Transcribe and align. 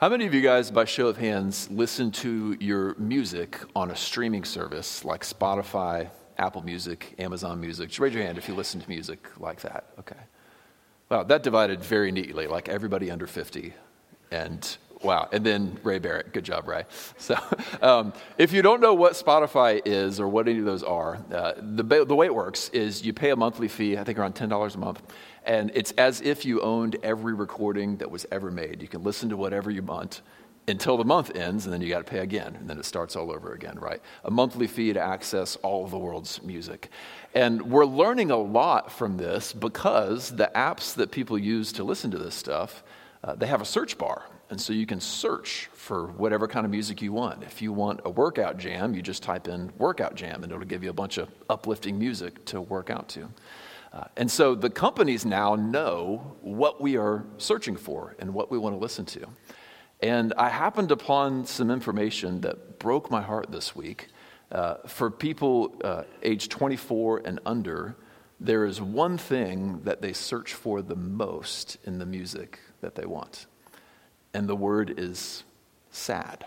How 0.00 0.08
many 0.08 0.26
of 0.26 0.32
you 0.32 0.42
guys, 0.42 0.70
by 0.70 0.84
show 0.84 1.08
of 1.08 1.16
hands, 1.16 1.68
listen 1.72 2.12
to 2.12 2.56
your 2.60 2.94
music 2.98 3.58
on 3.74 3.90
a 3.90 3.96
streaming 3.96 4.44
service 4.44 5.04
like 5.04 5.22
Spotify, 5.22 6.08
Apple 6.38 6.62
Music, 6.62 7.16
Amazon 7.18 7.60
Music? 7.60 7.88
Just 7.88 7.98
raise 7.98 8.14
your 8.14 8.22
hand 8.22 8.38
if 8.38 8.46
you 8.46 8.54
listen 8.54 8.80
to 8.80 8.88
music 8.88 9.28
like 9.40 9.60
that. 9.62 9.86
Okay. 9.98 10.14
Wow, 11.08 11.24
that 11.24 11.42
divided 11.42 11.82
very 11.82 12.12
neatly, 12.12 12.46
like 12.46 12.68
everybody 12.68 13.10
under 13.10 13.26
50. 13.26 13.74
And 14.30 14.76
wow, 15.02 15.28
and 15.32 15.44
then 15.44 15.80
Ray 15.82 15.98
Barrett. 15.98 16.32
Good 16.32 16.44
job, 16.44 16.68
Ray. 16.68 16.84
So, 17.18 17.36
um, 17.82 18.12
if 18.38 18.52
you 18.52 18.62
don't 18.62 18.80
know 18.80 18.94
what 18.94 19.14
Spotify 19.14 19.82
is 19.84 20.20
or 20.20 20.28
what 20.28 20.46
any 20.46 20.60
of 20.60 20.64
those 20.64 20.84
are, 20.84 21.18
uh, 21.32 21.54
the, 21.56 22.04
the 22.04 22.14
way 22.14 22.26
it 22.26 22.34
works 22.36 22.68
is 22.68 23.04
you 23.04 23.12
pay 23.12 23.30
a 23.30 23.36
monthly 23.36 23.66
fee, 23.66 23.98
I 23.98 24.04
think 24.04 24.16
around 24.16 24.36
$10 24.36 24.74
a 24.76 24.78
month 24.78 25.02
and 25.48 25.72
it's 25.74 25.92
as 25.92 26.20
if 26.20 26.44
you 26.44 26.60
owned 26.60 26.96
every 27.02 27.32
recording 27.32 27.96
that 27.96 28.10
was 28.10 28.26
ever 28.30 28.50
made. 28.50 28.82
You 28.82 28.86
can 28.86 29.02
listen 29.02 29.30
to 29.30 29.36
whatever 29.36 29.70
you 29.70 29.82
want 29.82 30.20
until 30.68 30.98
the 30.98 31.04
month 31.04 31.34
ends, 31.34 31.64
and 31.64 31.72
then 31.72 31.80
you 31.80 31.88
got 31.88 32.04
to 32.04 32.04
pay 32.04 32.18
again, 32.18 32.54
and 32.54 32.68
then 32.68 32.78
it 32.78 32.84
starts 32.84 33.16
all 33.16 33.32
over 33.32 33.54
again, 33.54 33.78
right? 33.78 34.02
A 34.24 34.30
monthly 34.30 34.66
fee 34.66 34.92
to 34.92 35.00
access 35.00 35.56
all 35.56 35.86
of 35.86 35.90
the 35.90 35.98
world's 35.98 36.42
music. 36.42 36.90
And 37.34 37.62
we're 37.62 37.86
learning 37.86 38.30
a 38.30 38.36
lot 38.36 38.92
from 38.92 39.16
this 39.16 39.54
because 39.54 40.30
the 40.36 40.50
apps 40.54 40.94
that 40.96 41.10
people 41.10 41.38
use 41.38 41.72
to 41.72 41.84
listen 41.84 42.10
to 42.10 42.18
this 42.18 42.34
stuff, 42.34 42.84
uh, 43.24 43.34
they 43.34 43.46
have 43.46 43.62
a 43.62 43.64
search 43.64 43.96
bar. 43.96 44.26
And 44.50 44.60
so 44.60 44.74
you 44.74 44.84
can 44.84 45.00
search 45.00 45.70
for 45.72 46.08
whatever 46.08 46.46
kind 46.46 46.66
of 46.66 46.70
music 46.70 47.00
you 47.00 47.12
want. 47.12 47.42
If 47.42 47.62
you 47.62 47.72
want 47.72 48.00
a 48.04 48.10
workout 48.10 48.58
jam, 48.58 48.94
you 48.94 49.00
just 49.00 49.22
type 49.22 49.48
in 49.48 49.72
workout 49.78 50.14
jam, 50.14 50.42
and 50.42 50.52
it'll 50.52 50.64
give 50.66 50.84
you 50.84 50.90
a 50.90 50.94
bunch 50.94 51.16
of 51.16 51.30
uplifting 51.48 51.98
music 51.98 52.44
to 52.46 52.60
work 52.60 52.90
out 52.90 53.08
to. 53.10 53.28
Uh, 53.92 54.04
and 54.16 54.30
so 54.30 54.54
the 54.54 54.70
companies 54.70 55.24
now 55.24 55.54
know 55.54 56.36
what 56.42 56.80
we 56.80 56.96
are 56.96 57.24
searching 57.38 57.76
for 57.76 58.14
and 58.18 58.34
what 58.34 58.50
we 58.50 58.58
want 58.58 58.74
to 58.74 58.78
listen 58.78 59.04
to. 59.06 59.26
And 60.00 60.32
I 60.36 60.48
happened 60.48 60.92
upon 60.92 61.46
some 61.46 61.70
information 61.70 62.40
that 62.42 62.78
broke 62.78 63.10
my 63.10 63.22
heart 63.22 63.50
this 63.50 63.74
week. 63.74 64.08
Uh, 64.52 64.76
for 64.86 65.10
people 65.10 65.74
uh, 65.82 66.04
age 66.22 66.48
24 66.48 67.22
and 67.24 67.40
under, 67.44 67.96
there 68.40 68.64
is 68.64 68.80
one 68.80 69.18
thing 69.18 69.80
that 69.82 70.00
they 70.00 70.12
search 70.12 70.54
for 70.54 70.80
the 70.80 70.94
most 70.94 71.76
in 71.84 71.98
the 71.98 72.06
music 72.06 72.60
that 72.80 72.94
they 72.94 73.04
want. 73.04 73.46
And 74.32 74.48
the 74.48 74.54
word 74.54 74.94
is 74.98 75.44
sad. 75.90 76.46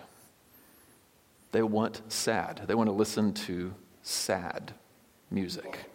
They 1.51 1.63
want 1.63 2.01
sad. 2.07 2.61
They 2.67 2.75
want 2.75 2.87
to 2.87 2.93
listen 2.93 3.33
to 3.33 3.73
sad 4.03 4.73
music 5.29 5.90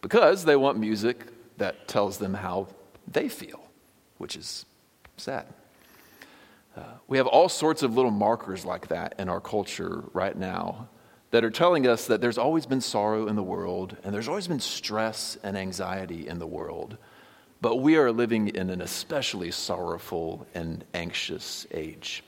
because 0.00 0.44
they 0.44 0.56
want 0.56 0.78
music 0.78 1.26
that 1.58 1.86
tells 1.88 2.18
them 2.18 2.34
how 2.34 2.68
they 3.06 3.28
feel, 3.28 3.60
which 4.18 4.36
is 4.36 4.64
sad. 5.16 5.46
Uh, 6.76 6.82
we 7.08 7.18
have 7.18 7.26
all 7.26 7.48
sorts 7.48 7.82
of 7.82 7.96
little 7.96 8.10
markers 8.10 8.64
like 8.64 8.88
that 8.88 9.14
in 9.18 9.28
our 9.28 9.40
culture 9.40 10.04
right 10.12 10.36
now 10.36 10.88
that 11.30 11.44
are 11.44 11.50
telling 11.50 11.86
us 11.86 12.06
that 12.06 12.20
there's 12.20 12.38
always 12.38 12.66
been 12.66 12.80
sorrow 12.80 13.26
in 13.28 13.36
the 13.36 13.42
world 13.42 13.96
and 14.02 14.14
there's 14.14 14.28
always 14.28 14.48
been 14.48 14.60
stress 14.60 15.36
and 15.42 15.56
anxiety 15.56 16.26
in 16.26 16.38
the 16.38 16.46
world. 16.46 16.96
But 17.60 17.76
we 17.76 17.96
are 17.96 18.10
living 18.10 18.48
in 18.48 18.70
an 18.70 18.80
especially 18.80 19.50
sorrowful 19.50 20.46
and 20.54 20.84
anxious 20.94 21.66
age. 21.72 22.24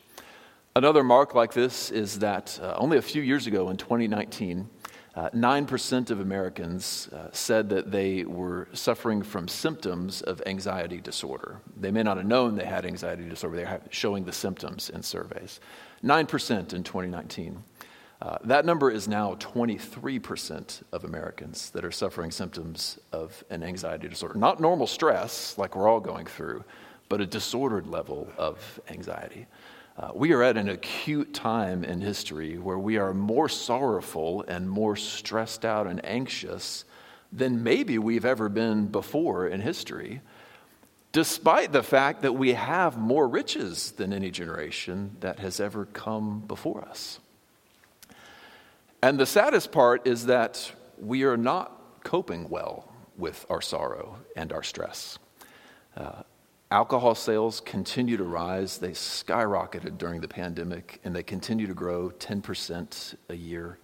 Another 0.77 1.03
mark 1.03 1.35
like 1.35 1.53
this 1.53 1.91
is 1.91 2.19
that 2.21 2.59
uh, 2.63 2.75
only 2.77 2.99
a 2.99 3.03
few 3.03 3.23
years 3.23 3.47
ago 3.47 3.71
in 3.71 3.77
2019, 3.77 4.69
uh, 5.15 5.29
9% 5.31 6.11
of 6.11 6.21
Americans 6.21 7.09
uh, 7.13 7.29
said 7.33 7.69
that 7.69 7.91
they 7.91 8.25
were 8.25 8.69
suffering 8.73 9.23
from 9.23 9.47
symptoms 9.47 10.23
of 10.23 10.43
anxiety 10.47 11.01
disorder. 11.01 11.61
They 11.79 11.91
may 11.91 12.03
not 12.03 12.17
have 12.17 12.27
known 12.27 12.55
they 12.55 12.65
had 12.65 12.87
anxiety 12.87 13.29
disorder, 13.29 13.57
they 13.57 13.65
are 13.65 13.81
showing 13.91 14.25
the 14.25 14.33
symptoms 14.33 14.89
in 14.89 15.03
surveys. 15.03 15.61
9% 16.03 16.73
in 16.73 16.83
2019. 16.83 17.63
Uh, 18.23 18.39
that 18.45 18.65
number 18.65 18.91
is 18.91 19.07
now 19.07 19.35
23% 19.35 20.83
of 20.93 21.05
Americans 21.05 21.71
that 21.71 21.85
are 21.85 21.91
suffering 21.91 22.31
symptoms 22.31 22.99
of 23.11 23.45
an 23.51 23.63
anxiety 23.63 24.09
disorder. 24.09 24.39
Not 24.39 24.61
normal 24.61 24.87
stress, 24.87 25.59
like 25.59 25.77
we're 25.77 25.89
all 25.89 26.01
going 26.01 26.27
through, 26.27 26.65
but 27.09 27.21
a 27.21 27.27
disordered 27.27 27.87
level 27.87 28.29
of 28.39 28.81
anxiety. 28.89 29.47
Uh, 29.97 30.11
we 30.15 30.33
are 30.33 30.43
at 30.43 30.57
an 30.57 30.71
acute 30.71 31.35
time 31.35 31.85
in 31.85 32.01
history 32.01 32.57
where 32.57 32.79
we 32.79 32.97
are 32.97 33.13
more 33.13 33.49
sorrowful 33.49 34.43
and 34.49 34.69
more 34.69 34.97
stressed 34.97 35.65
out 35.65 35.87
and 35.87 36.03
anxious 36.05 36.85
than 37.31 37.63
maybe 37.63 37.99
we've 37.99 38.25
ever 38.25 38.49
been 38.49 38.87
before 38.87 39.47
in 39.47 39.61
history, 39.61 40.23
despite 41.13 41.73
the 41.73 41.83
fact 41.83 42.23
that 42.23 42.33
we 42.33 42.55
have 42.55 42.97
more 42.97 43.29
riches 43.29 43.93
than 43.93 44.15
any 44.15 44.31
generation 44.31 45.17
that 45.21 45.39
has 45.39 45.61
ever 45.61 45.85
come 45.85 46.41
before 46.41 46.83
us. 46.83 47.19
And 49.03 49.19
the 49.19 49.27
saddest 49.27 49.73
part 49.73 50.07
is 50.07 50.27
that 50.27 50.73
we 50.99 51.25
are 51.25 51.37
not 51.37 52.03
coping 52.03 52.49
well 52.49 52.91
with 53.19 53.45
our 53.51 53.61
sorrow 53.61 54.17
and 54.37 54.53
our 54.53 54.63
stress. 54.63 55.19
Uh, 55.97 56.23
Alcohol 56.73 57.15
sales 57.15 57.61
continue 57.61 58.17
to 58.17 58.25
rise. 58.25 58.79
They 58.79 58.93
skyrocketed 58.93 59.99
during 59.99 60.23
the 60.23 60.29
pandemic 60.29 61.01
and 61.05 61.15
they 61.15 61.23
continue 61.23 61.67
to 61.67 61.75
grow 61.75 62.09
10% 62.09 63.15
a 63.29 63.35
year. 63.35 63.79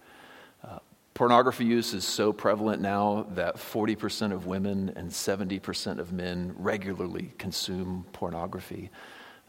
Uh, 0.67 0.79
pornography 1.13 1.65
use 1.65 1.93
is 1.93 2.03
so 2.03 2.33
prevalent 2.33 2.81
now 2.81 3.27
that 3.35 3.57
40% 3.57 4.31
of 4.31 4.47
women 4.47 4.91
and 4.95 5.11
70% 5.11 5.99
of 5.99 6.13
men 6.13 6.55
regularly 6.57 7.31
consume 7.37 8.07
pornography. 8.11 8.89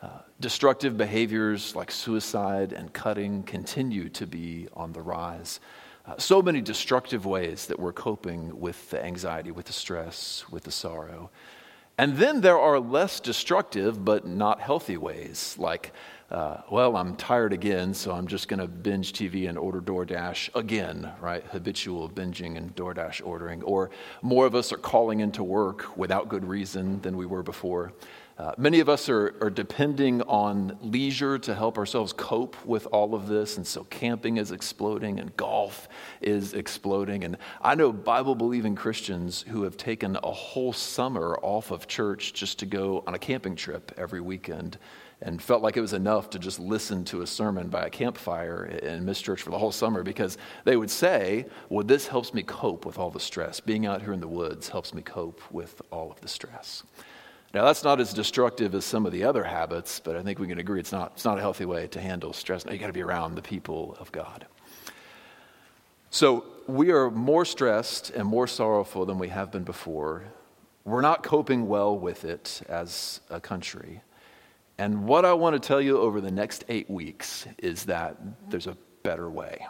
Uh, 0.02 0.08
destructive 0.40 0.98
behaviors 0.98 1.74
like 1.74 1.90
suicide 1.90 2.74
and 2.74 2.92
cutting 2.92 3.42
continue 3.44 4.10
to 4.10 4.26
be 4.26 4.68
on 4.74 4.92
the 4.92 5.00
rise. 5.00 5.60
Uh, 6.04 6.14
so 6.18 6.42
many 6.42 6.60
destructive 6.60 7.24
ways 7.24 7.64
that 7.68 7.80
we're 7.80 7.94
coping 7.94 8.60
with 8.60 8.90
the 8.90 9.02
anxiety, 9.02 9.50
with 9.50 9.64
the 9.64 9.72
stress, 9.72 10.44
with 10.50 10.64
the 10.64 10.70
sorrow. 10.70 11.30
And 12.00 12.16
then 12.16 12.40
there 12.40 12.58
are 12.58 12.80
less 12.80 13.20
destructive 13.20 14.02
but 14.02 14.26
not 14.26 14.58
healthy 14.58 14.96
ways, 14.96 15.54
like, 15.58 15.92
uh, 16.30 16.62
well, 16.70 16.96
I'm 16.96 17.14
tired 17.14 17.52
again, 17.52 17.92
so 17.92 18.12
I'm 18.12 18.26
just 18.26 18.48
going 18.48 18.58
to 18.60 18.66
binge 18.66 19.12
TV 19.12 19.50
and 19.50 19.58
order 19.58 19.82
DoorDash 19.82 20.48
again, 20.54 21.12
right? 21.20 21.44
Habitual 21.44 22.08
binging 22.08 22.56
and 22.56 22.74
DoorDash 22.74 23.20
ordering. 23.22 23.62
Or 23.64 23.90
more 24.22 24.46
of 24.46 24.54
us 24.54 24.72
are 24.72 24.78
calling 24.78 25.20
into 25.20 25.44
work 25.44 25.94
without 25.94 26.30
good 26.30 26.46
reason 26.46 27.02
than 27.02 27.18
we 27.18 27.26
were 27.26 27.42
before. 27.42 27.92
Uh, 28.40 28.54
many 28.56 28.80
of 28.80 28.88
us 28.88 29.10
are, 29.10 29.34
are 29.42 29.50
depending 29.50 30.22
on 30.22 30.74
leisure 30.80 31.38
to 31.38 31.54
help 31.54 31.76
ourselves 31.76 32.10
cope 32.14 32.56
with 32.64 32.86
all 32.86 33.14
of 33.14 33.28
this. 33.28 33.58
And 33.58 33.66
so 33.66 33.84
camping 33.84 34.38
is 34.38 34.50
exploding 34.50 35.20
and 35.20 35.36
golf 35.36 35.90
is 36.22 36.54
exploding. 36.54 37.24
And 37.24 37.36
I 37.60 37.74
know 37.74 37.92
Bible 37.92 38.34
believing 38.34 38.74
Christians 38.74 39.42
who 39.42 39.64
have 39.64 39.76
taken 39.76 40.16
a 40.24 40.30
whole 40.30 40.72
summer 40.72 41.38
off 41.42 41.70
of 41.70 41.86
church 41.86 42.32
just 42.32 42.58
to 42.60 42.66
go 42.66 43.04
on 43.06 43.12
a 43.12 43.18
camping 43.18 43.56
trip 43.56 43.92
every 43.98 44.22
weekend 44.22 44.78
and 45.20 45.42
felt 45.42 45.60
like 45.60 45.76
it 45.76 45.82
was 45.82 45.92
enough 45.92 46.30
to 46.30 46.38
just 46.38 46.58
listen 46.58 47.04
to 47.04 47.20
a 47.20 47.26
sermon 47.26 47.68
by 47.68 47.84
a 47.84 47.90
campfire 47.90 48.62
and 48.82 49.04
miss 49.04 49.20
church 49.20 49.42
for 49.42 49.50
the 49.50 49.58
whole 49.58 49.70
summer 49.70 50.02
because 50.02 50.38
they 50.64 50.78
would 50.78 50.90
say, 50.90 51.44
Well, 51.68 51.84
this 51.84 52.06
helps 52.08 52.32
me 52.32 52.42
cope 52.42 52.86
with 52.86 52.98
all 52.98 53.10
the 53.10 53.20
stress. 53.20 53.60
Being 53.60 53.84
out 53.84 54.00
here 54.00 54.14
in 54.14 54.20
the 54.20 54.28
woods 54.28 54.70
helps 54.70 54.94
me 54.94 55.02
cope 55.02 55.42
with 55.50 55.82
all 55.90 56.10
of 56.10 56.22
the 56.22 56.28
stress. 56.28 56.84
Now, 57.52 57.64
that's 57.64 57.82
not 57.82 58.00
as 58.00 58.14
destructive 58.14 58.74
as 58.76 58.84
some 58.84 59.06
of 59.06 59.12
the 59.12 59.24
other 59.24 59.42
habits, 59.42 59.98
but 59.98 60.14
I 60.14 60.22
think 60.22 60.38
we 60.38 60.46
can 60.46 60.58
agree 60.58 60.78
it's 60.78 60.92
not, 60.92 61.12
it's 61.14 61.24
not 61.24 61.36
a 61.36 61.40
healthy 61.40 61.64
way 61.64 61.88
to 61.88 62.00
handle 62.00 62.32
stress. 62.32 62.64
Now, 62.64 62.72
you 62.72 62.78
got 62.78 62.86
to 62.86 62.92
be 62.92 63.02
around 63.02 63.34
the 63.34 63.42
people 63.42 63.96
of 63.98 64.12
God. 64.12 64.46
So, 66.10 66.44
we 66.68 66.92
are 66.92 67.10
more 67.10 67.44
stressed 67.44 68.10
and 68.10 68.26
more 68.26 68.46
sorrowful 68.46 69.04
than 69.04 69.18
we 69.18 69.28
have 69.28 69.50
been 69.50 69.64
before. 69.64 70.24
We're 70.84 71.00
not 71.00 71.24
coping 71.24 71.66
well 71.66 71.98
with 71.98 72.24
it 72.24 72.62
as 72.68 73.20
a 73.28 73.40
country. 73.40 74.00
And 74.78 75.04
what 75.06 75.24
I 75.24 75.32
want 75.32 75.60
to 75.60 75.66
tell 75.66 75.80
you 75.80 75.98
over 75.98 76.20
the 76.20 76.30
next 76.30 76.64
eight 76.68 76.88
weeks 76.88 77.46
is 77.58 77.84
that 77.84 78.16
there's 78.48 78.68
a 78.68 78.76
better 79.02 79.28
way. 79.28 79.66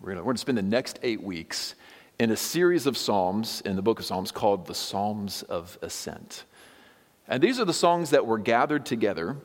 We're 0.00 0.14
going 0.14 0.34
to 0.34 0.40
spend 0.40 0.58
the 0.58 0.62
next 0.62 0.98
eight 1.02 1.22
weeks 1.22 1.74
in 2.18 2.30
a 2.30 2.36
series 2.36 2.86
of 2.86 2.96
Psalms 2.96 3.60
in 3.60 3.76
the 3.76 3.82
book 3.82 3.98
of 3.98 4.04
Psalms 4.04 4.32
called 4.32 4.66
the 4.66 4.74
Psalms 4.74 5.42
of 5.42 5.78
Ascent. 5.82 6.44
And 7.32 7.42
these 7.42 7.58
are 7.58 7.64
the 7.64 7.72
songs 7.72 8.10
that 8.10 8.26
were 8.26 8.36
gathered 8.36 8.84
together 8.84 9.38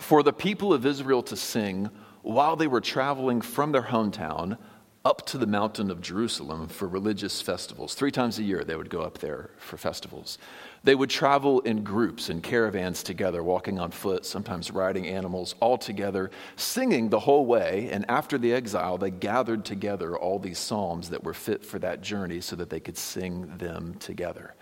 for 0.00 0.22
the 0.22 0.32
people 0.32 0.72
of 0.72 0.86
Israel 0.86 1.22
to 1.24 1.36
sing 1.36 1.90
while 2.22 2.56
they 2.56 2.66
were 2.66 2.80
traveling 2.80 3.42
from 3.42 3.70
their 3.70 3.82
hometown 3.82 4.56
up 5.04 5.26
to 5.26 5.36
the 5.36 5.46
mountain 5.46 5.90
of 5.90 6.00
Jerusalem 6.00 6.68
for 6.68 6.88
religious 6.88 7.42
festivals. 7.42 7.92
Three 7.92 8.10
times 8.10 8.38
a 8.38 8.42
year, 8.42 8.64
they 8.64 8.76
would 8.76 8.88
go 8.88 9.02
up 9.02 9.18
there 9.18 9.50
for 9.58 9.76
festivals. 9.76 10.38
They 10.84 10.94
would 10.94 11.10
travel 11.10 11.60
in 11.60 11.84
groups 11.84 12.30
and 12.30 12.42
caravans 12.42 13.02
together, 13.02 13.42
walking 13.42 13.78
on 13.78 13.90
foot, 13.90 14.24
sometimes 14.24 14.70
riding 14.70 15.06
animals, 15.06 15.54
all 15.60 15.76
together, 15.76 16.30
singing 16.56 17.10
the 17.10 17.20
whole 17.20 17.44
way. 17.44 17.90
And 17.92 18.06
after 18.08 18.38
the 18.38 18.54
exile, 18.54 18.96
they 18.96 19.10
gathered 19.10 19.66
together 19.66 20.16
all 20.16 20.38
these 20.38 20.58
psalms 20.58 21.10
that 21.10 21.22
were 21.22 21.34
fit 21.34 21.62
for 21.62 21.78
that 21.80 22.00
journey 22.00 22.40
so 22.40 22.56
that 22.56 22.70
they 22.70 22.80
could 22.80 22.96
sing 22.96 23.58
them 23.58 23.96
together. 24.00 24.54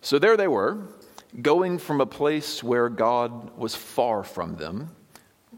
So 0.00 0.20
there 0.20 0.36
they 0.36 0.48
were, 0.48 0.78
going 1.40 1.78
from 1.78 2.00
a 2.00 2.06
place 2.06 2.62
where 2.62 2.88
God 2.88 3.56
was 3.56 3.74
far 3.74 4.22
from 4.22 4.56
them 4.56 4.90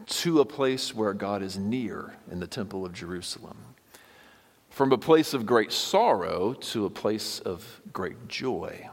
to 0.07 0.41
a 0.41 0.45
place 0.45 0.95
where 0.95 1.13
God 1.15 1.43
is 1.43 1.59
near 1.59 2.15
in 2.31 2.39
the 2.39 2.47
Temple 2.47 2.85
of 2.85 2.93
Jerusalem. 2.93 3.57
From 4.71 4.93
a 4.93 4.99
place 4.99 5.35
of 5.35 5.47
great 5.47 5.73
sorrow 5.73 6.53
to 6.53 6.85
a 6.85 6.91
place 6.91 7.41
of 7.41 7.81
great 7.93 8.29
joy. 8.29 8.89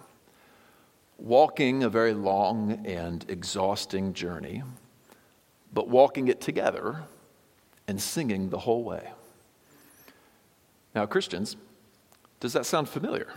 Walking 1.18 1.84
a 1.84 1.90
very 1.90 2.14
long 2.14 2.86
and 2.86 3.26
exhausting 3.30 4.14
journey, 4.14 4.64
but 5.74 5.88
walking 5.88 6.28
it 6.28 6.42
together 6.42 7.04
and 7.88 8.02
singing 8.02 8.50
the 8.50 8.60
whole 8.60 8.84
way. 8.84 9.12
Now, 10.96 11.06
Christians, 11.06 11.58
does 12.40 12.54
that 12.54 12.66
sound 12.66 12.90
familiar? 12.90 13.34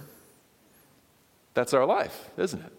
That's 1.54 1.74
our 1.74 1.84
life, 1.84 2.30
isn't 2.36 2.64
it? 2.64 2.72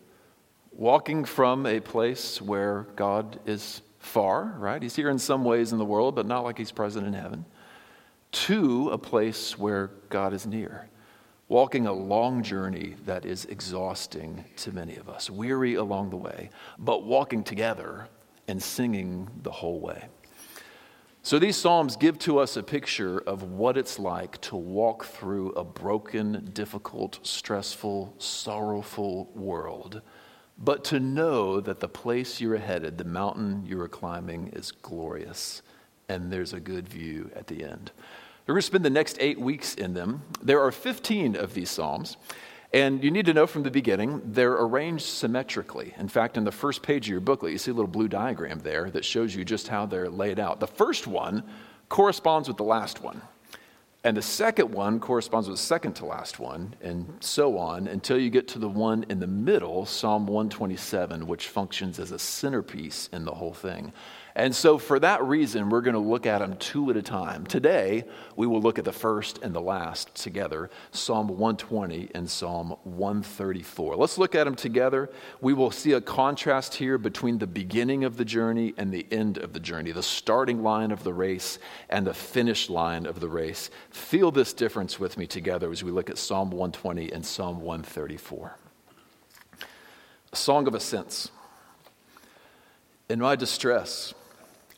Walking 0.77 1.23
from 1.23 1.65
a 1.65 1.79
place 1.79 2.41
where 2.41 2.87
God 2.97 3.39
is 3.45 3.81
far, 3.97 4.55
right? 4.59 4.83
He's 4.83 4.93
here 4.93 5.09
in 5.09 5.17
some 5.17 5.45
ways 5.45 5.71
in 5.71 5.77
the 5.77 5.85
world, 5.85 6.15
but 6.15 6.25
not 6.25 6.43
like 6.43 6.57
he's 6.57 6.73
present 6.73 7.07
in 7.07 7.13
heaven, 7.13 7.45
to 8.33 8.89
a 8.89 8.97
place 8.97 9.57
where 9.57 9.91
God 10.09 10.33
is 10.33 10.45
near. 10.45 10.89
Walking 11.47 11.87
a 11.87 11.93
long 11.93 12.43
journey 12.43 12.95
that 13.05 13.25
is 13.25 13.45
exhausting 13.45 14.43
to 14.57 14.73
many 14.73 14.97
of 14.97 15.07
us, 15.07 15.29
weary 15.29 15.75
along 15.75 16.09
the 16.09 16.17
way, 16.17 16.49
but 16.77 17.05
walking 17.05 17.45
together 17.45 18.09
and 18.49 18.61
singing 18.61 19.29
the 19.43 19.51
whole 19.51 19.79
way. 19.79 20.03
So 21.23 21.39
these 21.39 21.55
Psalms 21.55 21.95
give 21.95 22.19
to 22.19 22.37
us 22.37 22.57
a 22.57 22.63
picture 22.63 23.19
of 23.19 23.43
what 23.43 23.77
it's 23.77 23.97
like 23.97 24.41
to 24.41 24.57
walk 24.57 25.05
through 25.05 25.53
a 25.53 25.63
broken, 25.63 26.49
difficult, 26.53 27.25
stressful, 27.25 28.13
sorrowful 28.17 29.31
world 29.33 30.01
but 30.57 30.83
to 30.85 30.99
know 30.99 31.59
that 31.59 31.79
the 31.79 31.87
place 31.87 32.39
you're 32.39 32.57
headed, 32.57 32.97
the 32.97 33.03
mountain 33.03 33.65
you 33.65 33.79
are 33.81 33.89
climbing, 33.89 34.49
is 34.49 34.71
glorious 34.71 35.61
and 36.07 36.31
there's 36.31 36.53
a 36.53 36.59
good 36.59 36.87
view 36.87 37.31
at 37.35 37.47
the 37.47 37.63
end. 37.63 37.91
We're 38.45 38.53
going 38.53 38.61
to 38.61 38.67
spend 38.67 38.85
the 38.85 38.91
next 38.91 39.17
eight 39.19 39.39
weeks 39.39 39.73
in 39.73 39.93
them. 39.93 40.21
There 40.41 40.61
are 40.61 40.71
15 40.71 41.35
of 41.35 41.53
these 41.53 41.69
Psalms. 41.69 42.17
And 42.73 43.03
you 43.03 43.09
need 43.09 43.25
to 43.27 43.33
know 43.33 43.47
from 43.47 43.63
the 43.63 43.71
beginning, 43.71 44.21
they're 44.25 44.53
arranged 44.53 45.05
symmetrically. 45.05 45.93
In 45.97 46.09
fact, 46.09 46.35
in 46.35 46.43
the 46.43 46.51
first 46.51 46.83
page 46.83 47.07
of 47.07 47.11
your 47.11 47.21
booklet, 47.21 47.53
you 47.53 47.57
see 47.57 47.71
a 47.71 47.73
little 47.73 47.89
blue 47.89 48.07
diagram 48.07 48.59
there 48.59 48.89
that 48.91 49.05
shows 49.05 49.33
you 49.33 49.45
just 49.45 49.69
how 49.69 49.85
they're 49.85 50.09
laid 50.09 50.39
out. 50.39 50.59
The 50.59 50.67
first 50.67 51.07
one 51.07 51.43
corresponds 51.89 52.47
with 52.47 52.57
the 52.57 52.63
last 52.63 53.01
one. 53.01 53.21
And 54.05 54.15
the 54.15 54.21
second 54.21 54.71
one 54.71 54.99
corresponds 54.99 55.49
with 55.49 55.57
the 55.57 55.63
second 55.63 55.93
to 55.93 56.05
last 56.05 56.37
one, 56.39 56.75
and 56.79 57.17
so 57.21 57.57
on 57.57 57.87
until 57.87 58.19
you 58.19 58.29
get 58.29 58.47
to 58.49 58.59
the 58.59 58.69
one 58.69 59.03
in 59.09 59.19
the 59.19 59.25
middle, 59.25 59.87
Psalm 59.87 60.27
127, 60.27 61.25
which 61.25 61.47
functions 61.47 61.97
as 61.97 62.11
a 62.11 62.19
centerpiece 62.19 63.09
in 63.11 63.25
the 63.25 63.33
whole 63.33 63.55
thing. 63.55 63.91
And 64.37 64.53
so, 64.53 64.77
for 64.77 64.99
that 64.99 65.23
reason, 65.23 65.69
we're 65.69 65.79
going 65.79 65.93
to 65.93 65.99
look 65.99 66.25
at 66.25 66.39
them 66.39 66.57
two 66.57 66.89
at 66.89 66.97
a 66.97 67.01
time. 67.01 67.45
Today, 67.45 68.03
we 68.35 68.45
will 68.45 68.59
look 68.59 68.77
at 68.77 68.83
the 68.83 68.91
first 68.91 69.39
and 69.41 69.55
the 69.55 69.61
last 69.61 70.13
together 70.13 70.69
Psalm 70.91 71.29
120 71.29 72.09
and 72.13 72.29
Psalm 72.29 72.75
134. 72.83 73.95
Let's 73.95 74.17
look 74.17 74.35
at 74.35 74.43
them 74.43 74.55
together. 74.55 75.09
We 75.39 75.53
will 75.53 75.71
see 75.71 75.93
a 75.93 76.01
contrast 76.01 76.75
here 76.75 76.97
between 76.97 77.37
the 77.37 77.47
beginning 77.47 78.03
of 78.03 78.17
the 78.17 78.25
journey 78.25 78.73
and 78.77 78.91
the 78.91 79.07
end 79.09 79.37
of 79.37 79.53
the 79.53 79.59
journey, 79.61 79.93
the 79.93 80.03
starting 80.03 80.61
line 80.61 80.91
of 80.91 81.05
the 81.05 81.13
race 81.13 81.57
and 81.89 82.05
the 82.05 82.13
finish 82.13 82.69
line 82.69 83.05
of 83.05 83.21
the 83.21 83.29
race. 83.29 83.69
Feel 83.89 84.31
this 84.31 84.51
difference 84.51 84.99
with 84.99 85.17
me 85.17 85.27
together 85.27 85.71
as 85.71 85.81
we 85.81 85.91
look 85.91 86.09
at 86.09 86.17
Psalm 86.17 86.49
120 86.49 87.09
and 87.13 87.25
Psalm 87.25 87.61
134. 87.61 88.57
A 90.33 90.35
song 90.35 90.67
of 90.67 90.75
ascents. 90.75 91.31
In 93.07 93.19
my 93.19 93.37
distress, 93.37 94.13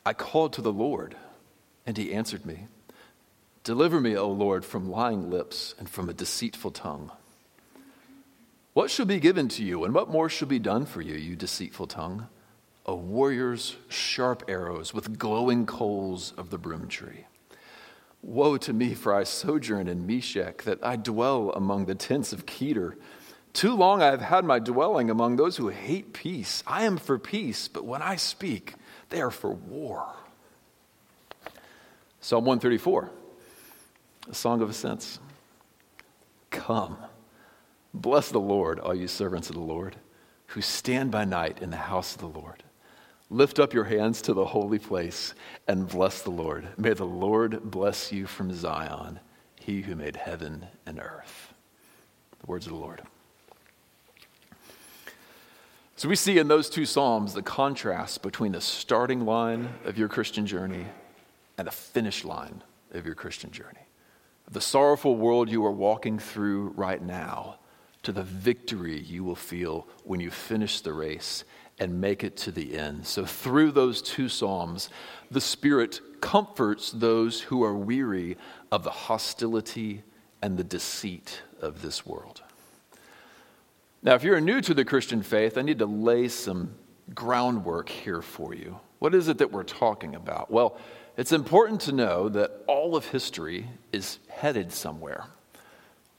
I 0.08 0.14
called 0.14 0.54
to 0.54 0.62
the 0.62 0.72
Lord, 0.72 1.18
and 1.86 1.98
he 1.98 2.14
answered 2.14 2.46
me. 2.46 2.68
Deliver 3.66 4.00
me, 4.00 4.16
O 4.16 4.30
Lord, 4.30 4.64
from 4.64 4.90
lying 4.90 5.30
lips 5.30 5.76
and 5.78 5.90
from 5.90 6.08
a 6.08 6.14
deceitful 6.14 6.72
tongue. 6.72 7.12
What 8.72 8.90
shall 8.90 9.06
be 9.06 9.20
given 9.20 9.50
to 9.50 9.66
you, 9.66 9.84
and 9.84 9.94
what 9.94 10.10
more 10.10 10.30
shall 10.30 10.48
be 10.48 10.60
done 10.60 10.86
for 10.86 11.02
you, 11.02 11.16
you 11.16 11.36
deceitful 11.36 11.88
tongue? 11.88 12.30
A 12.86 12.96
warrior's 12.96 13.76
sharp 13.90 14.46
arrows 14.48 14.94
with 14.94 15.20
glowing 15.20 15.66
coals 15.66 16.32
of 16.38 16.52
the 16.52 16.58
broom 16.58 16.88
tree. 16.88 17.26
Woe 18.22 18.56
to 18.60 18.72
me, 18.72 18.94
for 18.94 19.14
I 19.14 19.26
sojourn 19.26 19.90
in 19.90 20.08
Meshech, 20.08 20.64
that 20.64 20.80
I 20.82 20.96
dwell 20.96 21.52
among 21.52 21.86
the 21.86 21.96
tents 21.96 22.32
of 22.32 22.46
Kedar. 22.46 22.96
Too 23.52 23.76
long 23.76 24.02
I 24.02 24.12
have 24.12 24.22
had 24.22 24.46
my 24.46 24.60
dwelling 24.60 25.10
among 25.10 25.36
those 25.36 25.58
who 25.58 25.68
hate 25.68 26.14
peace. 26.14 26.64
I 26.66 26.86
am 26.86 26.96
for 26.96 27.20
peace, 27.20 27.68
but 27.68 27.84
when 27.84 28.02
I 28.02 28.16
speak, 28.16 28.76
they 29.10 29.22
are 29.22 29.32
for 29.32 29.52
war. 29.52 30.08
Psalm 32.22 32.46
134, 32.46 33.10
a 34.30 34.34
song 34.34 34.62
of 34.62 34.70
ascents. 34.70 35.20
Come, 36.50 36.98
bless 37.94 38.30
the 38.30 38.40
Lord, 38.40 38.80
all 38.80 38.96
you 38.96 39.08
servants 39.08 39.50
of 39.50 39.56
the 39.56 39.62
Lord, 39.62 39.96
who 40.48 40.62
stand 40.62 41.12
by 41.12 41.26
night 41.26 41.62
in 41.62 41.70
the 41.70 41.78
house 41.78 42.16
of 42.16 42.22
the 42.22 42.40
Lord. 42.40 42.64
Lift 43.30 43.60
up 43.60 43.74
your 43.74 43.84
hands 43.84 44.22
to 44.24 44.34
the 44.34 44.46
holy 44.46 44.80
place 44.80 45.34
and 45.68 45.88
bless 45.88 46.22
the 46.22 46.32
Lord. 46.32 46.68
May 46.78 46.94
the 46.94 47.06
Lord 47.06 47.62
bless 47.64 48.12
you 48.12 48.26
from 48.26 48.54
Zion, 48.54 49.20
he 49.60 49.82
who 49.82 49.96
made 49.96 50.16
heaven 50.16 50.66
and 50.86 51.00
earth. 51.00 51.54
The 52.40 52.46
words 52.48 52.66
of 52.68 52.74
the 52.74 52.80
Lord. 52.80 53.02
So 55.98 56.08
we 56.08 56.16
see 56.16 56.38
in 56.38 56.48
those 56.48 56.70
two 56.70 56.86
Psalms 56.86 57.34
the 57.34 57.42
contrast 57.42 58.22
between 58.22 58.52
the 58.52 58.62
starting 58.62 59.26
line 59.26 59.68
of 59.84 59.98
your 59.98 60.08
Christian 60.08 60.46
journey 60.46 60.86
and 61.58 61.66
the 61.66 61.72
finish 61.72 62.24
line 62.24 62.64
of 62.92 63.04
your 63.04 63.16
Christian 63.16 63.50
journey. 63.50 63.88
The 64.52 64.62
sorrowful 64.62 65.16
world 65.16 65.50
you 65.50 65.66
are 65.66 65.72
walking 65.72 66.20
through 66.20 66.76
right 66.76 67.02
now 67.02 67.58
to 68.04 68.12
the 68.12 68.22
victory 68.22 69.00
you 69.00 69.24
will 69.24 69.36
feel 69.36 69.88
when 70.04 70.20
you 70.20 70.30
finish 70.30 70.82
the 70.82 70.94
race 70.94 71.44
and 71.80 72.00
make 72.00 72.24
it 72.24 72.38
to 72.38 72.52
the 72.52 72.78
end. 72.78 73.08
So, 73.08 73.26
through 73.26 73.72
those 73.72 74.04
two 74.04 74.30
Psalms, 74.30 74.90
the 75.32 75.42
Spirit 75.42 76.00
comforts 76.22 76.92
those 76.92 77.42
who 77.42 77.64
are 77.64 77.76
weary 77.76 78.38
of 78.72 78.84
the 78.84 78.92
hostility 78.92 80.04
and 80.44 80.58
the 80.58 80.64
deceit 80.64 81.42
of 81.60 81.82
this 81.82 82.06
world. 82.06 82.44
Now, 84.04 84.14
if 84.16 84.24
you're 84.24 84.40
new 84.40 84.62
to 84.62 84.74
the 84.74 84.86
Christian 84.86 85.22
faith, 85.24 85.58
I 85.58 85.62
need 85.62 85.80
to 85.80 85.86
lay 85.86 86.28
some 86.28 86.76
groundwork 87.14 87.90
here 87.90 88.22
for 88.22 88.54
you. 88.54 88.80
What 89.00 89.16
is 89.16 89.28
it 89.28 89.40
that 89.40 89.52
we're 89.52 89.64
talking 89.64 90.16
about? 90.16 90.52
Well, 90.52 90.78
it's 91.18 91.32
important 91.32 91.82
to 91.82 91.92
know 91.92 92.30
that 92.30 92.52
all 92.68 92.96
of 92.96 93.08
history 93.08 93.68
is 93.92 94.20
headed 94.30 94.72
somewhere. 94.72 95.26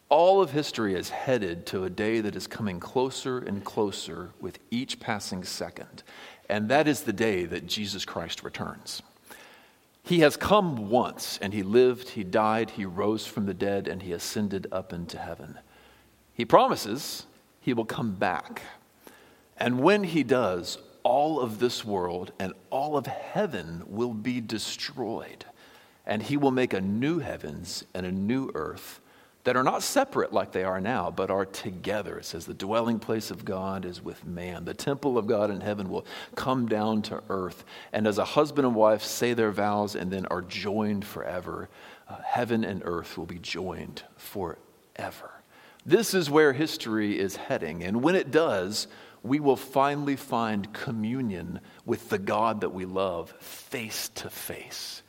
All 0.09 0.41
of 0.41 0.51
history 0.51 0.95
is 0.95 1.11
headed 1.11 1.67
to 1.67 1.85
a 1.85 1.91
day 1.91 2.21
that 2.21 2.35
is 2.35 2.47
coming 2.47 2.81
closer 2.81 3.39
and 3.39 3.65
closer 3.65 4.31
with 4.41 4.59
each 4.71 4.99
passing 4.99 5.45
second, 5.45 6.03
and 6.49 6.69
that 6.71 6.89
is 6.89 7.03
the 7.03 7.13
day 7.13 7.45
that 7.45 7.67
Jesus 7.67 8.05
Christ 8.05 8.43
returns. 8.43 9.03
He 10.03 10.21
has 10.21 10.37
come 10.37 10.89
once, 10.89 11.39
and 11.43 11.53
he 11.53 11.63
lived, 11.63 12.11
he 12.11 12.25
died, 12.25 12.71
he 12.71 12.87
rose 12.87 13.27
from 13.27 13.45
the 13.45 13.53
dead, 13.53 13.87
and 13.87 14.03
he 14.03 14.13
ascended 14.13 14.67
up 14.73 14.95
into 14.95 15.19
heaven. 15.19 15.59
He 16.33 16.47
promises 16.47 17.27
he 17.61 17.75
will 17.75 17.85
come 17.85 18.15
back. 18.15 18.63
And 19.57 19.81
when 19.81 20.05
he 20.05 20.23
does, 20.23 20.79
all 21.03 21.41
of 21.41 21.59
this 21.59 21.85
world 21.85 22.33
and 22.39 22.53
all 22.71 22.97
of 22.97 23.07
heaven 23.07 23.83
will 23.87 24.15
be 24.15 24.41
destroyed. 24.41 25.45
And 26.07 26.23
he 26.23 26.37
will 26.37 26.51
make 26.51 26.73
a 26.73 26.81
new 26.81 27.19
heavens 27.19 27.85
and 27.95 28.07
a 28.07 28.13
new 28.13 28.51
earth 28.55 29.01
that 29.45 29.57
are 29.57 29.63
not 29.63 29.83
separate 29.83 30.31
like 30.33 30.53
they 30.53 30.65
are 30.65 30.81
now, 30.81 31.11
but 31.11 31.31
are 31.31 31.47
together. 31.47 32.19
It 32.19 32.27
says 32.27 32.45
the 32.45 32.53
dwelling 32.53 32.99
place 32.99 33.31
of 33.31 33.47
God 33.47 33.87
is 33.87 34.03
with 34.03 34.27
man. 34.27 34.67
The 34.67 34.75
temple 34.75 35.17
of 35.17 35.27
God 35.27 35.51
in 35.51 35.63
heaven 35.63 35.89
will 35.89 36.05
come 36.35 36.67
down 36.67 37.01
to 37.03 37.23
earth. 37.31 37.65
And 37.93 38.07
as 38.07 38.19
a 38.19 38.25
husband 38.25 38.67
and 38.67 38.77
wife 38.77 39.03
say 39.03 39.33
their 39.33 39.51
vows 39.51 39.95
and 39.95 40.11
then 40.11 40.27
are 40.27 40.43
joined 40.43 41.07
forever, 41.07 41.71
uh, 42.09 42.17
heaven 42.23 42.63
and 42.63 42.83
earth 42.85 43.17
will 43.17 43.27
be 43.27 43.39
joined 43.39 44.03
forever. 44.17 45.38
This 45.89 46.13
is 46.13 46.29
where 46.29 46.53
history 46.53 47.19
is 47.19 47.37
heading. 47.37 47.83
And 47.83 48.03
when 48.03 48.15
it 48.15 48.31
does, 48.31 48.89
we 49.23 49.41
will 49.41 49.57
finally 49.57 50.17
find 50.17 50.71
communion 50.75 51.61
with 51.87 52.11
the 52.11 52.19
God 52.19 52.61
that 52.61 52.75
we 52.75 52.85
love 52.85 53.31
face 53.41 54.11
to 54.17 54.29
face. 54.29 55.03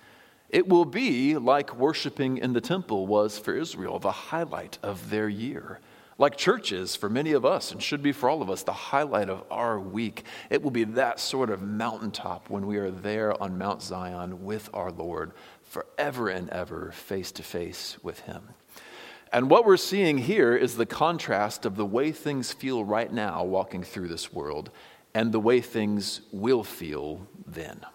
It 0.48 0.70
will 0.70 0.86
be 0.86 1.36
like 1.36 1.76
worshiping 1.76 2.38
in 2.38 2.54
the 2.54 2.62
temple 2.62 3.08
was 3.08 3.38
for 3.38 3.54
Israel, 3.54 4.00
the 4.00 4.10
highlight 4.10 4.78
of 4.82 5.10
their 5.10 5.28
year. 5.28 5.82
Like 6.18 6.38
churches 6.38 6.96
for 6.96 7.10
many 7.10 7.34
of 7.34 7.46
us, 7.46 7.74
and 7.74 7.84
should 7.84 8.02
be 8.02 8.14
for 8.14 8.30
all 8.30 8.42
of 8.42 8.50
us, 8.50 8.64
the 8.64 8.72
highlight 8.72 9.30
of 9.30 9.44
our 9.52 9.78
week. 9.78 10.24
It 10.50 10.62
will 10.62 10.72
be 10.72 10.86
that 10.86 11.20
sort 11.20 11.50
of 11.50 11.62
mountaintop 11.62 12.50
when 12.50 12.66
we 12.66 12.78
are 12.78 12.90
there 12.90 13.42
on 13.44 13.58
Mount 13.58 13.82
Zion 13.82 14.46
with 14.46 14.70
our 14.74 14.92
Lord 14.92 15.34
forever 15.62 16.30
and 16.30 16.50
ever, 16.52 16.94
face 16.94 17.34
to 17.34 17.44
face 17.44 17.98
with 18.02 18.22
Him. 18.22 18.44
And 19.32 19.50
what 19.50 19.66
we're 19.66 19.78
seeing 19.78 20.18
here 20.18 20.56
is 20.56 20.76
the 20.76 20.88
contrast 20.88 21.66
of 21.66 21.76
the 21.76 21.86
way 21.86 22.12
things 22.12 22.52
feel 22.52 22.84
right 22.84 23.12
now 23.12 23.44
walking 23.44 23.84
through 23.84 24.08
this 24.08 24.34
world 24.34 24.72
and 25.14 25.32
the 25.32 25.40
way 25.40 25.62
things 25.62 26.22
will 26.32 26.64
feel 26.64 27.28
then. 27.46 27.86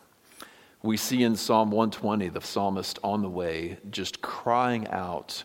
we 0.82 0.96
see 0.96 1.22
in 1.22 1.34
Psalm 1.34 1.70
120 1.70 2.28
the 2.28 2.40
psalmist 2.40 2.98
on 3.02 3.22
the 3.22 3.28
way 3.28 3.78
just 3.90 4.20
crying 4.20 4.86
out 4.88 5.44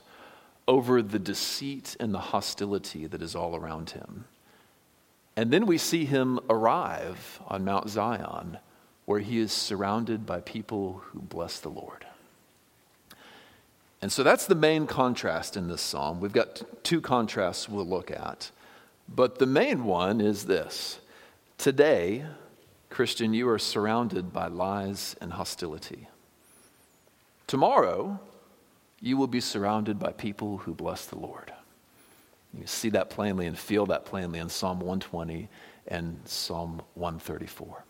over 0.68 1.02
the 1.02 1.18
deceit 1.18 1.96
and 2.00 2.14
the 2.14 2.20
hostility 2.20 3.08
that 3.08 3.22
is 3.22 3.36
all 3.36 3.56
around 3.56 3.92
him. 3.92 4.26
And 5.36 5.50
then 5.52 5.66
we 5.66 5.78
see 5.78 6.06
him 6.06 6.40
arrive 6.50 7.40
on 7.48 7.64
Mount 7.64 7.90
Zion, 7.90 8.58
where 9.06 9.22
he 9.22 9.40
is 9.40 9.52
surrounded 9.52 10.26
by 10.26 10.42
people 10.42 11.02
who 11.06 11.22
bless 11.22 11.60
the 11.60 11.70
Lord. 11.70 12.06
And 14.02 14.12
so 14.12 14.24
that's 14.24 14.46
the 14.46 14.56
main 14.56 14.88
contrast 14.88 15.58
in 15.58 15.68
this 15.68 15.82
psalm. 15.82 16.22
We've 16.22 16.32
got 16.32 16.62
two 16.84 17.02
contrasts 17.02 17.68
we'll 17.68 17.86
look 17.86 18.12
at. 18.12 18.52
But 19.08 19.40
the 19.40 19.46
main 19.46 19.84
one 19.84 20.22
is 20.22 20.46
this 20.46 21.00
Today, 21.58 22.26
Christian, 22.90 23.34
you 23.34 23.50
are 23.50 23.60
surrounded 23.60 24.32
by 24.32 24.48
lies 24.48 25.16
and 25.20 25.34
hostility. 25.34 26.08
Tomorrow, 27.48 28.20
you 29.02 29.18
will 29.18 29.28
be 29.28 29.42
surrounded 29.42 30.00
by 30.00 30.12
people 30.12 30.60
who 30.60 30.74
bless 30.74 31.06
the 31.06 31.18
Lord. 31.18 31.52
You 32.58 32.66
see 32.68 32.90
that 32.90 33.10
plainly 33.10 33.48
and 33.48 33.58
feel 33.58 33.86
that 33.88 34.06
plainly 34.06 34.40
in 34.40 34.50
Psalm 34.50 34.80
120 34.80 35.50
and 35.88 36.20
Psalm 36.26 36.82
134. 36.96 37.84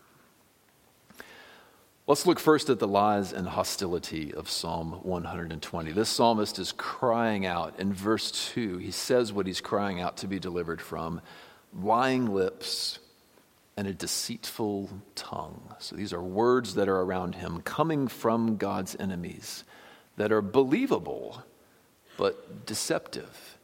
Let's 2.10 2.26
look 2.26 2.40
first 2.40 2.70
at 2.70 2.80
the 2.80 2.88
lies 2.88 3.32
and 3.32 3.46
hostility 3.46 4.34
of 4.34 4.50
Psalm 4.50 4.98
120. 5.04 5.92
This 5.92 6.08
psalmist 6.08 6.58
is 6.58 6.72
crying 6.72 7.46
out 7.46 7.78
in 7.78 7.92
verse 7.92 8.50
2. 8.52 8.78
He 8.78 8.90
says 8.90 9.32
what 9.32 9.46
he's 9.46 9.60
crying 9.60 10.00
out 10.00 10.16
to 10.16 10.26
be 10.26 10.40
delivered 10.40 10.80
from 10.80 11.20
lying 11.72 12.26
lips 12.26 12.98
and 13.76 13.86
a 13.86 13.92
deceitful 13.92 14.90
tongue. 15.14 15.72
So 15.78 15.94
these 15.94 16.12
are 16.12 16.20
words 16.20 16.74
that 16.74 16.88
are 16.88 17.00
around 17.00 17.36
him 17.36 17.62
coming 17.62 18.08
from 18.08 18.56
God's 18.56 18.96
enemies 18.98 19.62
that 20.16 20.32
are 20.32 20.42
believable 20.42 21.44
but 22.16 22.66
deceptive. 22.66 23.56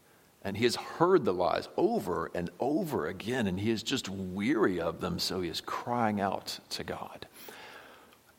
And 0.44 0.56
he 0.56 0.62
has 0.62 0.76
heard 0.76 1.24
the 1.24 1.34
lies 1.34 1.68
over 1.76 2.30
and 2.32 2.50
over 2.60 3.08
again, 3.08 3.48
and 3.48 3.58
he 3.58 3.72
is 3.72 3.82
just 3.82 4.08
weary 4.08 4.78
of 4.78 5.00
them, 5.00 5.18
so 5.18 5.40
he 5.40 5.48
is 5.48 5.60
crying 5.60 6.20
out 6.20 6.60
to 6.68 6.84
God. 6.84 7.26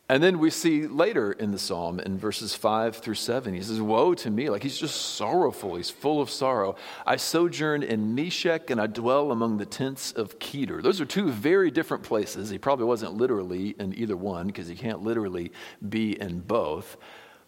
And 0.09 0.23
then 0.23 0.39
we 0.39 0.51
see 0.51 0.87
later 0.87 1.33
in 1.33 1.51
the 1.51 1.59
psalm, 1.59 1.99
in 1.99 2.17
verses 2.17 2.55
5 2.55 2.95
through 2.97 3.15
7, 3.15 3.53
he 3.53 3.61
says, 3.61 3.81
Woe 3.81 4.13
to 4.15 4.29
me! 4.29 4.49
Like 4.49 4.63
he's 4.63 4.77
just 4.77 5.15
sorrowful. 5.15 5.75
He's 5.75 5.89
full 5.89 6.21
of 6.21 6.29
sorrow. 6.29 6.77
I 7.05 7.17
sojourn 7.17 7.83
in 7.83 8.15
Meshech 8.15 8.69
and 8.69 8.79
I 8.79 8.87
dwell 8.87 9.31
among 9.31 9.57
the 9.57 9.65
tents 9.65 10.13
of 10.13 10.39
Kedar. 10.39 10.81
Those 10.81 11.01
are 11.01 11.05
two 11.05 11.29
very 11.29 11.71
different 11.71 12.03
places. 12.03 12.49
He 12.49 12.57
probably 12.57 12.85
wasn't 12.85 13.15
literally 13.15 13.75
in 13.79 13.93
either 13.97 14.15
one 14.15 14.47
because 14.47 14.69
he 14.69 14.75
can't 14.75 15.01
literally 15.01 15.51
be 15.87 16.19
in 16.19 16.39
both. 16.39 16.95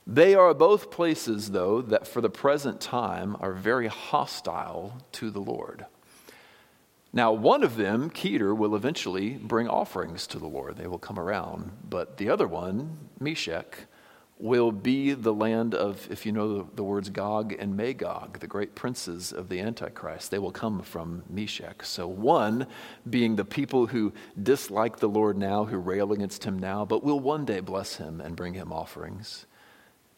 They 0.05 0.35
are 0.35 0.53
both 0.53 0.91
places, 0.91 1.51
though, 1.51 1.81
that 1.83 2.07
for 2.07 2.19
the 2.19 2.29
present 2.29 2.81
time 2.81 3.37
are 3.39 3.53
very 3.53 3.87
hostile 3.87 4.97
to 5.13 5.29
the 5.29 5.39
Lord. 5.39 5.85
Now, 7.11 7.31
one 7.31 7.63
of 7.63 7.75
them, 7.75 8.09
Kedar, 8.11 8.53
will 8.53 8.75
eventually 8.75 9.31
bring 9.31 9.67
offerings 9.67 10.27
to 10.27 10.39
the 10.39 10.47
Lord. 10.47 10.77
They 10.77 10.87
will 10.87 10.99
come 10.99 11.17
around. 11.17 11.71
But 11.89 12.17
the 12.17 12.29
other 12.29 12.47
one, 12.47 12.97
Meshech, 13.19 13.87
will 14.37 14.71
be 14.71 15.13
the 15.13 15.33
land 15.33 15.73
of, 15.75 16.07
if 16.11 16.25
you 16.25 16.31
know 16.31 16.69
the, 16.73 16.83
words 16.83 17.09
Gog 17.09 17.53
and 17.59 17.75
Magog, 17.75 18.39
the 18.39 18.47
great 18.47 18.73
princes 18.73 19.33
of 19.33 19.49
the 19.49 19.59
Antichrist. 19.59 20.31
They 20.31 20.39
will 20.39 20.51
come 20.51 20.81
from 20.81 21.23
Meshech. 21.29 21.83
So, 21.83 22.07
one 22.07 22.67
being 23.09 23.35
the 23.35 23.43
people 23.43 23.87
who 23.87 24.13
dislike 24.41 24.97
the 24.97 25.09
Lord 25.09 25.37
now, 25.37 25.65
who 25.65 25.77
rail 25.77 26.13
against 26.13 26.45
him 26.45 26.57
now, 26.57 26.85
but 26.85 27.03
will 27.03 27.19
one 27.19 27.43
day 27.43 27.59
bless 27.59 27.95
him 27.95 28.21
and 28.21 28.35
bring 28.35 28.53
him 28.53 28.71
offerings 28.71 29.45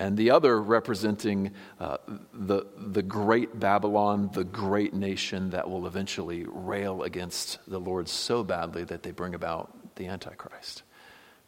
and 0.02 0.18
the 0.18 0.32
other 0.32 0.60
representing 0.60 1.52
uh, 1.80 1.98
the, 2.34 2.66
the 2.76 3.04
great 3.04 3.60
Babylon, 3.60 4.32
the 4.34 4.44
great 4.44 4.96
nation 4.96 5.52
that 5.52 5.70
will 5.70 5.86
eventually 5.86 6.44
rail 6.48 7.04
against 7.04 7.60
the 7.68 7.78
Lord 7.78 8.10
so 8.10 8.44
badly 8.44 8.84
that 8.86 9.04
they 9.04 9.12
bring 9.12 9.36
about 9.36 9.96
the 9.98 10.08
Antichrist. 10.08 10.82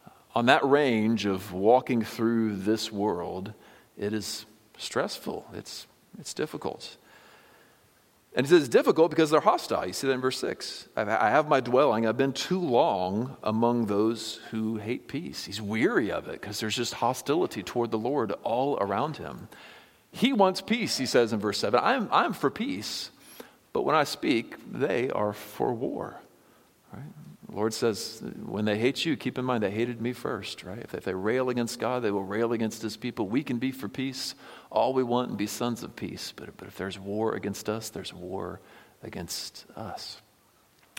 Uh, 0.05 0.11
on 0.35 0.45
that 0.45 0.63
range 0.63 1.25
of 1.25 1.51
walking 1.51 2.03
through 2.03 2.57
this 2.57 2.91
world, 2.91 3.53
it 3.97 4.13
is 4.13 4.45
stressful, 4.77 5.47
it's, 5.55 5.87
it's 6.19 6.35
difficult. 6.35 6.97
And 8.35 8.45
he 8.45 8.49
says 8.49 8.63
it's 8.63 8.69
difficult 8.69 9.11
because 9.11 9.29
they're 9.29 9.39
hostile. 9.39 9.85
You 9.85 9.93
see 9.93 10.07
that 10.07 10.13
in 10.13 10.21
verse 10.21 10.39
6. 10.39 10.87
I 10.95 11.29
have 11.29 11.47
my 11.47 11.59
dwelling. 11.59 12.07
I've 12.07 12.17
been 12.17 12.33
too 12.33 12.59
long 12.59 13.37
among 13.43 13.85
those 13.85 14.39
who 14.49 14.77
hate 14.77 15.07
peace. 15.07 15.45
He's 15.45 15.61
weary 15.61 16.11
of 16.11 16.27
it 16.27 16.41
because 16.41 16.59
there's 16.59 16.75
just 16.75 16.95
hostility 16.95 17.61
toward 17.61 17.91
the 17.91 17.99
Lord 17.99 18.31
all 18.43 18.77
around 18.81 19.17
him. 19.17 19.49
He 20.11 20.33
wants 20.33 20.61
peace, 20.61 20.97
he 20.97 21.05
says 21.05 21.33
in 21.33 21.39
verse 21.39 21.59
7. 21.59 21.79
I'm, 21.83 22.07
I'm 22.11 22.33
for 22.33 22.49
peace, 22.49 23.11
but 23.71 23.83
when 23.83 23.95
I 23.95 24.03
speak, 24.03 24.55
they 24.71 25.09
are 25.09 25.33
for 25.33 25.73
war. 25.73 26.19
The 27.53 27.59
Lord 27.59 27.73
says, 27.75 28.19
when 28.47 28.65
they 28.65 28.79
hate 28.79 29.05
you, 29.05 29.15
keep 29.15 29.37
in 29.37 29.45
mind 29.45 29.61
they 29.61 29.69
hated 29.69 30.01
me 30.01 30.11
first, 30.11 30.63
right? 30.63 30.79
If 30.91 31.03
they 31.03 31.13
rail 31.13 31.51
against 31.51 31.79
God, 31.79 32.01
they 32.01 32.09
will 32.09 32.23
rail 32.23 32.51
against 32.51 32.81
his 32.81 32.97
people. 32.97 33.27
We 33.27 33.43
can 33.43 33.59
be 33.59 33.71
for 33.71 33.87
peace 33.87 34.33
all 34.71 34.91
we 34.91 35.03
want 35.03 35.29
and 35.29 35.37
be 35.37 35.45
sons 35.45 35.83
of 35.83 35.95
peace. 35.95 36.33
But, 36.35 36.57
but 36.57 36.67
if 36.67 36.75
there's 36.77 36.97
war 36.97 37.35
against 37.35 37.69
us, 37.69 37.89
there's 37.89 38.11
war 38.11 38.59
against 39.03 39.65
us. 39.75 40.19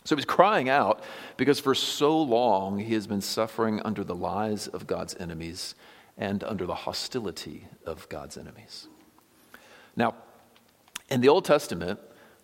So 0.05 0.15
he's 0.15 0.25
crying 0.25 0.69
out 0.69 1.03
because 1.37 1.59
for 1.59 1.75
so 1.75 2.23
long 2.23 2.79
he 2.79 2.95
has 2.95 3.09
been 3.09 3.21
suffering 3.21 3.83
under 3.85 4.05
the 4.05 4.15
lies 4.15 4.69
of 4.69 4.87
God's 4.87 5.17
enemies 5.17 5.75
and 6.17 6.45
under 6.45 6.67
the 6.67 6.75
hostility 6.77 7.67
of 7.85 8.09
God's 8.09 8.39
enemies. 8.39 8.87
Now, 9.97 10.15
in 11.11 11.21
the 11.21 11.31
Old 11.31 11.47
Testament, 11.47 11.99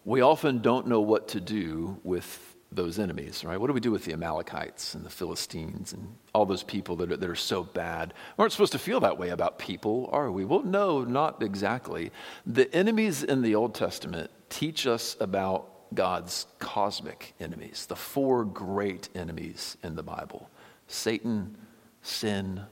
we 0.05 0.21
often 0.21 0.62
don't 0.62 0.88
know 0.88 1.00
what 1.00 1.29
to 1.29 1.40
do 1.40 2.00
with 2.02 2.50
those 2.73 2.99
enemies, 2.99 3.45
right? 3.45 3.61
What 3.61 3.67
do 3.67 3.73
we 3.73 3.81
do 3.81 3.91
with 3.91 4.05
the 4.05 4.12
Amalekites 4.12 4.95
and 4.95 5.05
the 5.05 5.11
Philistines 5.11 5.93
and 5.93 6.15
all 6.33 6.47
those 6.47 6.62
people 6.62 6.97
that 6.97 7.11
are, 7.11 7.17
that 7.17 7.29
are 7.29 7.35
so 7.35 7.65
bad? 7.65 8.15
We 8.37 8.43
aren't 8.43 8.53
supposed 8.53 8.73
to 8.73 8.79
feel 8.79 9.00
that 9.00 9.19
way 9.19 9.31
about 9.31 9.59
people, 9.59 10.09
are 10.12 10.31
we? 10.31 10.45
Well, 10.45 10.62
no, 10.62 11.03
not 11.03 11.43
exactly. 11.43 12.12
The 12.47 12.73
enemies 12.75 13.23
in 13.23 13.43
the 13.43 13.57
Old 13.57 13.75
Testament 13.75 14.31
teach 14.49 14.87
us 14.87 15.17
about 15.21 15.95
God's 15.95 16.47
cosmic 16.61 17.35
enemies, 17.41 17.87
the 17.87 17.97
four 17.97 18.45
great 18.45 19.09
enemies 19.15 19.77
in 19.83 19.97
the 19.97 20.03
Bible 20.03 20.49
Satan, 20.87 21.57
sin, 22.03 22.62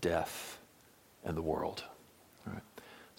death, 0.00 0.58
and 1.24 1.36
the 1.36 1.42
world. 1.42 1.84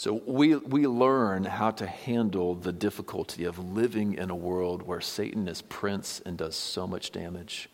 So 0.01 0.19
we, 0.25 0.55
we 0.55 0.87
learn 0.87 1.43
how 1.43 1.69
to 1.69 1.85
handle 1.85 2.55
the 2.55 2.71
difficulty 2.71 3.43
of 3.43 3.59
living 3.59 4.15
in 4.15 4.31
a 4.31 4.35
world 4.35 4.81
where 4.81 4.99
Satan 4.99 5.47
is 5.47 5.61
prince 5.61 6.19
and 6.25 6.35
does 6.35 6.55
so 6.55 6.87
much 6.87 7.11
damage, 7.11 7.69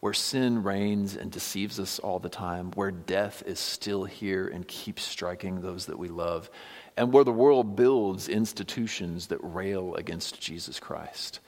where 0.00 0.12
sin 0.12 0.62
reigns 0.62 1.16
and 1.16 1.30
deceives 1.30 1.80
us 1.80 1.98
all 1.98 2.18
the 2.18 2.28
time, 2.28 2.70
where 2.72 2.90
death 2.90 3.42
is 3.46 3.58
still 3.58 4.04
here 4.04 4.46
and 4.46 4.68
keeps 4.68 5.04
striking 5.04 5.62
those 5.62 5.86
that 5.86 5.98
we 5.98 6.08
love, 6.08 6.50
and 6.98 7.14
where 7.14 7.24
the 7.24 7.32
world 7.32 7.76
builds 7.76 8.28
institutions 8.28 9.28
that 9.28 9.38
rail 9.40 9.94
against 9.94 10.38
Jesus 10.42 10.78
Christ. 10.78 11.40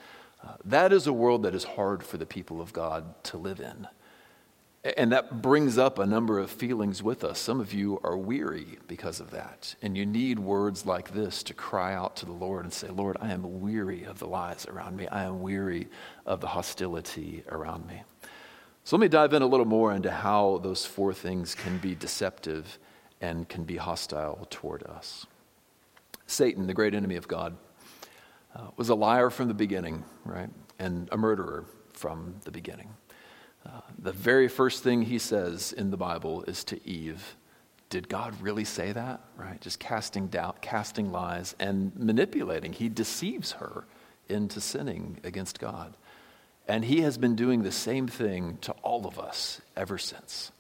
Uh, 0.43 0.55
that 0.65 0.95
is 0.95 1.07
a 1.07 1.13
world 1.13 1.43
that 1.43 1.55
is 1.55 1.65
hard 1.65 2.03
for 2.03 2.17
the 2.17 2.25
people 2.25 2.63
of 2.63 2.73
God 2.73 3.23
to 3.25 3.37
live 3.37 3.61
in. 3.61 3.87
And 4.97 5.11
that 5.11 5.43
brings 5.43 5.79
up 5.79 5.99
a 5.99 6.07
number 6.07 6.39
of 6.39 6.49
feelings 6.49 7.03
with 7.03 7.25
us. 7.25 7.41
Some 7.41 7.61
of 7.61 7.73
you 7.73 7.99
are 8.05 8.17
weary 8.17 8.79
because 8.87 9.19
of 9.19 9.33
that. 9.33 9.75
And 9.83 9.97
you 9.97 10.07
need 10.07 10.39
words 10.39 10.87
like 10.87 11.13
this 11.13 11.43
to 11.45 11.55
cry 11.55 11.93
out 11.93 12.15
to 12.17 12.27
the 12.27 12.33
Lord 12.33 12.65
and 12.65 12.73
say, 12.73 12.89
Lord, 12.89 13.17
I 13.21 13.33
am 13.33 13.61
weary 13.61 14.05
of 14.05 14.21
the 14.21 14.29
lies 14.29 14.65
around 14.67 14.97
me. 14.97 15.09
I 15.09 15.25
am 15.25 15.43
weary 15.43 15.89
of 16.25 16.41
the 16.41 16.47
hostility 16.47 17.43
around 17.49 17.89
me. 17.89 18.03
So 18.85 18.97
let 18.97 19.01
me 19.01 19.09
dive 19.09 19.33
in 19.33 19.43
a 19.43 19.47
little 19.47 19.67
more 19.67 19.93
into 19.93 20.13
how 20.13 20.59
those 20.63 20.87
four 20.87 21.13
things 21.13 21.57
can 21.57 21.79
be 21.79 21.97
deceptive 21.97 22.79
and 23.21 23.49
can 23.49 23.65
be 23.65 23.79
hostile 23.79 24.47
toward 24.51 24.85
us. 24.85 25.27
Satan, 26.29 26.69
the 26.69 26.75
great 26.75 26.95
enemy 26.95 27.17
of 27.17 27.27
God, 27.27 27.57
uh, 28.55 28.69
was 28.77 28.89
a 28.89 28.95
liar 28.95 29.31
from 29.31 29.49
the 29.49 29.55
beginning, 29.55 30.05
right? 30.25 30.51
And 30.79 31.09
a 31.11 31.17
murderer 31.17 31.65
from 31.93 32.37
the 32.45 32.53
beginning 32.53 32.95
the 33.99 34.13
very 34.13 34.49
first 34.49 34.83
thing 34.83 35.03
he 35.03 35.19
says 35.19 35.73
in 35.73 35.91
the 35.91 35.97
Bible 35.97 36.43
is 36.45 36.65
to 36.65 36.89
Eve, 36.89 37.37
did 37.89 38.09
God 38.09 38.41
really 38.41 38.65
say 38.65 38.93
that? 38.93 39.21
Right? 39.37 39.61
Just 39.61 39.79
casting 39.79 40.27
doubt, 40.27 40.61
casting 40.61 41.13
lies, 41.13 41.55
and 41.59 41.95
manipulating. 41.97 42.73
He 42.73 42.89
deceives 42.89 43.53
her 43.53 43.85
into 44.29 44.61
sinning 44.61 45.21
against 45.25 45.59
God. 45.59 45.97
And 46.69 46.85
he 46.85 47.03
has 47.03 47.17
been 47.17 47.37
doing 47.37 47.63
the 47.63 47.73
same 47.73 48.09
thing 48.09 48.59
to 48.63 48.73
all 48.83 49.07
of 49.07 49.19
us 49.19 49.61
ever 49.77 49.99
since. 49.99 50.51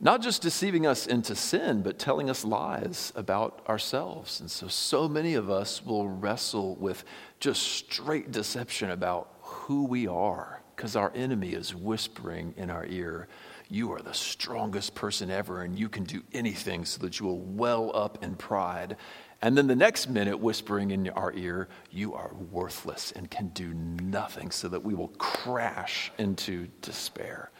Not 0.00 0.20
just 0.20 0.42
deceiving 0.42 0.86
us 0.86 1.06
into 1.06 1.34
sin, 1.34 1.82
but 1.82 1.98
telling 1.98 2.28
us 2.28 2.44
lies 2.44 3.12
about 3.16 3.64
ourselves. 3.68 4.40
And 4.40 4.50
so, 4.50 4.68
so 4.68 5.08
many 5.08 5.34
of 5.34 5.48
us 5.48 5.84
will 5.84 6.08
wrestle 6.08 6.74
with 6.74 7.04
just 7.40 7.62
straight 7.62 8.30
deception 8.30 8.90
about 8.90 9.32
who 9.40 9.84
we 9.84 10.06
are 10.06 10.60
because 10.76 10.94
our 10.94 11.10
enemy 11.14 11.54
is 11.54 11.74
whispering 11.74 12.52
in 12.58 12.68
our 12.70 12.84
ear, 12.86 13.28
you 13.68 13.92
are 13.92 14.00
the 14.00 14.12
strongest 14.12 14.94
person 14.94 15.30
ever 15.30 15.62
and 15.62 15.78
you 15.78 15.88
can 15.88 16.04
do 16.04 16.22
anything 16.34 16.84
so 16.84 17.00
that 17.00 17.18
you 17.18 17.26
will 17.26 17.40
well 17.40 17.90
up 17.96 18.22
in 18.22 18.36
pride. 18.36 18.96
And 19.40 19.56
then 19.56 19.66
the 19.66 19.76
next 19.76 20.08
minute, 20.08 20.38
whispering 20.38 20.90
in 20.90 21.08
our 21.10 21.32
ear, 21.32 21.68
you 21.90 22.14
are 22.14 22.32
worthless 22.52 23.10
and 23.12 23.30
can 23.30 23.48
do 23.48 23.72
nothing 23.74 24.50
so 24.50 24.68
that 24.68 24.84
we 24.84 24.94
will 24.94 25.08
crash 25.18 26.12
into 26.18 26.68
despair. 26.82 27.50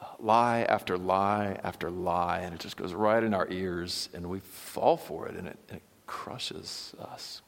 Uh, 0.00 0.06
lie 0.18 0.62
after 0.62 0.96
lie 0.96 1.58
after 1.62 1.90
lie, 1.90 2.40
and 2.40 2.54
it 2.54 2.60
just 2.60 2.76
goes 2.76 2.94
right 2.94 3.22
in 3.22 3.34
our 3.34 3.48
ears, 3.50 4.08
and 4.14 4.28
we 4.28 4.40
fall 4.40 4.96
for 4.96 5.28
it, 5.28 5.36
and 5.36 5.46
it, 5.46 5.58
it 5.68 5.82
crushes 6.06 6.94
us. 6.98 7.42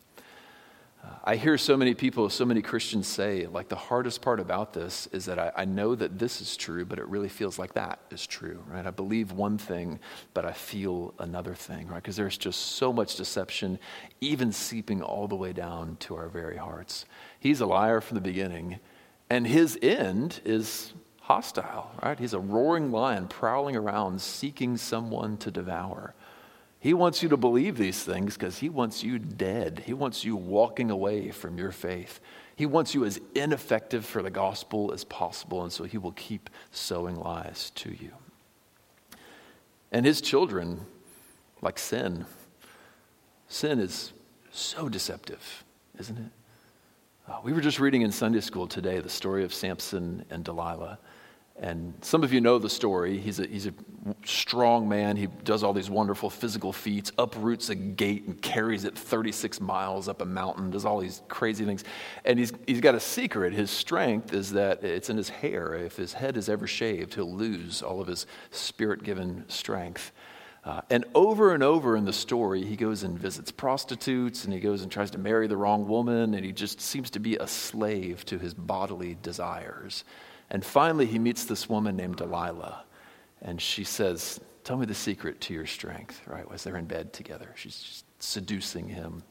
I 1.24 1.36
hear 1.36 1.56
so 1.56 1.76
many 1.76 1.94
people, 1.94 2.28
so 2.30 2.44
many 2.44 2.62
Christians 2.62 3.06
say, 3.06 3.46
like, 3.46 3.68
the 3.68 3.76
hardest 3.76 4.22
part 4.22 4.40
about 4.40 4.72
this 4.72 5.06
is 5.08 5.24
that 5.26 5.38
I, 5.38 5.52
I, 5.56 5.64
know 5.64 5.94
that 5.94 6.18
this 6.18 6.40
is 6.40 6.56
true, 6.56 6.84
but 6.84 6.98
it 6.98 7.06
really 7.06 7.28
feels 7.28 7.58
like 7.58 7.74
that 7.74 8.00
is 8.10 8.26
true, 8.26 8.62
right? 8.66 8.86
I 8.86 8.90
believe 8.90 9.30
one 9.30 9.56
thing, 9.56 10.00
but 10.34 10.44
I 10.44 10.52
feel 10.52 11.14
another 11.18 11.54
thing, 11.54 11.86
right? 11.86 12.02
Because 12.02 12.16
there's 12.16 12.38
just 12.38 12.60
so 12.60 12.92
much 12.92 13.16
deception, 13.16 13.78
even 14.20 14.52
seeping 14.52 15.00
all 15.00 15.28
the 15.28 15.36
way 15.36 15.52
down 15.52 15.96
to 16.00 16.16
our 16.16 16.28
very 16.28 16.56
hearts. 16.56 17.04
He's 17.38 17.60
a 17.60 17.66
liar 17.66 18.00
from 18.00 18.16
the 18.16 18.20
beginning, 18.20 18.80
and 19.30 19.46
his 19.46 19.78
end 19.80 20.40
is 20.44 20.92
hostile, 21.20 21.92
right? 22.02 22.18
He's 22.18 22.34
a 22.34 22.40
roaring 22.40 22.90
lion 22.90 23.28
prowling 23.28 23.76
around, 23.76 24.20
seeking 24.20 24.76
someone 24.76 25.36
to 25.38 25.50
devour. 25.50 26.14
He 26.82 26.94
wants 26.94 27.22
you 27.22 27.28
to 27.28 27.36
believe 27.36 27.78
these 27.78 28.02
things 28.02 28.34
because 28.34 28.58
he 28.58 28.68
wants 28.68 29.04
you 29.04 29.20
dead. 29.20 29.84
He 29.86 29.94
wants 29.94 30.24
you 30.24 30.34
walking 30.34 30.90
away 30.90 31.30
from 31.30 31.56
your 31.56 31.70
faith. 31.70 32.18
He 32.56 32.66
wants 32.66 32.92
you 32.92 33.04
as 33.04 33.20
ineffective 33.36 34.04
for 34.04 34.20
the 34.20 34.32
gospel 34.32 34.92
as 34.92 35.04
possible, 35.04 35.62
and 35.62 35.72
so 35.72 35.84
he 35.84 35.96
will 35.96 36.10
keep 36.10 36.50
sowing 36.72 37.14
lies 37.14 37.70
to 37.76 37.90
you. 37.90 38.10
And 39.92 40.04
his 40.04 40.20
children, 40.20 40.80
like 41.60 41.78
sin, 41.78 42.26
sin 43.46 43.78
is 43.78 44.12
so 44.50 44.88
deceptive, 44.88 45.62
isn't 46.00 46.18
it? 46.18 46.32
Uh, 47.30 47.38
we 47.44 47.52
were 47.52 47.60
just 47.60 47.78
reading 47.78 48.02
in 48.02 48.10
Sunday 48.10 48.40
school 48.40 48.66
today 48.66 48.98
the 48.98 49.08
story 49.08 49.44
of 49.44 49.54
Samson 49.54 50.24
and 50.30 50.42
Delilah. 50.42 50.98
And 51.60 51.94
some 52.00 52.24
of 52.24 52.32
you 52.32 52.40
know 52.40 52.58
the 52.58 52.70
story. 52.70 53.18
He's 53.18 53.38
a, 53.38 53.46
he's 53.46 53.66
a 53.66 53.74
strong 54.24 54.88
man. 54.88 55.16
He 55.16 55.26
does 55.26 55.62
all 55.62 55.72
these 55.72 55.90
wonderful 55.90 56.30
physical 56.30 56.72
feats, 56.72 57.12
uproots 57.18 57.68
a 57.68 57.74
gate 57.74 58.24
and 58.26 58.40
carries 58.40 58.84
it 58.84 58.98
36 58.98 59.60
miles 59.60 60.08
up 60.08 60.22
a 60.22 60.24
mountain, 60.24 60.70
does 60.70 60.84
all 60.84 60.98
these 60.98 61.22
crazy 61.28 61.64
things. 61.64 61.84
And 62.24 62.38
he's, 62.38 62.52
he's 62.66 62.80
got 62.80 62.94
a 62.94 63.00
secret. 63.00 63.52
His 63.52 63.70
strength 63.70 64.32
is 64.32 64.52
that 64.52 64.82
it's 64.82 65.10
in 65.10 65.16
his 65.16 65.28
hair. 65.28 65.74
If 65.74 65.96
his 65.96 66.12
head 66.14 66.36
is 66.36 66.48
ever 66.48 66.66
shaved, 66.66 67.14
he'll 67.14 67.32
lose 67.32 67.82
all 67.82 68.00
of 68.00 68.08
his 68.08 68.26
spirit 68.50 69.04
given 69.04 69.44
strength. 69.48 70.12
Uh, 70.64 70.80
and 70.90 71.04
over 71.14 71.54
and 71.54 71.62
over 71.62 71.96
in 71.96 72.04
the 72.04 72.12
story, 72.12 72.64
he 72.64 72.76
goes 72.76 73.02
and 73.02 73.18
visits 73.18 73.50
prostitutes 73.50 74.44
and 74.44 74.52
he 74.52 74.60
goes 74.60 74.82
and 74.82 74.92
tries 74.92 75.10
to 75.10 75.18
marry 75.18 75.48
the 75.48 75.56
wrong 75.56 75.88
woman, 75.88 76.34
and 76.34 76.44
he 76.44 76.52
just 76.52 76.80
seems 76.80 77.10
to 77.10 77.18
be 77.18 77.36
a 77.36 77.46
slave 77.46 78.24
to 78.24 78.38
his 78.38 78.54
bodily 78.54 79.16
desires. 79.22 80.04
And 80.52 80.62
finally, 80.64 81.06
he 81.06 81.18
meets 81.18 81.46
this 81.46 81.68
woman 81.68 81.96
named 81.96 82.16
Delilah. 82.16 82.84
And 83.40 83.60
she 83.60 83.84
says, 83.84 84.38
Tell 84.64 84.76
me 84.76 84.86
the 84.86 84.94
secret 84.94 85.40
to 85.40 85.54
your 85.54 85.66
strength, 85.66 86.20
right? 86.26 86.44
As 86.52 86.62
they're 86.62 86.76
in 86.76 86.84
bed 86.84 87.12
together, 87.12 87.52
she's 87.56 88.04
seducing 88.20 88.88
him. 88.88 89.24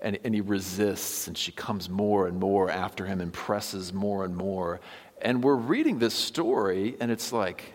And, 0.00 0.18
and 0.24 0.34
he 0.34 0.40
resists, 0.40 1.28
and 1.28 1.38
she 1.38 1.52
comes 1.52 1.88
more 1.88 2.26
and 2.26 2.40
more 2.40 2.68
after 2.70 3.06
him 3.06 3.20
and 3.20 3.32
presses 3.32 3.92
more 3.92 4.24
and 4.24 4.34
more. 4.34 4.80
And 5.22 5.44
we're 5.44 5.54
reading 5.54 6.00
this 6.00 6.14
story, 6.14 6.96
and 6.98 7.10
it's 7.12 7.32
like, 7.32 7.74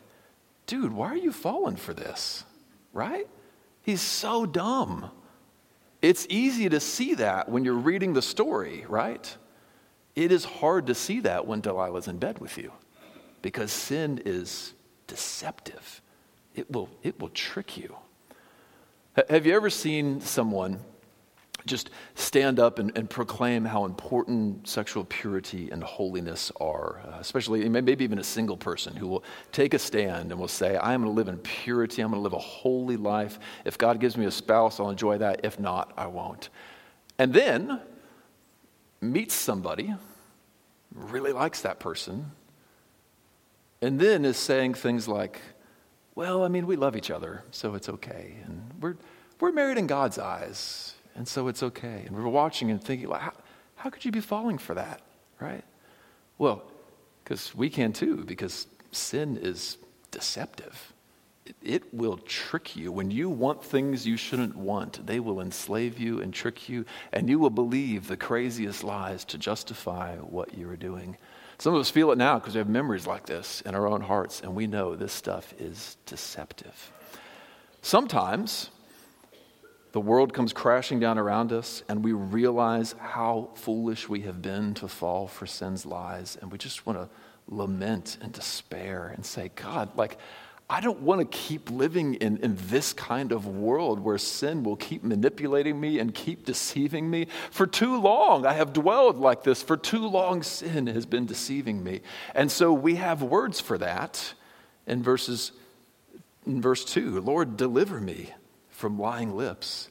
dude, 0.65 0.91
why 0.91 1.07
are 1.07 1.17
you 1.17 1.31
falling 1.31 1.77
for 1.77 1.93
this? 1.93 2.43
Right? 2.91 3.27
He's 3.81 4.01
so 4.01 4.45
dumb. 4.45 5.09
It's 6.01 6.27
easy 6.29 6.67
to 6.69 6.79
see 6.79 7.15
that 7.15 7.49
when 7.49 7.63
you're 7.63 7.73
reading 7.75 8.13
the 8.13 8.21
story, 8.21 8.85
right? 8.89 9.37
It 10.19 10.33
is 10.33 10.43
hard 10.43 10.87
to 10.87 10.95
see 10.95 11.21
that 11.21 11.47
when 11.47 11.61
Delilah's 11.61 12.09
in 12.09 12.17
bed 12.17 12.39
with 12.39 12.57
you 12.57 12.73
because 13.41 13.71
sin 13.71 14.21
is 14.25 14.73
deceptive. 15.07 16.01
It 16.53 16.69
will, 16.69 16.89
it 17.03 17.21
will 17.21 17.29
trick 17.29 17.77
you. 17.77 17.95
Have 19.29 19.45
you 19.45 19.55
ever 19.55 19.69
seen 19.69 20.19
someone 20.19 20.81
just 21.65 21.89
stand 22.15 22.59
up 22.59 22.79
and, 22.79 22.91
and 22.97 23.09
proclaim 23.09 23.63
how 23.63 23.85
important 23.85 24.67
sexual 24.67 25.05
purity 25.05 25.71
and 25.71 25.81
holiness 25.81 26.51
are, 26.59 26.99
uh, 27.07 27.17
especially 27.21 27.69
maybe 27.69 28.03
even 28.03 28.19
a 28.19 28.23
single 28.23 28.57
person 28.57 28.97
who 28.97 29.07
will 29.07 29.23
take 29.53 29.73
a 29.73 29.79
stand 29.79 30.31
and 30.31 30.39
will 30.39 30.49
say, 30.49 30.75
I 30.75 30.93
am 30.93 31.01
going 31.03 31.13
to 31.13 31.15
live 31.15 31.29
in 31.29 31.37
purity, 31.37 32.01
I'm 32.01 32.09
going 32.11 32.19
to 32.19 32.23
live 32.23 32.33
a 32.33 32.39
holy 32.39 32.97
life. 32.97 33.39
If 33.63 33.77
God 33.77 34.01
gives 34.01 34.17
me 34.17 34.25
a 34.25 34.31
spouse, 34.31 34.81
I'll 34.81 34.89
enjoy 34.89 35.19
that. 35.19 35.45
If 35.45 35.61
not, 35.61 35.93
I 35.95 36.07
won't. 36.07 36.49
And 37.17 37.33
then 37.33 37.79
meets 38.99 39.33
somebody 39.33 39.93
really 40.93 41.31
likes 41.31 41.61
that 41.61 41.79
person, 41.79 42.31
and 43.81 43.99
then 43.99 44.25
is 44.25 44.37
saying 44.37 44.73
things 44.73 45.07
like, 45.07 45.41
well, 46.15 46.43
I 46.43 46.47
mean, 46.49 46.67
we 46.67 46.75
love 46.75 46.95
each 46.95 47.11
other, 47.11 47.43
so 47.51 47.75
it's 47.75 47.87
okay. 47.87 48.35
And 48.45 48.71
we're, 48.81 48.97
we're 49.39 49.51
married 49.51 49.77
in 49.77 49.87
God's 49.87 50.19
eyes, 50.19 50.95
and 51.15 51.27
so 51.27 51.47
it's 51.47 51.63
okay. 51.63 52.03
And 52.05 52.15
we're 52.15 52.27
watching 52.27 52.71
and 52.71 52.83
thinking, 52.83 53.09
how, 53.09 53.33
how 53.75 53.89
could 53.89 54.03
you 54.03 54.11
be 54.11 54.19
falling 54.19 54.57
for 54.57 54.73
that, 54.73 55.01
right? 55.39 55.63
Well, 56.37 56.63
because 57.23 57.55
we 57.55 57.69
can 57.69 57.93
too, 57.93 58.25
because 58.25 58.67
sin 58.91 59.37
is 59.41 59.77
deceptive. 60.11 60.93
It, 61.63 61.93
will 61.93 62.17
trick 62.17 62.75
you. 62.75 62.91
When 62.91 63.11
you 63.11 63.29
want 63.29 63.63
things 63.63 64.05
you 64.05 64.17
shouldn't 64.17 64.55
want, 64.55 65.05
they 65.05 65.19
will 65.19 65.41
enslave 65.41 65.99
you 65.99 66.21
and 66.21 66.33
trick 66.33 66.69
you, 66.69 66.85
and 67.11 67.29
you 67.29 67.39
will 67.39 67.49
believe 67.49 68.07
the 68.07 68.17
craziest 68.17 68.83
lies 68.83 69.25
to 69.25 69.37
justify 69.37 70.15
what 70.17 70.57
you 70.57 70.69
are 70.69 70.77
doing. 70.77 71.17
Some 71.57 71.73
of 71.73 71.81
us 71.81 71.89
feel 71.89 72.11
it 72.11 72.17
now 72.17 72.39
because 72.39 72.53
we 72.53 72.59
have 72.59 72.69
memories 72.69 73.05
like 73.05 73.25
this 73.25 73.61
in 73.61 73.75
our 73.75 73.87
own 73.87 74.01
hearts, 74.01 74.41
and 74.41 74.55
we 74.55 74.67
know 74.67 74.95
this 74.95 75.13
stuff 75.13 75.53
is 75.59 75.97
deceptive. 76.05 76.91
Sometimes 77.81 78.69
the 79.91 79.99
world 79.99 80.33
comes 80.33 80.53
crashing 80.53 80.99
down 80.99 81.17
around 81.17 81.51
us, 81.51 81.83
and 81.89 82.03
we 82.03 82.13
realize 82.13 82.93
how 82.99 83.49
foolish 83.55 84.07
we 84.07 84.21
have 84.21 84.41
been 84.41 84.73
to 84.75 84.87
fall 84.87 85.27
for 85.27 85.47
sin's 85.47 85.85
lies, 85.85 86.37
and 86.39 86.51
we 86.51 86.57
just 86.57 86.85
want 86.85 86.99
to 86.99 87.09
lament 87.47 88.17
and 88.21 88.31
despair 88.31 89.11
and 89.15 89.25
say, 89.25 89.51
God, 89.55 89.89
like, 89.97 90.19
I 90.71 90.81
don't 90.81 91.01
want 91.01 91.19
to 91.19 91.37
keep 91.37 91.71
living 91.71 92.13
in, 92.15 92.37
in 92.37 92.55
this 92.67 92.93
kind 92.93 93.31
of 93.31 93.47
world 93.47 93.99
where 93.99 94.19
sin 94.19 94.61
will 94.61 94.75
keep 94.75 95.03
manipulating 95.03 95.79
me 95.79 95.97
and 95.97 96.13
keep 96.13 96.45
deceiving 96.45 97.09
me. 97.09 97.25
For 97.49 97.65
too 97.65 97.99
long, 97.99 98.45
I 98.45 98.53
have 98.53 98.71
dwelled 98.71 99.17
like 99.17 99.43
this. 99.43 99.63
For 99.63 99.77
too 99.77 100.07
long, 100.07 100.43
sin 100.43 100.85
has 100.85 101.07
been 101.07 101.25
deceiving 101.25 101.83
me. 101.83 102.01
And 102.35 102.51
so 102.51 102.71
we 102.71 102.97
have 102.97 103.23
words 103.23 103.59
for 103.59 103.79
that 103.79 104.33
in 104.85 105.01
verses 105.01 105.53
in 106.45 106.61
verse 106.61 106.85
2. 106.85 107.19
Lord, 107.21 107.57
deliver 107.57 107.99
me 107.99 108.31
from 108.69 108.99
lying 108.99 109.35
lips 109.35 109.89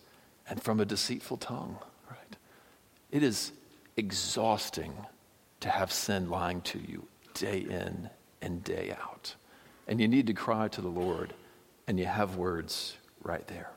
and 0.48 0.62
from 0.62 0.78
a 0.78 0.84
deceitful 0.84 1.38
tongue. 1.38 1.76
Right? 2.08 2.36
It 3.10 3.24
is 3.24 3.50
exhausting 3.96 4.92
to 5.58 5.70
have 5.70 5.90
sin 5.90 6.30
lying 6.30 6.60
to 6.62 6.78
you 6.78 7.08
day 7.34 7.58
in 7.58 8.10
and 8.40 8.62
day 8.62 8.94
out 9.00 9.34
and 9.88 10.00
you 10.00 10.06
need 10.06 10.26
to 10.26 10.34
cry 10.34 10.68
to 10.68 10.80
the 10.80 10.88
Lord, 10.88 11.32
and 11.86 11.98
you 11.98 12.04
have 12.04 12.36
words 12.36 12.96
right 13.22 13.46
there. 13.48 13.70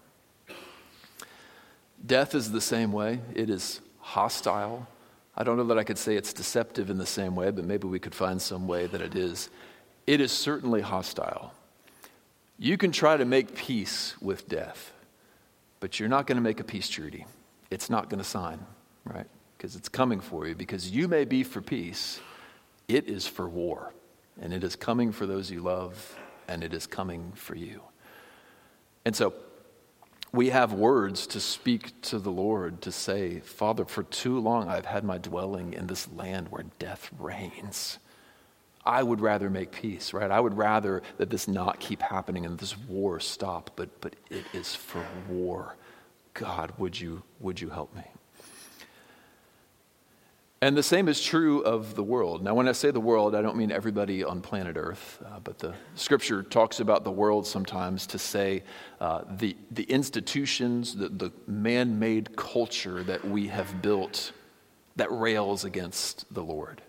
Death 2.05 2.35
is 2.35 2.51
the 2.51 2.61
same 2.61 2.91
way, 2.91 3.19
it 3.33 3.49
is 3.49 3.79
hostile. 3.99 4.87
I 5.35 5.43
don't 5.43 5.55
know 5.55 5.63
that 5.65 5.77
I 5.77 5.83
could 5.83 5.97
say 5.97 6.17
it's 6.17 6.33
deceptive 6.33 6.89
in 6.89 6.97
the 6.97 7.05
same 7.05 7.35
way, 7.35 7.51
but 7.51 7.63
maybe 7.63 7.87
we 7.87 7.99
could 7.99 8.13
find 8.13 8.41
some 8.41 8.67
way 8.67 8.87
that 8.87 9.01
it 9.01 9.15
is. 9.15 9.49
It 10.05 10.19
is 10.19 10.31
certainly 10.31 10.81
hostile. 10.81 11.53
You 12.59 12.77
can 12.77 12.91
try 12.91 13.15
to 13.15 13.23
make 13.23 13.55
peace 13.55 14.15
with 14.21 14.49
death, 14.49 14.91
but 15.79 15.99
you're 15.99 16.09
not 16.09 16.27
going 16.27 16.35
to 16.35 16.41
make 16.41 16.59
a 16.59 16.65
peace 16.65 16.89
treaty. 16.89 17.25
It's 17.69 17.89
not 17.89 18.09
going 18.09 18.21
to 18.21 18.27
sign, 18.27 18.59
right? 19.05 19.27
Because 19.57 19.77
it's 19.77 19.87
coming 19.87 20.19
for 20.19 20.47
you, 20.47 20.53
because 20.53 20.91
you 20.91 21.07
may 21.07 21.23
be 21.23 21.43
for 21.43 21.61
peace, 21.61 22.19
it 22.89 23.07
is 23.07 23.25
for 23.25 23.47
war 23.47 23.93
and 24.41 24.53
it 24.53 24.63
is 24.63 24.75
coming 24.75 25.11
for 25.11 25.25
those 25.25 25.51
you 25.51 25.61
love, 25.61 26.19
and 26.47 26.63
it 26.63 26.73
is 26.73 26.87
coming 26.87 27.31
for 27.35 27.55
you. 27.55 27.81
And 29.05 29.15
so 29.15 29.33
we 30.33 30.49
have 30.49 30.73
words 30.73 31.27
to 31.27 31.39
speak 31.39 32.01
to 32.03 32.19
the 32.19 32.31
Lord 32.31 32.81
to 32.81 32.91
say, 32.91 33.39
Father, 33.39 33.85
for 33.85 34.03
too 34.03 34.39
long 34.39 34.69
I've 34.69 34.85
had 34.85 35.03
my 35.03 35.17
dwelling 35.17 35.73
in 35.73 35.87
this 35.87 36.11
land 36.11 36.49
where 36.49 36.63
death 36.79 37.09
reigns. 37.19 37.99
I 38.85 39.03
would 39.03 39.21
rather 39.21 39.49
make 39.49 39.71
peace, 39.71 40.13
right? 40.13 40.31
I 40.31 40.39
would 40.39 40.57
rather 40.57 41.03
that 41.17 41.29
this 41.29 41.47
not 41.47 41.79
keep 41.79 42.01
happening 42.01 42.45
and 42.45 42.57
this 42.57 42.77
war 42.77 43.19
stop, 43.19 43.71
but, 43.75 44.01
but 44.01 44.15
it 44.29 44.45
is 44.53 44.73
for 44.73 45.05
war. 45.29 45.75
God, 46.33 46.73
would 46.77 46.99
you, 46.99 47.23
would 47.39 47.61
you 47.61 47.69
help 47.69 47.95
me? 47.95 48.03
And 50.63 50.77
the 50.77 50.83
same 50.83 51.07
is 51.07 51.19
true 51.19 51.61
of 51.63 51.95
the 51.95 52.03
world. 52.03 52.43
Now, 52.43 52.53
when 52.53 52.67
I 52.67 52.73
say 52.73 52.91
the 52.91 52.99
world, 52.99 53.33
I 53.33 53.41
don't 53.41 53.57
mean 53.57 53.71
everybody 53.71 54.23
on 54.23 54.41
planet 54.41 54.77
Earth, 54.77 55.19
uh, 55.25 55.39
but 55.39 55.57
the 55.57 55.73
scripture 55.95 56.43
talks 56.43 56.79
about 56.79 57.03
the 57.03 57.11
world 57.11 57.47
sometimes 57.47 58.05
to 58.07 58.19
say 58.19 58.61
uh, 58.99 59.23
the, 59.37 59.57
the 59.71 59.83
institutions, 59.83 60.95
the, 60.95 61.09
the 61.09 61.31
man 61.47 61.97
made 61.97 62.35
culture 62.35 63.01
that 63.03 63.25
we 63.25 63.47
have 63.47 63.81
built 63.81 64.33
that 64.97 65.11
rails 65.11 65.65
against 65.65 66.31
the 66.31 66.43
Lord. 66.43 66.83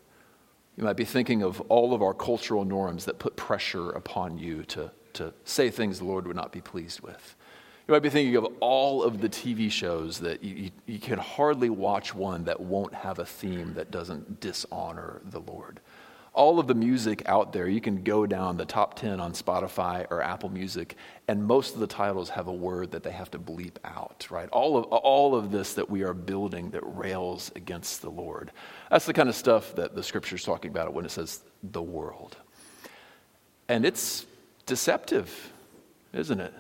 You 0.76 0.84
might 0.84 0.96
be 0.96 1.06
thinking 1.06 1.42
of 1.42 1.62
all 1.62 1.94
of 1.94 2.02
our 2.02 2.12
cultural 2.12 2.66
norms 2.66 3.06
that 3.06 3.18
put 3.18 3.36
pressure 3.36 3.90
upon 3.92 4.36
you 4.36 4.64
to, 4.64 4.90
to 5.14 5.32
say 5.44 5.70
things 5.70 5.98
the 5.98 6.04
Lord 6.04 6.26
would 6.26 6.36
not 6.36 6.52
be 6.52 6.60
pleased 6.60 7.00
with. 7.00 7.36
You 7.86 7.92
might 7.92 8.02
be 8.02 8.10
thinking 8.10 8.36
of 8.36 8.46
all 8.60 9.02
of 9.02 9.20
the 9.20 9.28
TV 9.28 9.70
shows 9.70 10.20
that 10.20 10.44
you, 10.44 10.54
you, 10.54 10.70
you, 10.86 10.98
can 11.00 11.18
hardly 11.18 11.68
watch 11.68 12.14
one 12.14 12.44
that 12.44 12.60
won't 12.60 12.94
have 12.94 13.18
a 13.18 13.26
theme 13.26 13.74
that 13.74 13.90
doesn't 13.90 14.40
dishonor 14.40 15.20
the 15.24 15.40
Lord. 15.40 15.80
All 16.32 16.60
of 16.60 16.66
the 16.68 16.74
music 16.74 17.22
out 17.26 17.52
there, 17.52 17.68
you 17.68 17.80
can 17.80 18.04
go 18.04 18.24
down 18.24 18.56
the 18.56 18.64
top 18.64 18.94
10 18.94 19.20
on 19.20 19.32
Spotify 19.32 20.06
or 20.10 20.22
Apple 20.22 20.48
Music, 20.48 20.96
and 21.26 21.44
most 21.44 21.74
of 21.74 21.80
the 21.80 21.86
titles 21.86 22.30
have 22.30 22.46
a 22.46 22.52
word 22.52 22.92
that 22.92 23.02
they 23.02 23.10
have 23.10 23.30
to 23.32 23.38
bleep 23.38 23.76
out, 23.84 24.26
right? 24.30 24.48
All 24.50 24.78
of, 24.78 24.84
all 24.84 25.34
of 25.34 25.50
this 25.50 25.74
that 25.74 25.90
we 25.90 26.04
are 26.04 26.14
building 26.14 26.70
that 26.70 26.82
rails 26.84 27.50
against 27.56 28.00
the 28.00 28.10
Lord. 28.10 28.52
That's 28.90 29.06
the 29.06 29.12
kind 29.12 29.28
of 29.28 29.34
stuff 29.34 29.74
that 29.74 29.94
the 29.94 30.02
scripture 30.02 30.36
is 30.36 30.44
talking 30.44 30.70
about 30.70 30.94
when 30.94 31.04
it 31.04 31.10
says 31.10 31.42
the 31.62 31.82
world. 31.82 32.36
And 33.68 33.84
it's 33.84 34.24
deceptive, 34.64 35.52
isn't 36.12 36.40
it? 36.40 36.54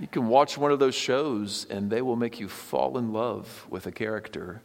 You 0.00 0.06
can 0.06 0.28
watch 0.28 0.56
one 0.56 0.72
of 0.72 0.78
those 0.78 0.94
shows 0.94 1.66
and 1.68 1.90
they 1.90 2.00
will 2.00 2.16
make 2.16 2.40
you 2.40 2.48
fall 2.48 2.96
in 2.96 3.12
love 3.12 3.66
with 3.68 3.86
a 3.86 3.92
character. 3.92 4.62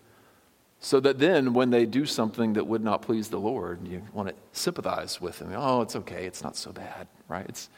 So 0.80 1.00
that 1.02 1.20
then, 1.20 1.54
when 1.54 1.72
they 1.72 1.86
do 1.86 2.06
something 2.06 2.54
that 2.54 2.68
would 2.68 2.84
not 2.84 3.02
please 3.02 3.30
the 3.30 3.40
Lord, 3.40 3.86
you 3.88 4.02
want 4.14 4.30
to 4.30 4.36
sympathize 4.54 5.20
with 5.20 5.40
them. 5.40 5.52
Oh, 5.56 5.82
it's 5.82 5.96
okay. 5.96 6.26
It's 6.26 6.44
not 6.44 6.56
so 6.56 6.72
bad, 6.72 7.08
right? 7.28 7.46
It's, 7.50 7.70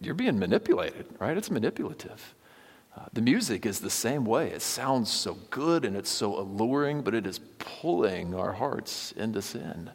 you're 0.00 0.14
being 0.14 0.38
manipulated, 0.38 1.06
right? 1.18 1.36
It's 1.36 1.50
manipulative. 1.50 2.34
Uh, 2.96 3.02
the 3.12 3.20
music 3.20 3.66
is 3.66 3.80
the 3.80 3.90
same 3.90 4.24
way. 4.24 4.50
It 4.50 4.62
sounds 4.62 5.10
so 5.10 5.36
good 5.50 5.84
and 5.84 5.96
it's 5.96 6.10
so 6.10 6.38
alluring, 6.38 7.02
but 7.02 7.14
it 7.14 7.26
is 7.26 7.40
pulling 7.58 8.34
our 8.34 8.52
hearts 8.52 9.12
into 9.12 9.42
sin. 9.42 9.90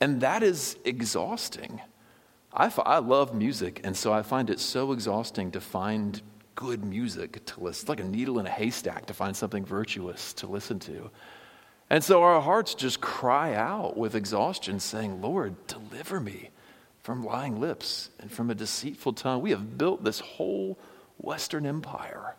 And 0.00 0.20
that 0.20 0.42
is 0.42 0.76
exhausting. 0.84 1.80
I, 2.52 2.66
f- 2.66 2.80
I 2.84 2.98
love 2.98 3.34
music, 3.34 3.80
and 3.84 3.96
so 3.96 4.12
I 4.12 4.22
find 4.22 4.50
it 4.50 4.58
so 4.58 4.92
exhausting 4.92 5.52
to 5.52 5.60
find 5.60 6.20
good 6.56 6.84
music 6.84 7.44
to 7.46 7.60
listen. 7.60 7.82
It's 7.82 7.88
like 7.88 8.00
a 8.00 8.04
needle 8.04 8.38
in 8.38 8.46
a 8.46 8.50
haystack 8.50 9.06
to 9.06 9.14
find 9.14 9.36
something 9.36 9.64
virtuous 9.64 10.32
to 10.34 10.46
listen 10.46 10.78
to. 10.80 11.10
And 11.88 12.02
so 12.04 12.22
our 12.22 12.40
hearts 12.40 12.74
just 12.74 13.00
cry 13.00 13.54
out 13.54 13.96
with 13.96 14.14
exhaustion, 14.14 14.80
saying, 14.80 15.22
Lord, 15.22 15.54
deliver 15.66 16.20
me 16.20 16.50
from 17.02 17.24
lying 17.24 17.60
lips 17.60 18.10
and 18.18 18.30
from 18.30 18.50
a 18.50 18.54
deceitful 18.54 19.14
tongue. 19.14 19.42
We 19.42 19.50
have 19.50 19.78
built 19.78 20.04
this 20.04 20.20
whole 20.20 20.78
Western 21.18 21.66
empire, 21.66 22.36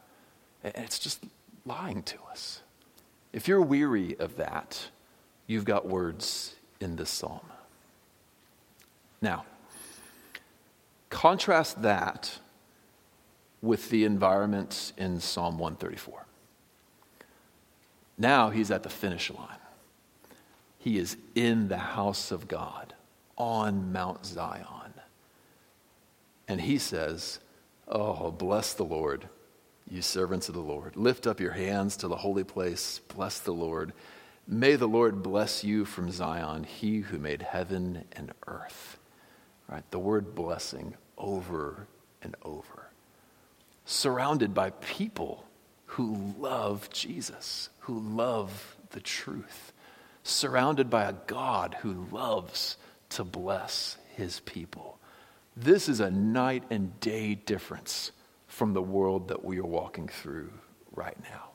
and 0.64 0.74
it's 0.76 1.00
just 1.00 1.24
lying 1.66 2.04
to 2.04 2.18
us. 2.30 2.62
If 3.34 3.48
you're 3.48 3.62
weary 3.62 4.18
of 4.20 4.38
that, 4.38 4.90
you've 5.48 5.66
got 5.66 5.88
words 5.88 6.56
in 6.80 6.96
this 6.96 7.10
psalm. 7.10 7.42
Now, 9.22 9.46
Contrast 11.12 11.82
that 11.82 12.40
with 13.62 13.90
the 13.90 14.06
environment 14.06 14.94
in 14.98 15.20
Psalm 15.20 15.60
134. 15.60 16.26
Now 18.18 18.50
he's 18.50 18.72
at 18.72 18.82
the 18.82 18.90
finish 18.90 19.30
line. 19.30 19.60
He 20.80 20.98
is 20.98 21.18
in 21.36 21.68
the 21.68 21.78
house 21.78 22.32
of 22.32 22.48
God 22.48 22.96
on 23.38 23.92
Mount 23.92 24.26
Zion. 24.26 24.94
And 26.48 26.62
he 26.62 26.78
says, 26.78 27.40
Oh, 27.88 28.32
bless 28.32 28.74
the 28.74 28.86
Lord, 28.86 29.28
you 29.90 30.02
servants 30.02 30.48
of 30.48 30.56
the 30.56 30.62
Lord. 30.62 30.96
Lift 30.96 31.28
up 31.28 31.42
your 31.42 31.52
hands 31.52 31.98
to 31.98 32.08
the 32.08 32.16
holy 32.16 32.46
place. 32.46 33.02
Bless 33.14 33.40
the 33.40 33.52
Lord. 33.52 33.92
May 34.48 34.76
the 34.76 34.88
Lord 34.88 35.22
bless 35.22 35.64
you 35.64 35.84
from 35.84 36.10
Zion, 36.10 36.64
he 36.64 37.00
who 37.00 37.18
made 37.18 37.42
heaven 37.42 38.06
and 38.14 38.32
earth. 38.48 38.98
Right? 39.72 39.90
The 39.90 40.00
word 40.00 40.36
blessing 40.36 40.96
over 41.18 41.88
and 42.22 42.36
over. 42.44 42.90
Surrounded 43.86 44.54
by 44.54 44.72
people 44.72 45.46
who 45.86 46.34
love 46.38 46.90
Jesus, 46.90 47.70
who 47.80 48.00
love 48.00 48.76
the 48.92 49.00
truth. 49.00 49.72
Surrounded 50.24 50.90
by 50.90 51.06
a 51.06 51.16
God 51.28 51.78
who 51.82 52.06
loves 52.12 52.78
to 53.10 53.24
bless 53.24 53.98
his 54.16 54.42
people. 54.42 55.00
This 55.56 55.90
is 55.90 56.00
a 56.00 56.12
night 56.12 56.64
and 56.70 57.00
day 57.00 57.36
difference 57.36 58.12
from 58.48 58.74
the 58.74 58.82
world 58.82 59.30
that 59.30 59.44
we 59.44 59.58
are 59.60 59.66
walking 59.66 60.08
through 60.08 60.52
right 60.94 61.18
now. 61.24 61.51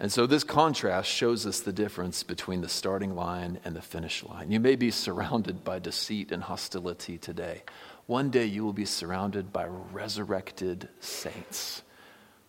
And 0.00 0.10
so, 0.10 0.26
this 0.26 0.42
contrast 0.42 1.08
shows 1.08 1.46
us 1.46 1.60
the 1.60 1.72
difference 1.72 2.24
between 2.24 2.60
the 2.60 2.68
starting 2.68 3.14
line 3.14 3.60
and 3.64 3.76
the 3.76 3.82
finish 3.82 4.24
line. 4.24 4.50
You 4.50 4.58
may 4.58 4.74
be 4.74 4.90
surrounded 4.90 5.62
by 5.62 5.78
deceit 5.78 6.32
and 6.32 6.42
hostility 6.42 7.16
today. 7.16 7.62
One 8.06 8.30
day, 8.30 8.44
you 8.46 8.64
will 8.64 8.72
be 8.72 8.84
surrounded 8.84 9.52
by 9.52 9.66
resurrected 9.66 10.88
saints. 11.00 11.82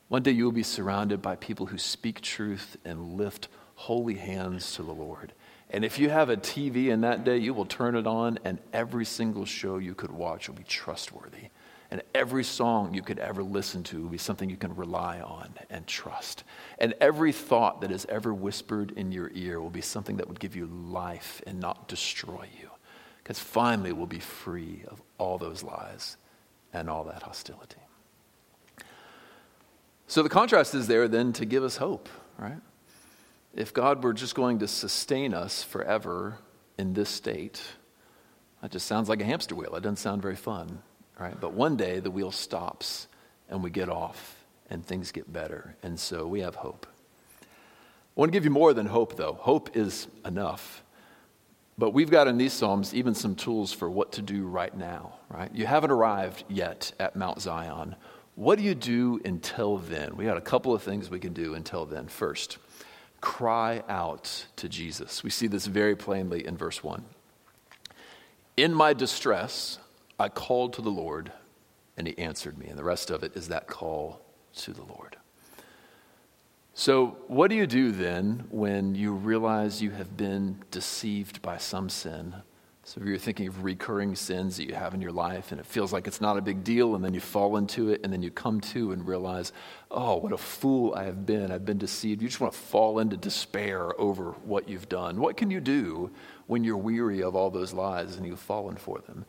One 0.08 0.24
day, 0.24 0.32
you 0.32 0.46
will 0.46 0.52
be 0.52 0.64
surrounded 0.64 1.22
by 1.22 1.36
people 1.36 1.68
who 1.68 1.78
speak 1.78 2.22
truth 2.22 2.78
and 2.84 3.14
lift 3.14 3.48
holy 3.76 4.16
hands 4.16 4.74
to 4.76 4.84
the 4.84 4.94
Lord. 4.94 5.34
And 5.70 5.86
if 5.86 6.00
you 6.00 6.10
have 6.10 6.30
a 6.30 6.38
TV 6.38 6.88
in 6.88 7.02
that 7.02 7.24
day, 7.24 7.38
you 7.38 7.54
will 7.54 7.66
turn 7.66 7.96
it 7.96 8.08
on, 8.08 8.40
and 8.44 8.60
every 8.74 9.06
single 9.06 9.46
show 9.46 9.78
you 9.78 9.94
could 9.94 10.12
watch 10.12 10.48
will 10.48 10.56
be 10.56 10.64
trustworthy. 10.64 11.50
And 11.96 12.04
every 12.14 12.44
song 12.44 12.94
you 12.94 13.02
could 13.02 13.20
ever 13.20 13.42
listen 13.42 13.82
to 13.84 14.02
will 14.02 14.10
be 14.10 14.18
something 14.18 14.50
you 14.50 14.58
can 14.58 14.76
rely 14.76 15.22
on 15.22 15.54
and 15.70 15.88
trust. 15.88 16.44
And 16.78 16.94
every 17.00 17.32
thought 17.32 17.80
that 17.80 17.90
is 17.90 18.06
ever 18.10 18.34
whispered 18.34 18.92
in 18.98 19.14
your 19.14 19.32
ear 19.34 19.62
will 19.62 19.70
be 19.70 19.80
something 19.80 20.18
that 20.18 20.28
would 20.28 20.42
give 20.42 20.58
you 20.58 20.66
life 20.66 21.42
and 21.48 21.58
not 21.58 21.88
destroy 21.88 22.50
you. 22.60 22.70
Because 23.24 23.40
finally 23.40 23.94
we'll 23.94 24.08
be 24.08 24.20
free 24.20 24.84
of 24.90 25.02
all 25.18 25.38
those 25.38 25.64
lies 25.64 26.18
and 26.74 26.90
all 26.90 27.06
that 27.06 27.24
hostility. 27.24 27.80
So 30.08 30.22
the 30.22 30.28
contrast 30.28 30.76
is 30.76 30.88
there 30.88 31.08
then 31.08 31.32
to 31.32 31.46
give 31.46 31.64
us 31.64 31.78
hope, 31.78 32.10
right? 32.38 32.60
If 33.54 33.74
God 33.74 34.04
were 34.04 34.12
just 34.12 34.36
going 34.36 34.60
to 34.60 34.68
sustain 34.68 35.34
us 35.34 35.64
forever 35.64 36.40
in 36.78 36.92
this 36.92 37.08
state, 37.08 37.64
that 38.62 38.72
just 38.72 38.86
sounds 38.86 39.08
like 39.08 39.22
a 39.22 39.26
hamster 39.26 39.56
wheel. 39.56 39.74
It 39.76 39.84
doesn't 39.84 39.96
sound 39.96 40.22
very 40.22 40.36
fun 40.36 40.82
right? 41.20 41.40
But 41.40 41.54
one 41.54 41.76
day 41.76 42.00
the 42.00 42.12
wheel 42.12 42.32
stops 42.32 43.08
and 43.50 43.64
we 43.64 43.70
get 43.70 43.90
off 43.90 44.46
and 44.70 44.86
things 44.86 45.12
get 45.12 45.32
better. 45.32 45.76
And 45.84 46.00
so 46.00 46.28
we 46.28 46.42
have 46.42 46.56
hope. 46.56 46.88
I 47.42 48.20
want 48.20 48.32
to 48.32 48.36
give 48.36 48.46
you 48.46 48.52
more 48.52 48.74
than 48.74 48.86
hope, 48.86 49.18
though. 49.18 49.34
Hope 49.34 49.76
is 49.76 50.08
enough. 50.26 50.84
But 51.78 51.92
we've 51.92 52.10
got 52.10 52.28
in 52.28 52.38
these 52.38 52.54
Psalms 52.54 52.94
even 52.94 53.14
some 53.14 53.36
tools 53.36 53.74
for 53.74 53.90
what 53.90 54.14
to 54.14 54.22
do 54.22 54.46
right 54.46 54.76
now, 54.76 55.16
right? 55.30 55.54
You 55.54 55.66
haven't 55.66 55.92
arrived 55.92 56.46
yet 56.48 56.94
at 57.00 57.18
Mount 57.18 57.42
Zion. 57.42 57.96
What 58.36 58.58
do 58.58 58.64
you 58.64 58.76
do 58.76 59.20
until 59.26 59.78
then? 59.78 60.16
We 60.16 60.24
got 60.24 60.38
a 60.38 60.42
couple 60.42 60.74
of 60.74 60.82
things 60.82 61.10
we 61.10 61.20
can 61.20 61.34
do 61.34 61.54
until 61.54 61.86
then. 61.86 62.08
First, 62.08 62.58
cry 63.20 63.84
out 63.90 64.46
to 64.56 64.70
Jesus. 64.70 65.22
We 65.22 65.30
see 65.30 65.48
this 65.48 65.66
very 65.66 65.98
plainly 65.98 66.46
in 66.46 66.56
verse 66.56 66.82
1. 66.82 67.04
In 68.56 68.74
my 68.74 68.94
distress, 68.94 69.80
I 70.20 70.30
called 70.30 70.74
to 70.74 70.82
the 70.82 70.90
Lord, 70.90 71.32
and 71.98 72.08
he 72.08 72.18
answered 72.18 72.58
me. 72.58 72.68
And 72.68 72.78
the 72.78 72.84
rest 72.84 73.10
of 73.10 73.24
it 73.24 73.36
is 73.36 73.50
that 73.50 73.68
call 73.68 74.22
to 74.58 74.74
the 74.74 74.84
Lord. 74.84 75.18
So, 76.78 77.18
what 77.28 77.50
do 77.50 77.56
you 77.56 77.68
do 77.68 77.92
then 77.92 78.48
when 78.50 78.96
you 78.96 79.14
realize 79.14 79.82
you 79.82 79.92
have 79.92 80.18
been 80.18 80.62
deceived 80.72 81.42
by 81.42 81.58
some 81.58 81.90
sin? 81.90 82.36
So, 82.84 83.00
if 83.00 83.08
you're 83.08 83.18
thinking 83.18 83.48
of 83.48 83.64
recurring 83.64 84.14
sins 84.14 84.58
that 84.58 84.66
you 84.66 84.76
have 84.76 84.94
in 84.94 85.00
your 85.00 85.14
life 85.14 85.52
and 85.52 85.60
it 85.60 85.66
feels 85.66 85.94
like 85.94 86.06
it's 86.06 86.20
not 86.20 86.38
a 86.38 86.42
big 86.42 86.66
deal, 86.66 86.96
and 86.96 87.04
then 87.04 87.14
you 87.14 87.22
fall 87.22 87.56
into 87.56 87.92
it, 87.92 88.02
and 88.04 88.12
then 88.12 88.22
you 88.22 88.30
come 88.30 88.60
to 88.60 88.92
and 88.92 89.08
realize, 89.08 89.54
oh, 89.90 90.18
what 90.18 90.34
a 90.34 90.38
fool 90.38 90.94
I 90.96 91.06
have 91.06 91.26
been. 91.26 91.50
I've 91.50 91.64
been 91.66 91.78
deceived. 91.78 92.22
You 92.22 92.28
just 92.28 92.42
want 92.42 92.52
to 92.52 92.60
fall 92.60 93.00
into 93.00 93.16
despair 93.16 94.00
over 94.00 94.32
what 94.44 94.68
you've 94.68 94.90
done. 94.90 95.20
What 95.22 95.38
can 95.38 95.50
you 95.50 95.62
do 95.62 96.12
when 96.48 96.66
you're 96.66 96.76
weary 96.76 97.24
of 97.24 97.38
all 97.38 97.50
those 97.50 97.72
lies 97.74 98.18
and 98.18 98.26
you've 98.26 98.40
fallen 98.40 98.76
for 98.76 99.00
them? 99.00 99.26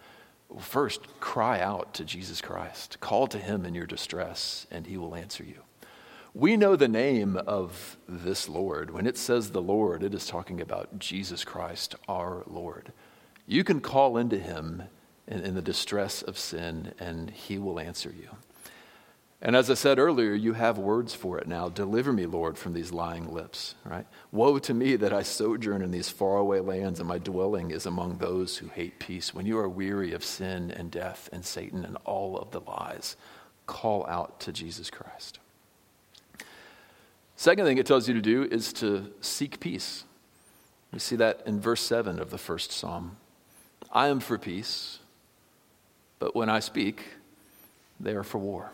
First, 0.58 1.20
cry 1.20 1.60
out 1.60 1.94
to 1.94 2.04
Jesus 2.04 2.40
Christ. 2.40 2.98
Call 3.00 3.26
to 3.28 3.38
him 3.38 3.66
in 3.66 3.74
your 3.74 3.86
distress, 3.86 4.66
and 4.70 4.86
he 4.86 4.96
will 4.96 5.14
answer 5.14 5.44
you. 5.44 5.62
We 6.34 6.56
know 6.56 6.76
the 6.76 6.88
name 6.88 7.36
of 7.36 7.96
this 8.08 8.48
Lord. 8.48 8.90
When 8.90 9.06
it 9.06 9.16
says 9.16 9.50
the 9.50 9.62
Lord, 9.62 10.02
it 10.02 10.14
is 10.14 10.26
talking 10.26 10.60
about 10.60 10.98
Jesus 10.98 11.44
Christ, 11.44 11.94
our 12.08 12.42
Lord. 12.46 12.92
You 13.46 13.64
can 13.64 13.80
call 13.80 14.16
into 14.16 14.38
him 14.38 14.82
in, 15.26 15.40
in 15.40 15.54
the 15.54 15.62
distress 15.62 16.22
of 16.22 16.38
sin, 16.38 16.92
and 16.98 17.30
he 17.30 17.58
will 17.58 17.80
answer 17.80 18.12
you. 18.16 18.28
And 19.42 19.55
as 19.55 19.70
I 19.70 19.75
said 19.75 19.99
earlier, 19.99 20.33
you 20.33 20.55
have 20.55 20.79
words 20.79 21.14
for 21.14 21.38
it 21.38 21.46
now. 21.46 21.68
Deliver 21.68 22.12
me, 22.12 22.25
Lord, 22.25 22.57
from 22.57 22.72
these 22.72 22.90
lying 22.90 23.33
lips, 23.33 23.75
right? 23.85 24.07
Woe 24.33 24.59
to 24.61 24.72
me 24.72 24.96
that 24.96 25.12
I 25.12 25.22
sojourn 25.22 25.83
in 25.83 25.90
these 25.90 26.09
faraway 26.09 26.61
lands, 26.61 27.01
and 27.01 27.09
my 27.09 27.18
dwelling 27.18 27.70
is 27.70 27.85
among 27.85 28.16
those 28.16 28.57
who 28.57 28.68
hate 28.68 28.99
peace. 28.99 29.35
When 29.35 29.44
you 29.44 29.59
are 29.59 29.68
weary 29.68 30.14
of 30.14 30.25
sin 30.25 30.70
and 30.70 30.90
death 30.90 31.29
and 31.33 31.44
Satan 31.44 31.85
and 31.85 31.99
all 32.05 32.38
of 32.38 32.51
the 32.51 32.61
lies, 32.61 33.16
call 33.66 34.07
out 34.07 34.40
to 34.40 34.53
Jesus 34.53 34.90
Christ. 34.90 35.38
Second 37.37 37.66
thing 37.66 37.77
it 37.77 37.85
tells 37.85 38.09
you 38.09 38.14
to 38.14 38.22
do 38.22 38.44
is 38.44 38.72
to 38.75 39.12
seek 39.20 39.61
peace. 39.61 40.05
We 40.92 40.99
see 40.99 41.16
that 41.16 41.42
in 41.44 41.61
verse 41.61 41.83
7 41.83 42.18
of 42.18 42.31
the 42.31 42.38
first 42.38 42.72
psalm. 42.72 43.18
I 43.92 44.09
am 44.09 44.20
for 44.20 44.38
peace, 44.38 45.01
but 46.18 46.35
when 46.35 46.49
I 46.49 46.61
speak, 46.61 47.05
they 48.01 48.14
are 48.14 48.22
for 48.22 48.38
war. 48.38 48.72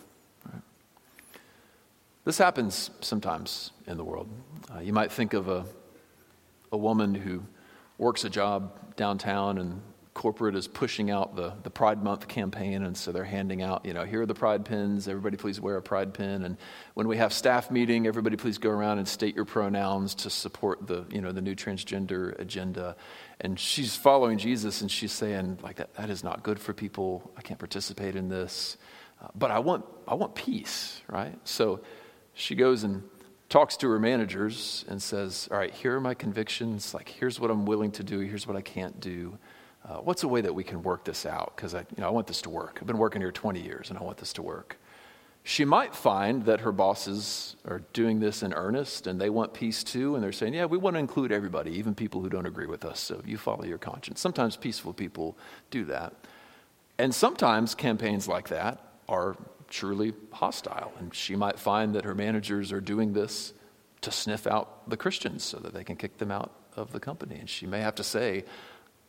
This 2.25 2.39
happens 2.39 2.91
sometimes 3.01 3.73
in 3.89 3.97
the 3.97 4.05
world. 4.05 4.29
Uh, 4.73 4.79
you 4.79 4.93
might 4.93 5.11
think 5.11 5.35
of 5.35 5.49
a, 5.49 5.65
a 6.71 6.77
woman 6.77 7.17
who 7.17 7.43
works 7.99 8.23
a 8.23 8.31
job 8.31 8.95
downtown 8.95 9.59
and 9.59 9.83
corporate 10.15 10.55
is 10.55 10.69
pushing 10.69 11.11
out 11.11 11.35
the, 11.35 11.53
the 11.65 11.71
Pride 11.71 12.01
Month 12.01 12.29
campaign, 12.29 12.85
and 12.85 12.97
so 12.97 13.11
they're 13.11 13.25
handing 13.25 13.61
out, 13.61 13.85
you 13.85 13.93
know, 13.93 14.05
here 14.05 14.23
are 14.23 14.27
the 14.27 14.35
Pride 14.35 14.65
pins. 14.65 15.09
Everybody, 15.09 15.37
please 15.37 15.61
wear 15.61 15.77
a 15.79 15.83
Pride 15.83 16.15
pin. 16.15 16.45
And 16.45 16.59
when 16.95 17.09
we 17.09 17.17
have 17.17 17.33
staff 17.33 17.73
meeting, 17.73 18.07
everybody, 18.07 18.37
please 18.37 18.59
go 18.59 18.71
around 18.71 18.99
and 18.99 19.09
state 19.09 19.35
your 19.35 19.47
pronouns 19.47 20.15
to 20.17 20.31
support 20.31 20.87
the, 20.87 21.07
you 21.11 21.21
know, 21.23 21.33
the 21.33 21.41
new 21.41 21.57
transgender 21.57 22.39
agenda. 22.39 22.95
And 23.41 23.59
she's 23.59 23.97
following 23.97 24.39
Jesus, 24.39 24.81
and 24.81 24.91
she's 24.91 25.13
saying, 25.13 25.59
like, 25.61 25.77
that, 25.77 25.93
that 25.95 26.09
is 26.09 26.23
not 26.23 26.45
good 26.45 26.61
for 26.61 26.73
people. 26.73 27.33
I 27.37 27.41
can't 27.41 27.59
participate 27.59 28.15
in 28.15 28.29
this, 28.29 28.77
uh, 29.21 29.29
but 29.35 29.51
I 29.51 29.59
want, 29.59 29.87
I 30.07 30.15
want 30.15 30.37
peace, 30.37 31.01
right? 31.09 31.35
So 31.45 31.81
she 32.35 32.55
goes 32.55 32.85
and 32.85 33.03
talks 33.49 33.77
to 33.79 33.89
her 33.91 33.99
managers 33.99 34.85
and 34.89 35.03
says, 35.03 35.49
all 35.51 35.59
right, 35.59 35.73
here 35.73 35.97
are 35.97 36.01
my 36.01 36.15
convictions. 36.15 36.95
Like, 36.95 37.09
here's 37.09 37.39
what 37.39 37.51
I'm 37.51 37.67
willing 37.67 37.91
to 37.93 38.03
do. 38.03 38.21
Here's 38.21 38.47
what 38.47 38.57
I 38.57 38.63
can't 38.63 38.99
do 39.01 39.39
uh, 39.85 39.97
what's 39.97 40.23
a 40.23 40.29
way 40.29 40.41
that 40.41 40.55
we 40.55 40.63
can 40.63 40.83
work 40.83 41.05
this 41.05 41.27
out? 41.27 41.55
Because 41.57 41.75
I, 41.75 41.81
you 41.81 41.99
know, 41.99 42.07
I 42.07 42.11
want 42.11 42.27
this 42.27 42.43
to 42.43 42.51
work. 42.51 42.79
I've 42.81 42.87
been 42.87 42.99
working 42.99 43.21
here 43.21 43.33
20 43.33 43.61
years 43.61 43.91
and 43.91 43.99
I 43.99 44.03
want 44.03 44.19
this 44.19 44.33
to 44.35 44.43
work. 44.43 44.79
She 45.45 45.65
might 45.65 45.93
find 45.93 46.45
that 46.45 46.61
her 46.61 46.71
bosses 46.71 47.57
are 47.65 47.83
doing 47.93 48.21
this 48.21 48.45
in 48.45 48.53
earnest 48.53 49.09
and 49.09 49.21
they 49.21 49.29
want 49.29 49.55
peace 49.55 49.83
too, 49.83 50.15
and 50.15 50.23
they're 50.23 50.31
saying, 50.31 50.55
Yeah, 50.55 50.67
we 50.67 50.79
want 50.79 50.95
to 50.95 51.01
include 51.01 51.33
everybody, 51.33 51.73
even 51.73 51.97
people 51.97 52.21
who 52.21 52.29
don't 52.29 52.47
agree 52.47 52.67
with 52.67 52.85
us, 52.85 53.01
so 53.01 53.21
you 53.27 53.37
follow 53.39 53.65
your 53.65 53.79
conscience. 53.79 54.21
Sometimes 54.21 54.57
peaceful 54.57 54.93
people 54.93 55.37
do 55.71 55.85
that. 55.87 56.15
And 56.97 57.13
sometimes 57.13 57.75
campaigns 57.75 58.29
like 58.29 58.51
that 58.51 58.79
are 59.09 59.37
truly 59.73 60.13
hostile, 60.31 60.93
and 60.99 61.13
she 61.15 61.35
might 61.35 61.59
find 61.59 61.95
that 61.95 62.05
her 62.05 62.15
managers 62.15 62.71
are 62.71 62.81
doing 62.81 63.15
this 63.15 63.55
to 64.03 64.13
sniff 64.13 64.47
out 64.47 64.89
the 64.89 64.97
Christians 64.97 65.43
so 65.43 65.59
that 65.59 65.73
they 65.73 65.83
can 65.83 65.97
kick 65.97 66.19
them 66.19 66.31
out 66.31 66.53
of 66.77 66.93
the 66.93 67.01
company. 67.01 67.37
And 67.39 67.49
she 67.49 67.67
may 67.67 67.81
have 67.81 67.95
to 67.97 68.05
say, 68.05 68.45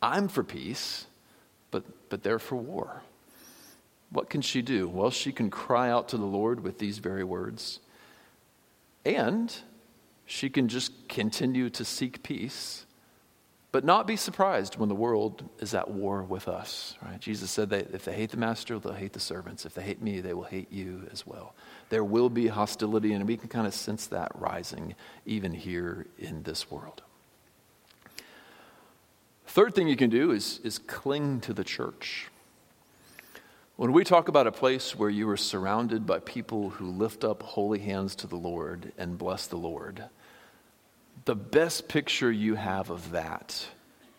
I'm 0.00 0.26
for 0.26 0.42
peace, 0.42 1.06
but, 1.70 1.84
but 2.08 2.22
they're 2.22 2.38
for 2.38 2.56
war. 2.56 3.02
What 4.10 4.30
can 4.30 4.40
she 4.40 4.62
do? 4.62 4.88
Well, 4.88 5.10
she 5.10 5.32
can 5.32 5.50
cry 5.50 5.90
out 5.90 6.08
to 6.08 6.16
the 6.16 6.24
Lord 6.24 6.60
with 6.60 6.78
these 6.78 6.98
very 6.98 7.24
words, 7.24 7.80
and 9.04 9.54
she 10.24 10.48
can 10.48 10.68
just 10.68 11.08
continue 11.08 11.68
to 11.70 11.84
seek 11.84 12.22
peace, 12.22 12.86
but 13.74 13.82
not 13.82 14.06
be 14.06 14.14
surprised 14.14 14.76
when 14.76 14.88
the 14.88 14.94
world 14.94 15.42
is 15.58 15.74
at 15.74 15.90
war 15.90 16.22
with 16.22 16.46
us. 16.46 16.94
Right? 17.02 17.18
Jesus 17.18 17.50
said 17.50 17.70
that 17.70 17.92
if 17.92 18.04
they 18.04 18.12
hate 18.12 18.30
the 18.30 18.36
master, 18.36 18.78
they'll 18.78 18.92
hate 18.92 19.14
the 19.14 19.18
servants. 19.18 19.66
If 19.66 19.74
they 19.74 19.82
hate 19.82 20.00
me, 20.00 20.20
they 20.20 20.32
will 20.32 20.44
hate 20.44 20.70
you 20.70 21.08
as 21.10 21.26
well. 21.26 21.56
There 21.88 22.04
will 22.04 22.30
be 22.30 22.46
hostility, 22.46 23.14
and 23.14 23.26
we 23.26 23.36
can 23.36 23.48
kind 23.48 23.66
of 23.66 23.74
sense 23.74 24.06
that 24.06 24.30
rising 24.36 24.94
even 25.26 25.52
here 25.52 26.06
in 26.20 26.44
this 26.44 26.70
world. 26.70 27.02
Third 29.48 29.74
thing 29.74 29.88
you 29.88 29.96
can 29.96 30.08
do 30.08 30.30
is, 30.30 30.60
is 30.62 30.78
cling 30.78 31.40
to 31.40 31.52
the 31.52 31.64
church. 31.64 32.28
When 33.74 33.90
we 33.90 34.04
talk 34.04 34.28
about 34.28 34.46
a 34.46 34.52
place 34.52 34.94
where 34.94 35.10
you 35.10 35.28
are 35.30 35.36
surrounded 35.36 36.06
by 36.06 36.20
people 36.20 36.70
who 36.70 36.86
lift 36.86 37.24
up 37.24 37.42
holy 37.42 37.80
hands 37.80 38.14
to 38.14 38.28
the 38.28 38.36
Lord 38.36 38.92
and 38.96 39.18
bless 39.18 39.48
the 39.48 39.56
Lord, 39.56 40.04
the 41.24 41.34
best 41.34 41.88
picture 41.88 42.30
you 42.30 42.54
have 42.54 42.90
of 42.90 43.12
that 43.12 43.66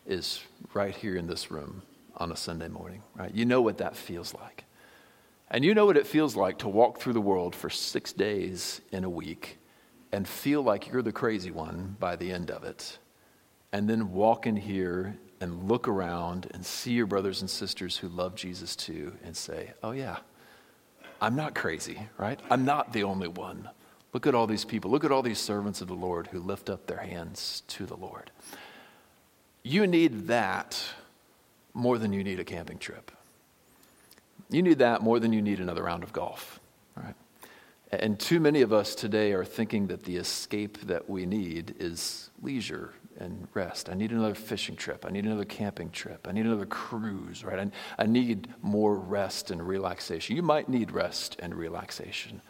is 0.05 0.41
right 0.73 0.95
here 0.95 1.15
in 1.15 1.27
this 1.27 1.51
room 1.51 1.83
on 2.17 2.31
a 2.31 2.35
Sunday 2.35 2.67
morning, 2.67 3.03
right? 3.15 3.33
You 3.33 3.45
know 3.45 3.61
what 3.61 3.77
that 3.79 3.95
feels 3.95 4.33
like. 4.33 4.63
And 5.49 5.63
you 5.63 5.73
know 5.73 5.85
what 5.85 5.97
it 5.97 6.07
feels 6.07 6.35
like 6.35 6.59
to 6.59 6.67
walk 6.67 6.99
through 6.99 7.13
the 7.13 7.21
world 7.21 7.55
for 7.55 7.69
six 7.69 8.13
days 8.13 8.81
in 8.91 9.03
a 9.03 9.09
week 9.09 9.57
and 10.11 10.27
feel 10.27 10.63
like 10.63 10.91
you're 10.91 11.01
the 11.01 11.11
crazy 11.11 11.51
one 11.51 11.95
by 11.99 12.15
the 12.15 12.31
end 12.31 12.49
of 12.49 12.63
it. 12.63 12.97
And 13.71 13.89
then 13.89 14.11
walk 14.11 14.47
in 14.47 14.55
here 14.55 15.17
and 15.41 15.67
look 15.67 15.87
around 15.87 16.47
and 16.53 16.65
see 16.65 16.93
your 16.93 17.05
brothers 17.05 17.41
and 17.41 17.49
sisters 17.49 17.97
who 17.97 18.07
love 18.07 18.35
Jesus 18.35 18.75
too 18.75 19.13
and 19.23 19.35
say, 19.35 19.73
oh, 19.83 19.91
yeah, 19.91 20.17
I'm 21.21 21.35
not 21.35 21.53
crazy, 21.53 21.99
right? 22.17 22.39
I'm 22.49 22.65
not 22.65 22.93
the 22.93 23.03
only 23.03 23.27
one. 23.27 23.69
Look 24.15 24.27
at 24.27 24.33
all 24.33 24.47
these 24.47 24.63
people. 24.63 24.91
Look 24.91 25.03
at 25.03 25.11
all 25.11 25.21
these 25.21 25.39
servants 25.39 25.81
of 25.81 25.89
the 25.89 25.93
Lord 25.93 26.27
who 26.27 26.39
lift 26.39 26.69
up 26.69 26.87
their 26.87 26.99
hands 26.99 27.63
to 27.67 27.85
the 27.85 27.97
Lord. 27.97 28.31
You 29.61 29.85
need 29.87 30.27
that 30.27 30.81
more 31.73 31.97
than 31.97 32.13
you 32.13 32.23
need 32.23 32.39
a 32.39 32.45
camping 32.45 32.77
trip. 32.77 33.11
You 34.49 34.63
need 34.63 34.79
that 34.79 35.01
more 35.01 35.19
than 35.19 35.33
you 35.33 35.41
need 35.41 35.59
another 35.59 35.83
round 35.83 36.01
of 36.01 36.13
golf, 36.13 36.61
right? 36.95 37.13
And 37.91 38.17
too 38.17 38.39
many 38.39 38.61
of 38.61 38.71
us 38.71 38.95
today 38.95 39.33
are 39.33 39.43
thinking 39.43 39.87
that 39.87 40.05
the 40.05 40.15
escape 40.15 40.77
that 40.87 41.09
we 41.09 41.25
need 41.25 41.75
is 41.77 42.29
leisure 42.41 42.93
and 43.19 43.49
rest. 43.53 43.89
I 43.89 43.95
need 43.95 44.11
another 44.11 44.33
fishing 44.33 44.77
trip. 44.77 45.05
I 45.05 45.09
need 45.09 45.25
another 45.25 45.43
camping 45.43 45.89
trip. 45.89 46.25
I 46.25 46.31
need 46.31 46.45
another 46.45 46.65
cruise, 46.65 47.43
right? 47.43 47.59
I, 47.59 48.03
I 48.03 48.05
need 48.05 48.47
more 48.61 48.95
rest 48.95 49.51
and 49.51 49.61
relaxation. 49.67 50.37
You 50.37 50.41
might 50.41 50.69
need 50.69 50.91
rest 50.91 51.35
and 51.39 51.53
relaxation. 51.53 52.41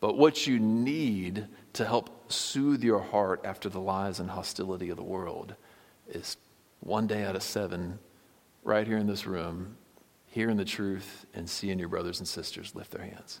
But 0.00 0.16
what 0.16 0.46
you 0.46 0.58
need 0.58 1.46
to 1.74 1.84
help 1.84 2.32
soothe 2.32 2.82
your 2.82 3.00
heart 3.00 3.42
after 3.44 3.68
the 3.68 3.80
lies 3.80 4.18
and 4.18 4.30
hostility 4.30 4.90
of 4.90 4.96
the 4.96 5.02
world 5.02 5.54
is 6.08 6.36
one 6.80 7.06
day 7.06 7.22
out 7.22 7.36
of 7.36 7.42
seven, 7.42 7.98
right 8.64 8.86
here 8.86 8.96
in 8.96 9.06
this 9.06 9.26
room, 9.26 9.76
hearing 10.28 10.56
the 10.56 10.64
truth 10.64 11.26
and 11.34 11.48
seeing 11.48 11.78
your 11.78 11.88
brothers 11.88 12.18
and 12.18 12.26
sisters 12.26 12.74
lift 12.74 12.90
their 12.90 13.04
hands. 13.04 13.40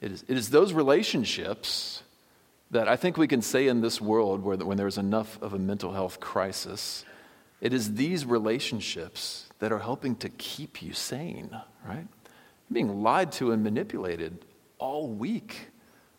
It 0.00 0.12
is, 0.12 0.24
it 0.28 0.36
is 0.36 0.50
those 0.50 0.72
relationships 0.72 2.02
that 2.70 2.88
I 2.88 2.96
think 2.96 3.16
we 3.16 3.28
can 3.28 3.40
say 3.42 3.68
in 3.68 3.80
this 3.80 4.00
world 4.00 4.42
where 4.42 4.56
when 4.56 4.76
there's 4.76 4.98
enough 4.98 5.40
of 5.40 5.54
a 5.54 5.58
mental 5.58 5.92
health 5.92 6.20
crisis, 6.20 7.04
it 7.60 7.72
is 7.72 7.94
these 7.94 8.24
relationships 8.24 9.48
that 9.58 9.72
are 9.72 9.78
helping 9.78 10.16
to 10.16 10.28
keep 10.28 10.82
you 10.82 10.92
sane, 10.92 11.50
right? 11.86 12.06
being 12.70 13.02
lied 13.02 13.32
to 13.32 13.52
and 13.52 13.64
manipulated 13.64 14.44
all 14.78 15.08
week. 15.08 15.68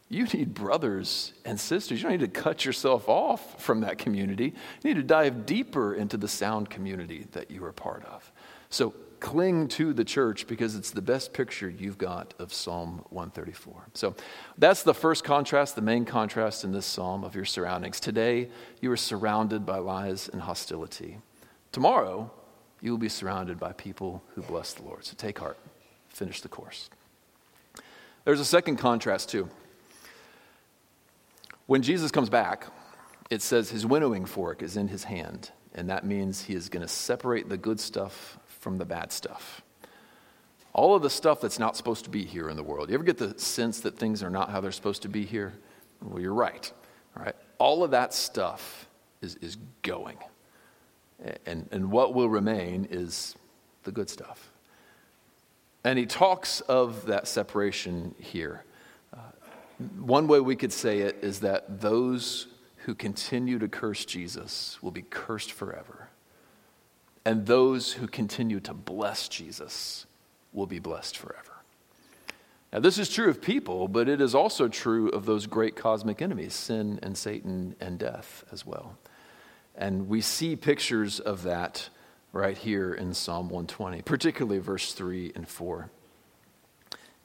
You 0.10 0.26
need 0.26 0.54
brothers 0.54 1.34
and 1.46 1.60
sisters. 1.60 2.02
You 2.02 2.10
don't 2.10 2.20
need 2.20 2.34
to 2.34 2.42
cut 2.42 2.66
yourself 2.66 3.08
off 3.08 3.62
from 3.62 3.82
that 3.82 4.00
community. 4.00 4.54
You 4.84 4.94
need 4.94 4.96
to 4.96 5.04
dive 5.04 5.46
deeper 5.46 5.94
into 5.94 6.18
the 6.18 6.28
sound 6.28 6.70
community 6.70 7.28
that 7.34 7.52
you 7.52 7.64
are 7.66 7.72
part 7.72 8.04
of. 8.06 8.32
So 8.70 8.94
cling 9.20 9.68
to 9.68 9.94
the 9.94 10.04
church 10.04 10.48
because 10.48 10.76
it's 10.76 10.92
the 10.92 11.02
best 11.02 11.34
picture 11.34 11.70
you've 11.70 11.98
got 11.98 12.34
of 12.40 12.54
Psalm 12.54 13.04
134. 13.10 13.88
So 13.94 14.16
that's 14.58 14.84
the 14.84 14.94
first 14.94 15.24
contrast, 15.24 15.76
the 15.76 15.82
main 15.82 16.06
contrast 16.06 16.64
in 16.64 16.72
this 16.72 16.86
psalm 16.86 17.24
of 17.24 17.36
your 17.36 17.46
surroundings. 17.46 18.00
Today, 18.00 18.50
you 18.82 18.92
are 18.92 18.98
surrounded 18.98 19.66
by 19.66 19.78
lies 19.78 20.30
and 20.30 20.42
hostility. 20.42 21.20
Tomorrow, 21.72 22.32
you 22.82 22.92
will 22.92 22.98
be 22.98 23.10
surrounded 23.10 23.60
by 23.60 23.74
people 23.74 24.24
who 24.36 24.42
bless 24.42 24.74
the 24.74 24.84
Lord. 24.84 25.06
So 25.06 25.14
take 25.18 25.40
heart, 25.40 25.58
finish 26.08 26.42
the 26.42 26.50
course. 26.50 26.90
There's 28.26 28.40
a 28.40 28.46
second 28.46 28.78
contrast, 28.78 29.30
too. 29.30 29.50
When 31.66 31.82
Jesus 31.82 32.12
comes 32.12 32.30
back, 32.30 32.66
it 33.30 33.42
says 33.42 33.70
his 33.70 33.86
winnowing 33.86 34.26
fork 34.26 34.64
is 34.64 34.76
in 34.76 34.88
his 34.88 35.04
hand, 35.04 35.52
and 35.76 35.90
that 35.90 36.06
means 36.06 36.44
he 36.44 36.54
is 36.54 36.70
going 36.70 36.82
to 36.82 36.88
separate 36.88 37.48
the 37.48 37.58
good 37.58 37.80
stuff 37.80 38.40
from 38.60 38.78
the 38.78 38.86
bad 38.86 39.12
stuff. 39.12 39.62
All 40.74 40.96
of 40.96 41.02
the 41.02 41.10
stuff 41.10 41.42
that's 41.42 41.60
not 41.60 41.76
supposed 41.76 42.06
to 42.06 42.10
be 42.10 42.24
here 42.24 42.50
in 42.50 42.56
the 42.56 42.64
world. 42.64 42.90
You 42.90 42.96
ever 42.96 43.04
get 43.04 43.18
the 43.18 43.38
sense 43.40 43.82
that 43.82 43.98
things 43.98 44.24
are 44.24 44.30
not 44.30 44.50
how 44.50 44.62
they're 44.62 44.72
supposed 44.72 45.02
to 45.04 45.10
be 45.10 45.26
here? 45.26 45.54
Well, 46.02 46.22
you're 46.22 46.34
right. 46.34 46.72
All 47.18 47.24
right. 47.24 47.36
All 47.58 47.84
of 47.84 47.92
that 47.92 48.14
stuff 48.14 48.88
is, 49.22 49.36
is 49.36 49.58
going. 49.82 50.18
And, 51.46 51.68
and 51.72 51.92
what 51.92 52.14
will 52.14 52.30
remain 52.30 52.88
is 52.90 53.36
the 53.84 53.92
good 53.92 54.10
stuff. 54.10 54.52
And 55.84 55.98
he 55.98 56.06
talks 56.06 56.62
of 56.62 57.06
that 57.06 57.28
separation 57.28 58.16
here. 58.20 58.66
Uh, 59.14 59.20
one 60.00 60.28
way 60.28 60.40
we 60.40 60.56
could 60.56 60.74
say 60.74 61.00
it 61.00 61.18
is 61.22 61.40
that 61.40 61.82
those 61.82 62.48
who 62.86 62.96
continue 62.96 63.60
to 63.60 63.68
curse 63.68 64.06
Jesus 64.06 64.82
will 64.82 64.92
be 64.92 65.04
cursed 65.04 65.52
forever 65.52 66.10
and 67.26 67.46
those 67.46 67.94
who 67.94 68.08
continue 68.08 68.60
to 68.62 68.74
bless 68.74 69.28
Jesus 69.28 70.06
will 70.52 70.66
be 70.66 70.80
blessed 70.80 71.18
forever. 71.18 71.62
Now, 72.72 72.80
this 72.80 72.98
is 72.98 73.10
true 73.10 73.30
of 73.30 73.42
people, 73.42 73.88
but 73.88 74.08
it 74.08 74.22
is 74.22 74.36
also 74.36 74.68
true 74.68 75.10
of 75.10 75.26
those 75.26 75.48
great 75.48 75.76
cosmic 75.76 76.22
enemies, 76.22 76.54
sin 76.54 77.00
and 77.02 77.18
Satan 77.18 77.76
and 77.80 77.98
death 77.98 78.44
as 78.52 78.66
well. 78.66 78.98
And 79.76 80.08
we 80.08 80.22
see 80.22 80.56
pictures 80.56 81.20
of 81.20 81.44
that 81.44 81.90
right 82.32 82.58
here 82.58 82.94
in 82.94 83.14
Psalm 83.14 83.50
120, 83.50 84.02
particularly 84.04 84.60
verse 84.60 84.94
3 84.94 85.32
and 85.36 85.48
4. 85.48 85.90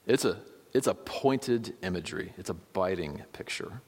It's 0.05 0.25
a, 0.25 0.37
it's 0.73 0.87
a 0.87 0.93
pointed 0.93 1.75
imagery, 1.81 2.33
it's 2.37 2.49
a 2.49 2.53
biting 2.53 3.23
picture. 3.33 3.81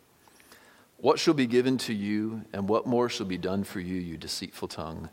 What 0.97 1.19
shall 1.19 1.35
be 1.35 1.45
given 1.45 1.77
to 1.79 1.93
you, 1.93 2.43
and 2.53 2.67
what 2.67 2.87
more 2.87 3.07
shall 3.07 3.27
be 3.27 3.37
done 3.37 3.63
for 3.63 3.79
you, 3.79 3.99
you 3.99 4.17
deceitful 4.17 4.67
tongue? 4.67 5.09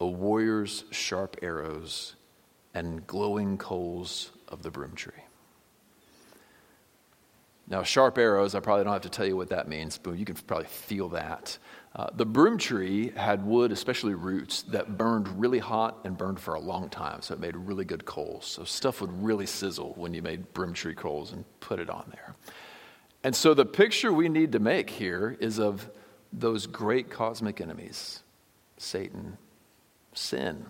A 0.00 0.06
warrior's 0.06 0.84
sharp 0.90 1.36
arrows 1.42 2.14
and 2.74 3.06
glowing 3.06 3.58
coals 3.58 4.30
of 4.46 4.62
the 4.62 4.70
broom 4.70 4.94
tree. 4.94 5.24
Now, 7.68 7.82
sharp 7.82 8.18
arrows, 8.18 8.54
I 8.54 8.60
probably 8.60 8.84
don't 8.84 8.92
have 8.92 9.02
to 9.02 9.08
tell 9.08 9.26
you 9.26 9.36
what 9.36 9.48
that 9.48 9.68
means, 9.68 9.98
but 9.98 10.12
you 10.12 10.24
can 10.24 10.36
probably 10.36 10.66
feel 10.66 11.08
that. 11.08 11.58
Uh, 11.96 12.08
the 12.14 12.26
broom 12.26 12.58
tree 12.58 13.10
had 13.16 13.42
wood, 13.46 13.72
especially 13.72 14.12
roots, 14.12 14.62
that 14.64 14.98
burned 14.98 15.40
really 15.40 15.58
hot 15.58 15.98
and 16.04 16.18
burned 16.18 16.38
for 16.38 16.52
a 16.52 16.60
long 16.60 16.90
time, 16.90 17.22
so 17.22 17.32
it 17.32 17.40
made 17.40 17.56
really 17.56 17.86
good 17.86 18.04
coals. 18.04 18.44
So 18.44 18.64
stuff 18.64 19.00
would 19.00 19.22
really 19.22 19.46
sizzle 19.46 19.94
when 19.96 20.12
you 20.12 20.20
made 20.20 20.52
broom 20.52 20.74
tree 20.74 20.94
coals 20.94 21.32
and 21.32 21.46
put 21.60 21.80
it 21.80 21.88
on 21.88 22.04
there. 22.12 22.34
And 23.24 23.34
so 23.34 23.54
the 23.54 23.64
picture 23.64 24.12
we 24.12 24.28
need 24.28 24.52
to 24.52 24.58
make 24.58 24.90
here 24.90 25.38
is 25.40 25.58
of 25.58 25.88
those 26.34 26.66
great 26.66 27.10
cosmic 27.10 27.62
enemies 27.62 28.20
Satan, 28.76 29.38
sin, 30.12 30.66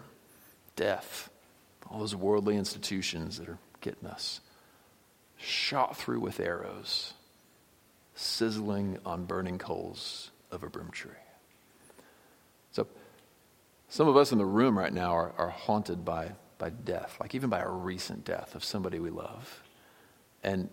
death, 0.77 1.29
all 1.91 1.99
those 1.99 2.15
worldly 2.15 2.57
institutions 2.57 3.39
that 3.39 3.49
are 3.49 3.59
getting 3.81 4.09
us 4.09 4.41
shot 5.37 5.97
through 5.97 6.21
with 6.21 6.39
arrows, 6.39 7.15
sizzling 8.15 8.99
on 9.05 9.25
burning 9.25 9.59
coals 9.59 10.31
of 10.51 10.63
a 10.63 10.69
broom 10.69 10.91
tree. 10.91 11.11
So, 12.73 12.87
some 13.89 14.09
of 14.09 14.17
us 14.17 14.33
in 14.33 14.39
the 14.39 14.45
room 14.45 14.79
right 14.79 14.93
now 14.93 15.13
are, 15.13 15.33
are 15.39 15.51
haunted 15.51 16.05
by, 16.05 16.33
by 16.59 16.71
death, 16.71 17.17
like 17.21 17.35
even 17.35 17.51
by 17.51 17.61
a 17.61 17.69
recent 17.69 18.25
death 18.25 18.55
of 18.55 18.65
somebody 18.65 18.99
we 18.99 19.11
love. 19.11 19.63
And, 20.43 20.69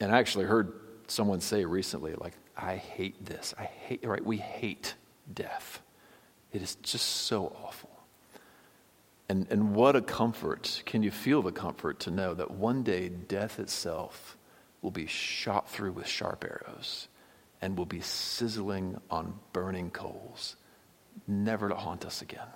and 0.00 0.14
I 0.14 0.18
actually 0.18 0.46
heard 0.46 0.72
someone 1.08 1.40
say 1.40 1.64
recently, 1.64 2.14
like, 2.14 2.34
I 2.56 2.76
hate 2.76 3.24
this. 3.24 3.54
I 3.58 3.64
hate, 3.64 4.06
right? 4.06 4.24
We 4.24 4.38
hate 4.38 4.94
death. 5.32 5.82
It 6.52 6.62
is 6.62 6.76
just 6.76 7.06
so 7.06 7.54
awful. 7.62 7.90
And, 9.28 9.46
and 9.50 9.74
what 9.74 9.96
a 9.96 10.00
comfort. 10.00 10.82
Can 10.86 11.02
you 11.02 11.10
feel 11.10 11.42
the 11.42 11.52
comfort 11.52 12.00
to 12.00 12.10
know 12.10 12.32
that 12.34 12.52
one 12.52 12.82
day 12.82 13.08
death 13.08 13.58
itself 13.58 14.36
will 14.82 14.92
be 14.92 15.06
shot 15.06 15.68
through 15.68 15.92
with 15.92 16.06
sharp 16.06 16.44
arrows 16.44 17.08
and 17.66 17.76
will 17.76 17.84
be 17.84 18.00
sizzling 18.00 19.00
on 19.10 19.34
burning 19.52 19.90
coals, 19.90 20.54
never 21.26 21.68
to 21.68 21.74
haunt 21.74 22.04
us 22.04 22.22
again? 22.22 22.46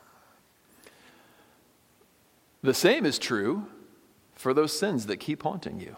The 2.62 2.74
same 2.74 3.04
is 3.04 3.18
true 3.18 3.66
for 4.34 4.54
those 4.54 4.78
sins 4.78 5.06
that 5.06 5.16
keep 5.16 5.42
haunting 5.42 5.80
you. 5.80 5.96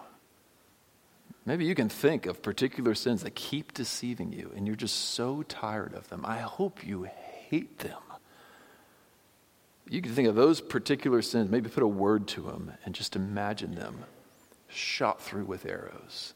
Maybe 1.45 1.67
you 1.67 1.75
can 1.75 1.89
think 1.89 2.25
of 2.25 2.41
particular 2.41 2.95
sins 2.95 3.23
that 3.23 3.35
keep 3.35 3.75
deceiving 3.75 4.33
you 4.33 4.51
and 4.57 4.67
you're 4.67 4.77
just 4.77 5.11
so 5.11 5.43
tired 5.43 5.93
of 5.93 6.09
them. 6.09 6.25
I 6.25 6.39
hope 6.39 6.87
you 6.87 7.03
hate 7.51 7.81
them 7.81 7.99
you 9.89 10.01
can 10.01 10.13
think 10.13 10.27
of 10.27 10.35
those 10.35 10.63
particular 10.63 11.21
sins, 11.21 11.51
maybe 11.51 11.69
put 11.69 11.83
a 11.83 11.89
word 11.89 12.27
to 12.29 12.41
them, 12.41 12.73
and 12.85 12.95
just 12.95 13.15
imagine 13.15 13.75
them 13.75 14.05
shot 14.69 15.21
through 15.21 15.45
with 15.45 15.67
arrows, 15.67 16.33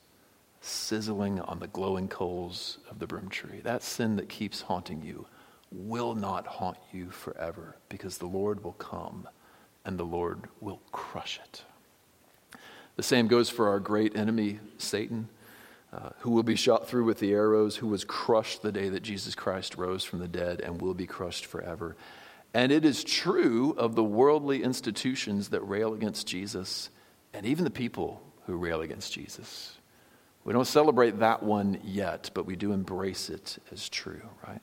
sizzling 0.67 1.41
on 1.41 1.59
the 1.59 1.67
glowing 1.69 2.09
coals 2.09 2.79
of 2.91 2.99
the 2.99 3.07
broom 3.07 3.29
tree. 3.29 3.61
That 3.63 3.83
sin 3.83 4.17
that 4.17 4.29
keeps 4.29 4.63
haunting 4.63 5.03
you 5.03 5.27
will 5.71 6.15
not 6.15 6.47
haunt 6.47 6.79
you 6.93 7.11
forever 7.11 7.77
because 7.89 8.19
the 8.19 8.27
Lord 8.27 8.63
will 8.63 8.73
come 8.73 9.29
and 9.85 9.99
the 9.99 10.05
Lord 10.05 10.45
will 10.61 10.81
crush 10.93 11.41
it. 11.45 11.63
The 12.97 13.03
same 13.03 13.29
goes 13.29 13.49
for 13.49 13.69
our 13.69 13.81
great 13.81 14.17
enemy, 14.17 14.61
Satan. 14.79 15.29
Uh, 15.93 16.11
who 16.19 16.31
will 16.31 16.43
be 16.43 16.57
shot 16.57 16.89
through 16.89 17.05
with 17.05 17.21
the 17.21 17.33
arrows, 17.33 17.77
who 17.77 17.87
was 17.87 18.05
crushed 18.05 18.61
the 18.61 18.73
day 18.73 18.89
that 18.89 19.05
Jesus 19.05 19.35
Christ 19.35 19.77
rose 19.77 20.05
from 20.05 20.19
the 20.19 20.29
dead 20.29 20.61
and 20.61 20.83
will 20.83 20.95
be 20.95 21.07
crushed 21.07 21.47
forever. 21.47 21.97
And 22.53 22.73
it 22.73 22.85
is 22.85 23.05
true 23.05 23.75
of 23.79 23.95
the 23.95 24.05
worldly 24.05 24.63
institutions 24.63 25.51
that 25.51 25.61
rail 25.61 25.95
against 25.95 26.27
Jesus 26.27 26.91
and 27.33 27.47
even 27.47 27.65
the 27.65 27.71
people 27.71 28.21
who 28.47 28.57
rail 28.57 28.81
against 28.81 29.13
Jesus. 29.13 29.76
We 30.47 30.53
don't 30.53 30.65
celebrate 30.65 31.19
that 31.19 31.43
one 31.43 31.81
yet, 31.83 32.31
but 32.33 32.47
we 32.47 32.55
do 32.55 32.71
embrace 32.71 33.31
it 33.31 33.59
as 33.73 33.89
true, 33.89 34.23
right? 34.47 34.61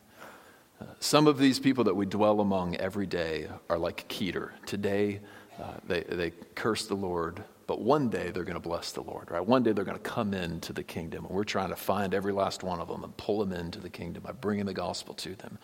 Uh, 0.79 0.85
some 1.01 1.27
of 1.27 1.37
these 1.37 1.59
people 1.59 1.83
that 1.83 1.93
we 1.93 2.05
dwell 2.05 2.39
among 2.39 2.77
every 2.77 3.05
day 3.05 3.49
are 3.69 3.77
like 3.77 4.07
Kedar. 4.07 4.53
Today, 4.65 5.19
uh, 5.61 5.73
they, 5.85 6.03
they 6.03 6.31
curse 6.55 6.85
the 6.85 6.95
Lord, 6.95 7.43
but 7.67 7.81
one 7.81 8.07
day 8.07 8.31
they're 8.31 8.45
going 8.45 8.53
to 8.53 8.61
bless 8.61 8.93
the 8.93 9.01
Lord, 9.01 9.29
right? 9.29 9.45
One 9.45 9.61
day 9.61 9.73
they're 9.73 9.83
going 9.83 9.97
to 9.97 10.09
come 10.09 10.33
into 10.33 10.71
the 10.71 10.83
kingdom. 10.83 11.25
And 11.25 11.35
we're 11.35 11.43
trying 11.43 11.67
to 11.67 11.75
find 11.75 12.13
every 12.13 12.31
last 12.31 12.63
one 12.63 12.79
of 12.79 12.87
them 12.87 13.03
and 13.03 13.15
pull 13.17 13.39
them 13.39 13.51
into 13.51 13.81
the 13.81 13.89
kingdom 13.89 14.23
by 14.23 14.31
bringing 14.31 14.65
the 14.65 14.73
gospel 14.73 15.13
to 15.15 15.35
them. 15.35 15.59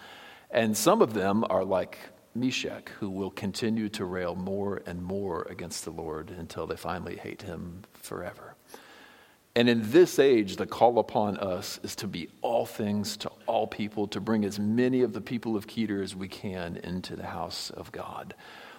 And 0.51 0.75
some 0.75 1.01
of 1.01 1.13
them 1.13 1.45
are 1.49 1.63
like 1.63 1.97
Meshech, 2.35 2.89
who 2.99 3.09
will 3.09 3.31
continue 3.31 3.87
to 3.87 4.03
rail 4.03 4.35
more 4.35 4.81
and 4.85 5.01
more 5.01 5.47
against 5.49 5.85
the 5.85 5.91
Lord 5.91 6.29
until 6.29 6.67
they 6.67 6.75
finally 6.75 7.15
hate 7.15 7.43
him 7.43 7.83
forever. 7.93 8.55
And 9.59 9.67
in 9.67 9.91
this 9.91 10.19
age, 10.19 10.55
the 10.55 10.65
call 10.65 10.99
upon 10.99 11.35
us 11.35 11.81
is 11.83 11.93
to 11.97 12.07
be 12.07 12.29
all 12.41 12.65
things 12.65 13.17
to 13.17 13.31
all 13.45 13.67
people, 13.67 14.07
to 14.07 14.21
bring 14.21 14.45
as 14.45 14.57
many 14.57 15.01
of 15.01 15.11
the 15.11 15.19
people 15.19 15.57
of 15.57 15.67
Kedar 15.67 16.01
as 16.01 16.15
we 16.15 16.29
can 16.29 16.77
into 16.77 17.17
the 17.17 17.25
house 17.25 17.69
of 17.69 17.91
God, 17.91 18.35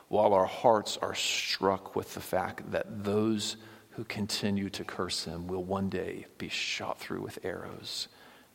while 0.09 0.33
our 0.33 0.47
hearts 0.47 0.97
are 1.03 1.15
struck 1.15 1.95
with 1.95 2.15
the 2.15 2.21
fact 2.23 2.71
that 2.73 3.05
those 3.05 3.59
who 3.91 4.05
continue 4.05 4.71
to 4.71 4.83
curse 4.83 5.27
him 5.27 5.47
will 5.49 5.63
one 5.63 5.91
day 5.91 6.25
be 6.39 6.49
shot 6.49 6.99
through 6.99 7.21
with 7.21 7.39
arrows, 7.45 8.09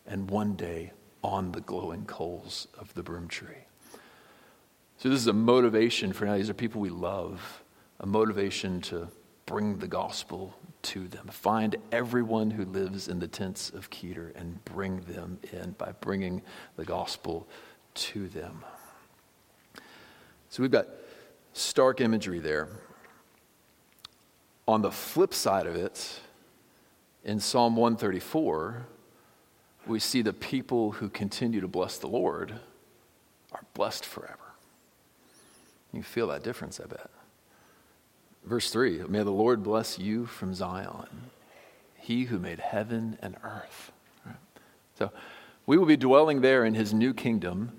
and 0.07 0.31
one 0.31 0.55
day 0.55 0.93
on 1.23 1.51
the 1.51 1.61
glowing 1.61 2.05
coals 2.05 2.67
of 2.75 2.91
the 2.95 3.03
broom 3.03 3.27
tree. 3.27 3.67
So, 4.97 5.09
this 5.09 5.19
is 5.19 5.27
a 5.27 5.33
motivation 5.33 6.11
for 6.11 6.25
now. 6.25 6.37
These 6.37 6.49
are 6.49 6.55
people 6.55 6.81
we 6.81 6.89
love, 6.89 7.61
a 7.99 8.07
motivation 8.07 8.81
to 8.81 9.09
bring 9.45 9.77
the 9.77 9.87
gospel 9.87 10.55
to 10.81 11.07
them. 11.07 11.27
Find 11.27 11.75
everyone 11.91 12.51
who 12.51 12.65
lives 12.65 13.07
in 13.07 13.19
the 13.19 13.27
tents 13.27 13.69
of 13.69 13.89
Kedar 13.89 14.31
and 14.35 14.63
bring 14.65 15.01
them 15.01 15.39
in 15.51 15.71
by 15.71 15.93
bringing 16.01 16.41
the 16.75 16.85
gospel 16.85 17.47
to 17.95 18.27
them. 18.27 18.63
So, 20.49 20.61
we've 20.61 20.71
got 20.71 20.87
stark 21.53 22.01
imagery 22.01 22.39
there. 22.39 22.69
On 24.67 24.81
the 24.81 24.91
flip 24.91 25.33
side 25.33 25.67
of 25.67 25.75
it, 25.75 26.19
in 27.23 27.39
Psalm 27.39 27.75
134, 27.75 28.85
we 29.87 29.99
see 29.99 30.21
the 30.21 30.33
people 30.33 30.91
who 30.91 31.09
continue 31.09 31.61
to 31.61 31.67
bless 31.67 31.97
the 31.97 32.07
Lord 32.07 32.53
are 33.51 33.63
blessed 33.73 34.05
forever. 34.05 34.37
You 35.93 36.03
feel 36.03 36.27
that 36.27 36.43
difference, 36.43 36.79
I 36.79 36.85
bet. 36.87 37.09
Verse 38.45 38.69
3 38.69 39.03
May 39.07 39.23
the 39.23 39.31
Lord 39.31 39.63
bless 39.63 39.99
you 39.99 40.25
from 40.25 40.53
Zion, 40.53 41.31
he 41.95 42.25
who 42.25 42.39
made 42.39 42.59
heaven 42.59 43.17
and 43.21 43.35
earth. 43.43 43.91
Right? 44.25 44.35
So 44.97 45.11
we 45.65 45.77
will 45.77 45.85
be 45.85 45.97
dwelling 45.97 46.41
there 46.41 46.65
in 46.65 46.73
his 46.73 46.93
new 46.93 47.13
kingdom. 47.13 47.71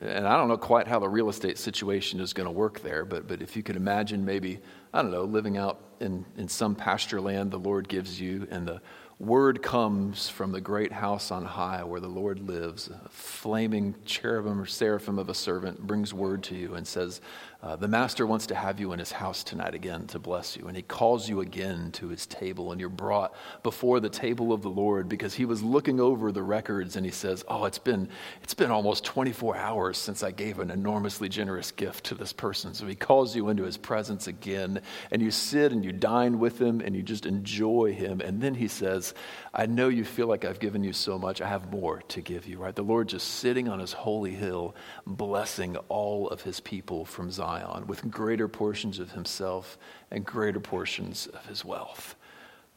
And 0.00 0.26
I 0.26 0.36
don't 0.36 0.48
know 0.48 0.56
quite 0.56 0.88
how 0.88 0.98
the 0.98 1.08
real 1.08 1.28
estate 1.28 1.58
situation 1.58 2.18
is 2.18 2.32
going 2.32 2.46
to 2.46 2.50
work 2.50 2.80
there, 2.80 3.04
but, 3.04 3.28
but 3.28 3.40
if 3.40 3.54
you 3.54 3.62
could 3.62 3.76
imagine 3.76 4.24
maybe, 4.24 4.58
I 4.92 5.00
don't 5.00 5.12
know, 5.12 5.22
living 5.22 5.56
out 5.56 5.78
in, 6.00 6.24
in 6.36 6.48
some 6.48 6.74
pasture 6.74 7.20
land 7.20 7.52
the 7.52 7.58
Lord 7.58 7.88
gives 7.88 8.20
you, 8.20 8.48
and 8.50 8.66
the 8.66 8.80
word 9.20 9.62
comes 9.62 10.28
from 10.28 10.50
the 10.50 10.60
great 10.60 10.90
house 10.90 11.30
on 11.30 11.44
high 11.44 11.84
where 11.84 12.00
the 12.00 12.08
Lord 12.08 12.40
lives. 12.40 12.88
A 12.88 13.08
flaming 13.10 13.94
cherubim 14.04 14.60
or 14.60 14.66
seraphim 14.66 15.20
of 15.20 15.28
a 15.28 15.34
servant 15.34 15.86
brings 15.86 16.12
word 16.12 16.42
to 16.44 16.56
you 16.56 16.74
and 16.74 16.84
says, 16.84 17.20
uh, 17.62 17.76
The 17.76 17.86
master 17.86 18.26
wants 18.26 18.46
to 18.48 18.56
have 18.56 18.80
you 18.80 18.92
in 18.92 18.98
his 18.98 19.12
house 19.12 19.44
tonight 19.44 19.72
again 19.72 20.08
to 20.08 20.18
bless 20.18 20.56
you. 20.56 20.66
And 20.66 20.76
he 20.76 20.82
calls 20.82 21.28
you 21.28 21.40
again 21.40 21.92
to 21.92 22.08
his 22.08 22.26
table, 22.26 22.72
and 22.72 22.80
you're 22.80 22.90
brought 22.90 23.32
before 23.62 24.00
the 24.00 24.08
table 24.08 24.52
of 24.52 24.62
the 24.62 24.68
Lord 24.68 25.08
because 25.08 25.34
he 25.34 25.44
was 25.44 25.62
looking 25.62 26.00
over 26.00 26.32
the 26.32 26.42
records 26.42 26.96
and 26.96 27.06
he 27.06 27.12
says, 27.12 27.44
Oh, 27.46 27.64
it's 27.66 27.78
been, 27.78 28.08
it's 28.42 28.54
been 28.54 28.72
almost 28.72 29.04
24 29.04 29.56
hours 29.56 29.96
since 29.96 30.24
I 30.24 30.32
gave 30.32 30.58
an 30.58 30.72
enormously 30.72 31.28
generous 31.28 31.70
gift 31.70 32.06
to 32.06 32.16
this 32.16 32.32
person. 32.32 32.74
So 32.74 32.88
he 32.88 32.96
calls 32.96 33.36
you 33.36 33.48
into 33.48 33.62
his 33.62 33.76
presence 33.76 34.26
again, 34.26 34.82
and 35.12 35.22
you 35.22 35.30
sit 35.30 35.70
and 35.70 35.84
you 35.84 35.92
dine 35.92 36.40
with 36.40 36.60
him 36.60 36.80
and 36.80 36.96
you 36.96 37.02
just 37.04 37.26
enjoy 37.26 37.92
him. 37.92 38.20
And 38.20 38.40
then 38.42 38.54
he 38.56 38.66
says, 38.66 39.14
I 39.54 39.66
know 39.66 39.88
you 39.88 40.04
feel 40.04 40.26
like 40.26 40.44
I've 40.44 40.58
given 40.58 40.82
you 40.82 40.92
so 40.92 41.16
much. 41.16 41.40
I 41.40 41.46
have 41.46 41.70
more 41.70 42.02
to 42.08 42.20
give 42.20 42.48
you, 42.48 42.58
right? 42.58 42.74
The 42.74 42.82
Lord 42.82 43.08
just 43.08 43.28
sitting 43.28 43.68
on 43.68 43.78
his 43.78 43.92
holy 43.92 44.32
hill, 44.32 44.74
blessing 45.06 45.76
all 45.88 46.28
of 46.28 46.42
his 46.42 46.58
people 46.58 47.04
from 47.04 47.30
Zion 47.30 47.51
with 47.86 48.10
greater 48.10 48.48
portions 48.48 48.98
of 48.98 49.12
himself 49.12 49.78
and 50.10 50.24
greater 50.24 50.60
portions 50.60 51.26
of 51.26 51.46
his 51.46 51.64
wealth. 51.64 52.14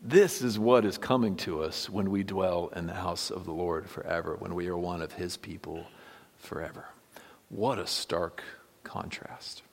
This 0.02 0.42
is 0.42 0.60
what 0.60 0.86
is 0.86 0.98
coming 0.98 1.36
to 1.38 1.64
us 1.64 1.90
when 1.90 2.12
we 2.12 2.24
dwell 2.24 2.72
in 2.76 2.86
the 2.86 2.94
house 2.94 3.32
of 3.32 3.46
the 3.46 3.52
Lord 3.52 3.90
forever, 3.90 4.36
when 4.38 4.54
we 4.54 4.68
are 4.68 4.78
one 4.78 5.02
of 5.02 5.14
his 5.14 5.38
people 5.38 5.86
forever. 6.38 6.86
What 7.50 7.80
a 7.80 7.88
stark 7.88 8.44
contrast. 8.84 9.64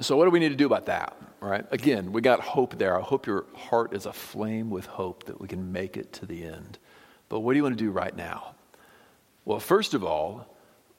So, 0.00 0.16
what 0.16 0.24
do 0.24 0.30
we 0.30 0.40
need 0.40 0.50
to 0.50 0.56
do 0.56 0.66
about 0.66 0.86
that, 0.86 1.16
right? 1.40 1.64
Again, 1.70 2.12
we 2.12 2.20
got 2.20 2.40
hope 2.40 2.76
there. 2.76 2.98
I 2.98 3.02
hope 3.02 3.26
your 3.26 3.46
heart 3.54 3.94
is 3.94 4.04
aflame 4.04 4.68
with 4.68 4.84
hope 4.86 5.24
that 5.24 5.40
we 5.40 5.48
can 5.48 5.72
make 5.72 5.96
it 5.96 6.12
to 6.14 6.26
the 6.26 6.44
end. 6.44 6.78
But 7.28 7.40
what 7.40 7.52
do 7.52 7.56
you 7.56 7.62
want 7.62 7.78
to 7.78 7.84
do 7.84 7.90
right 7.90 8.14
now? 8.14 8.54
Well, 9.46 9.60
first 9.60 9.94
of 9.94 10.04
all, 10.04 10.46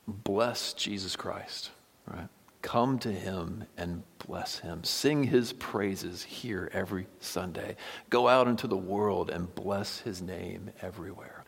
bless 0.08 0.74
Jesus 0.74 1.16
Christ, 1.16 1.70
right? 2.08 2.28
Come 2.62 3.00
to 3.00 3.12
him 3.12 3.66
and 3.78 4.04
bless 4.26 4.60
him. 4.60 4.84
Sing 4.84 5.24
his 5.24 5.54
praises 5.54 6.24
here 6.24 6.70
every 6.74 7.08
Sunday. 7.20 7.76
Go 8.10 8.28
out 8.28 8.48
into 8.48 8.68
the 8.68 8.78
world 8.78 9.30
and 9.30 9.54
bless 9.54 10.00
his 10.00 10.22
name 10.22 10.72
everywhere. 10.82 11.44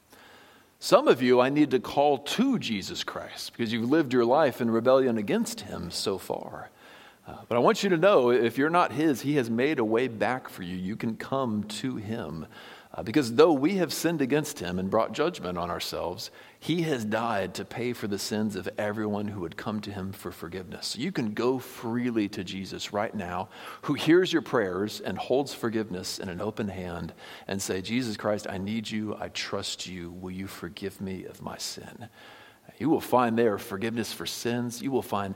Some 0.80 1.10
of 1.10 1.22
you, 1.22 1.42
I 1.42 1.50
need 1.50 1.72
to 1.72 1.80
call 1.80 2.20
to 2.20 2.58
Jesus 2.58 3.04
Christ 3.04 3.52
because 3.52 3.74
you've 3.74 3.90
lived 3.90 4.14
your 4.14 4.24
life 4.24 4.62
in 4.62 4.72
rebellion 4.72 5.18
against 5.18 5.62
him 5.62 5.92
so 5.92 6.18
far. 6.18 6.70
Uh, 7.28 7.36
but 7.48 7.56
I 7.58 7.60
want 7.60 7.84
you 7.84 7.90
to 7.90 7.98
know 7.98 8.32
if 8.32 8.58
you're 8.58 8.70
not 8.70 8.94
his, 8.94 9.22
he 9.22 9.36
has 9.36 9.50
made 9.50 9.80
a 9.80 9.86
way 9.86 10.08
back 10.08 10.48
for 10.48 10.64
you. 10.64 10.78
You 10.78 10.96
can 10.96 11.18
come 11.18 11.64
to 11.66 11.98
him. 11.98 12.48
Uh, 12.92 13.04
because 13.04 13.36
though 13.36 13.54
we 13.54 13.76
have 13.76 13.94
sinned 13.94 14.20
against 14.20 14.60
him 14.60 14.80
and 14.80 14.90
brought 14.90 15.12
judgment 15.12 15.60
on 15.60 15.70
ourselves, 15.70 16.32
he 16.60 16.82
has 16.82 17.06
died 17.06 17.54
to 17.54 17.64
pay 17.64 17.94
for 17.94 18.08
the 18.08 18.18
sins 18.18 18.56
of 18.56 18.68
everyone 18.80 19.28
who 19.28 19.42
would 19.42 19.56
come 19.56 19.80
to 19.80 19.92
him 19.92 20.12
for 20.12 20.32
forgiveness. 20.32 20.88
So 20.88 21.00
you 21.00 21.12
can 21.12 21.34
go 21.34 21.60
freely 21.60 22.28
to 22.30 22.44
Jesus 22.44 22.92
right 22.92 23.14
now, 23.14 23.50
who 23.84 23.94
hears 23.94 24.34
your 24.34 24.42
prayers 24.42 25.02
and 25.02 25.20
holds 25.20 25.54
forgiveness 25.54 26.18
in 26.18 26.30
an 26.30 26.42
open 26.42 26.68
hand, 26.68 27.14
and 27.48 27.62
say, 27.62 27.80
Jesus 27.82 28.18
Christ, 28.18 28.48
I 28.50 28.58
need 28.58 28.90
you. 28.90 29.16
I 29.20 29.30
trust 29.30 29.86
you. 29.86 30.10
Will 30.10 30.32
you 30.32 30.48
forgive 30.48 31.00
me 31.00 31.26
of 31.26 31.44
my 31.44 31.60
sin? 31.60 32.10
You 32.80 32.90
will 32.90 33.02
find 33.02 33.38
there 33.38 33.60
forgiveness 33.60 34.12
for 34.12 34.26
sins. 34.26 34.82
You 34.82 34.90
will 34.90 35.04
find 35.04 35.36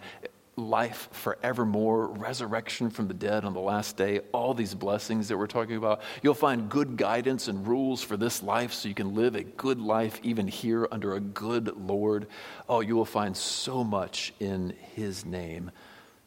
life 0.56 1.10
forevermore, 1.12 2.08
resurrection 2.08 2.90
from 2.90 3.08
the 3.08 3.14
dead 3.14 3.44
on 3.44 3.54
the 3.54 3.60
last 3.60 3.98
day, 3.98 4.20
all 4.32 4.54
these 4.54 4.76
blessings 4.76 5.28
that 5.28 5.38
we're 5.38 5.48
talking 5.48 5.76
about. 5.76 6.02
You'll 6.22 6.34
find 6.34 6.70
good 6.70 6.96
guidance 6.96 7.48
and 7.48 7.68
rules 7.68 8.04
for 8.04 8.18
this 8.18 8.44
life 8.44 8.74
so 8.74 8.88
you 8.88 8.96
can 8.96 9.16
live 9.16 9.36
a 9.36 9.44
good 9.44 9.80
life 9.80 10.20
even 10.24 10.48
here 10.48 10.88
under 10.92 11.16
a 11.16 11.20
good 11.20 11.76
Lord. 11.78 12.28
Oh, 12.70 12.82
you 12.82 12.96
will 12.96 13.06
find 13.06 13.36
so 13.36 13.84
much 13.84 14.34
in 14.40 14.76
His 14.96 15.26
name. 15.26 15.72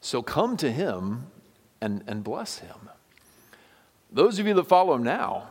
So 0.00 0.22
come 0.22 0.56
to 0.58 0.70
Him 0.70 1.26
and, 1.80 2.02
and 2.06 2.24
bless 2.24 2.58
Him. 2.58 2.90
Those 4.10 4.38
of 4.38 4.46
you 4.46 4.54
that 4.54 4.64
follow 4.64 4.94
Him 4.94 5.04
now, 5.04 5.48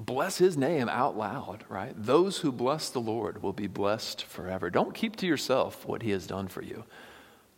bless 0.00 0.38
his 0.38 0.56
name 0.56 0.88
out 0.88 1.16
loud, 1.16 1.62
right? 1.68 1.92
Those 1.94 2.38
who 2.38 2.50
bless 2.50 2.88
the 2.88 3.00
Lord 3.00 3.42
will 3.42 3.52
be 3.52 3.66
blessed 3.66 4.24
forever. 4.24 4.70
Don't 4.70 4.94
keep 4.94 5.14
to 5.16 5.26
yourself 5.26 5.86
what 5.86 6.02
he 6.02 6.10
has 6.10 6.26
done 6.26 6.48
for 6.48 6.62
you. 6.62 6.84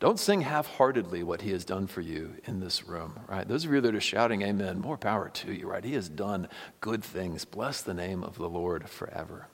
Don't 0.02 0.18
sing 0.18 0.40
half 0.40 0.66
heartedly 0.66 1.22
what 1.22 1.42
he 1.42 1.52
has 1.52 1.64
done 1.64 1.86
for 1.86 2.00
you 2.00 2.34
in 2.44 2.58
this 2.58 2.88
room, 2.88 3.20
right? 3.28 3.46
Those 3.46 3.64
of 3.64 3.72
you 3.72 3.80
that 3.82 3.94
are 3.94 4.00
shouting 4.00 4.42
amen, 4.42 4.80
more 4.80 4.98
power 4.98 5.28
to 5.28 5.52
you, 5.52 5.68
right? 5.68 5.84
He 5.84 5.92
has 5.92 6.08
done 6.08 6.48
good 6.80 7.04
things. 7.04 7.44
Bless 7.44 7.82
the 7.82 7.94
name 7.94 8.24
of 8.24 8.34
the 8.34 8.48
Lord 8.48 8.90
forever. 8.90 9.46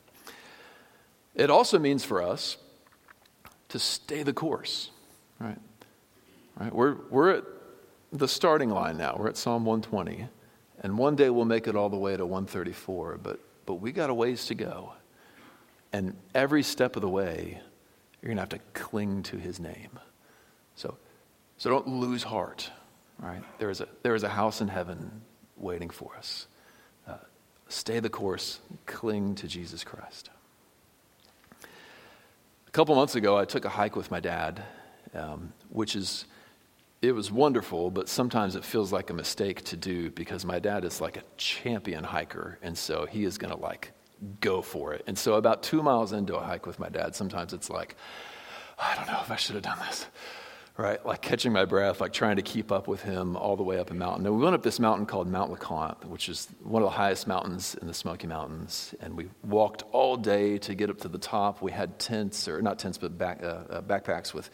It 1.35 1.51
also 1.51 1.79
means 1.79 2.03
for 2.03 2.23
us 2.23 2.57
to 3.69 3.79
stay 3.79 4.23
the 4.23 4.33
course, 4.33 4.91
right? 5.39 5.59
Right? 6.59 6.75
We're, 6.75 6.97
we're 7.11 7.31
at 7.33 7.45
the 8.11 8.27
starting 8.27 8.71
line 8.71 8.97
now. 8.97 9.17
We're 9.19 9.29
at 9.29 9.37
Psalm 9.37 9.67
120. 9.67 10.29
And 10.81 10.97
one 10.97 11.15
day 11.15 11.29
we'll 11.29 11.45
make 11.45 11.69
it 11.69 11.77
all 11.77 11.91
the 11.91 11.99
way 11.99 12.17
to 12.17 12.25
134, 12.25 13.19
but, 13.23 13.39
but 13.67 13.75
we 13.75 13.93
got 13.93 14.09
a 14.09 14.15
ways 14.15 14.47
to 14.47 14.55
go. 14.55 14.95
And 15.93 16.17
every 16.35 16.63
step 16.63 16.97
of 16.97 17.03
the 17.03 17.09
way, 17.11 17.61
you're 18.23 18.29
going 18.29 18.37
to 18.37 18.41
have 18.41 18.49
to 18.49 18.61
cling 18.73 19.25
to 19.25 19.37
his 19.37 19.61
name. 19.61 19.99
So, 20.79 20.97
so 21.57 21.71
don't 21.71 21.89
lose 21.89 22.23
heart, 22.23 22.71
right? 23.19 23.43
There 23.59 23.69
is 23.69 23.81
a, 23.81 23.89
there 24.03 24.15
is 24.15 24.23
a 24.23 24.29
house 24.29 24.61
in 24.61 24.69
heaven 24.69 25.23
waiting 25.57 25.91
for 25.91 26.15
us. 26.17 26.47
Uh, 27.05 27.15
stay 27.69 27.99
the 27.99 28.09
course, 28.09 28.61
cling 28.87 29.35
to 29.37 29.49
Jesus 29.49 29.83
Christ. 29.83 30.31
A 31.65 32.71
couple 32.71 32.95
months 32.95 33.17
ago, 33.17 33.37
I 33.37 33.45
took 33.45 33.65
a 33.65 33.69
hike 33.69 33.97
with 33.97 34.13
my 34.13 34.21
dad, 34.21 34.63
um, 35.15 35.53
which 35.71 35.97
is, 35.97 36.27
it 37.03 37.11
was 37.11 37.33
wonderful, 37.33 37.91
but 37.91 38.09
sometimes 38.09 38.55
it 38.55 38.65
feels 38.65 38.93
like 38.93 39.11
a 39.11 39.15
mistake 39.15 39.65
to 39.65 39.77
do 39.77 40.11
because 40.11 40.45
my 40.45 40.61
dad 40.61 40.85
is 40.85 41.01
like 41.01 41.17
a 41.17 41.23
champion 41.37 42.05
hiker, 42.05 42.57
and 42.63 42.79
so 42.79 43.05
he 43.05 43.25
is 43.25 43.37
going 43.37 43.53
to 43.53 43.59
like 43.59 43.91
go 44.41 44.63
for 44.63 44.95
it. 44.95 45.03
And 45.09 45.19
so, 45.19 45.35
about 45.35 45.65
two 45.65 45.83
miles 45.83 46.13
into 46.13 46.37
a 46.37 46.41
hike 46.41 46.67
with 46.67 46.79
my 46.79 46.89
dad, 46.89 47.17
sometimes 47.17 47.53
it's 47.53 47.69
like, 47.69 47.97
I 48.79 48.95
don't 48.95 49.09
know 49.09 49.19
if 49.23 49.31
I 49.33 49.37
should 49.37 49.57
have 49.57 49.65
done 49.65 49.81
this 49.81 50.07
right? 50.79 51.05
Like 51.05 51.21
catching 51.21 51.53
my 51.53 51.65
breath, 51.65 52.01
like 52.01 52.13
trying 52.13 52.37
to 52.37 52.43
keep 52.43 52.71
up 52.71 52.87
with 52.87 53.03
him 53.03 53.37
all 53.37 53.57
the 53.57 53.65
way 53.65 53.81
up 53.81 53.91
a 53.91 53.95
mountain. 53.95 54.25
And 54.25 54.37
we 54.37 54.43
went 54.43 54.55
up 54.55 54.63
this 54.63 54.79
mountain 54.79 55.07
called 55.07 55.27
Mount 55.27 55.51
LeConte, 55.51 56.05
which 56.05 56.29
is 56.29 56.47
one 56.63 56.83
of 56.83 56.87
the 56.87 56.97
highest 56.97 57.27
mountains 57.27 57.77
in 57.83 57.89
the 57.89 57.93
Smoky 57.93 58.29
Mountains. 58.29 58.95
And 59.01 59.17
we 59.17 59.29
walked 59.43 59.83
all 59.91 60.17
day 60.17 60.57
to 60.59 60.77
get 60.77 60.89
up 60.89 60.99
to 61.01 61.09
the 61.09 61.19
top. 61.19 61.61
We 61.63 61.73
had 61.73 61.99
tents, 61.99 62.47
or 62.47 62.63
not 62.63 62.79
tents, 62.79 62.97
but 62.97 63.19
back, 63.19 63.43
uh, 63.43 63.47
uh, 63.47 63.83
backpacks 63.83 64.33
with 64.33 64.51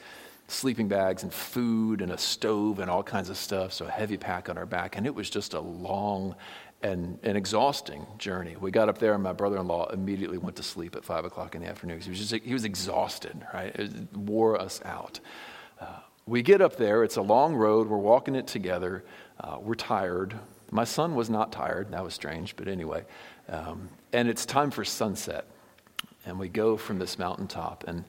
sleeping 0.49 0.89
bags 0.89 1.25
and 1.25 1.33
food 1.33 2.01
and 2.01 2.11
a 2.11 2.18
stove 2.18 2.79
and 2.79 2.91
all 2.91 3.03
kinds 3.03 3.29
of 3.29 3.37
stuff. 3.37 3.75
So 3.75 3.85
a 3.85 3.91
heavy 3.91 4.16
pack 4.16 4.49
on 4.49 4.57
our 4.57 4.66
back. 4.66 4.97
And 4.97 5.07
it 5.07 5.14
was 5.14 5.29
just 5.29 5.53
a 5.53 5.61
long 5.61 6.35
and 6.83 7.18
an 7.22 7.37
exhausting 7.37 8.07
journey. 8.16 8.57
We 8.59 8.70
got 8.70 8.89
up 8.89 8.99
there, 8.99 9.14
and 9.14 9.22
my 9.22 9.33
brother-in-law 9.33 9.91
immediately 9.91 10.39
went 10.39 10.57
to 10.57 10.62
sleep 10.62 10.97
at 10.97 11.05
five 11.05 11.25
o'clock 11.25 11.55
in 11.55 11.62
the 11.62 11.68
afternoon. 11.68 12.01
He 12.01 12.11
was 12.11 12.18
just 12.18 12.45
he 12.45 12.53
was 12.53 12.64
exhausted, 12.64 13.47
right? 13.55 13.75
It 13.75 14.14
wore 14.14 14.61
us 14.61 14.83
out. 14.85 15.20
We 16.27 16.43
get 16.43 16.62
up 16.62 16.77
there, 16.77 17.05
it's 17.05 17.16
a 17.16 17.22
long 17.22 17.55
road, 17.55 17.89
we're 17.89 17.99
walking 17.99 18.35
it 18.35 18.47
together, 18.47 19.05
uh, 19.41 19.59
we're 19.61 19.75
tired. 19.75 20.35
My 20.70 20.85
son 20.85 21.14
was 21.14 21.29
not 21.29 21.53
tired, 21.53 21.91
that 21.91 22.03
was 22.03 22.14
strange, 22.14 22.57
but 22.57 22.66
anyway. 22.66 23.05
Um, 23.49 23.91
and 24.12 24.29
it's 24.29 24.47
time 24.47 24.70
for 24.70 24.85
sunset. 24.85 25.45
And 26.25 26.39
we 26.39 26.49
go 26.49 26.79
from 26.79 26.99
this 26.99 27.18
mountaintop. 27.18 27.85
And 27.87 28.05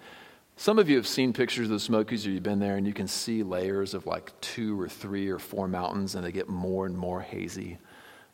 some 0.55 0.79
of 0.79 0.89
you 0.89 0.95
have 0.95 1.07
seen 1.07 1.33
pictures 1.33 1.65
of 1.65 1.73
the 1.73 1.79
Smokies, 1.81 2.25
or 2.25 2.29
you've 2.29 2.43
been 2.43 2.59
there, 2.59 2.77
and 2.77 2.87
you 2.87 2.93
can 2.93 3.07
see 3.07 3.43
layers 3.43 3.93
of 3.93 4.05
like 4.05 4.31
two 4.39 4.79
or 4.79 4.87
three 4.87 5.27
or 5.27 5.37
four 5.37 5.67
mountains, 5.67 6.15
and 6.15 6.23
they 6.23 6.31
get 6.31 6.47
more 6.47 6.85
and 6.85 6.97
more 6.97 7.19
hazy. 7.19 7.77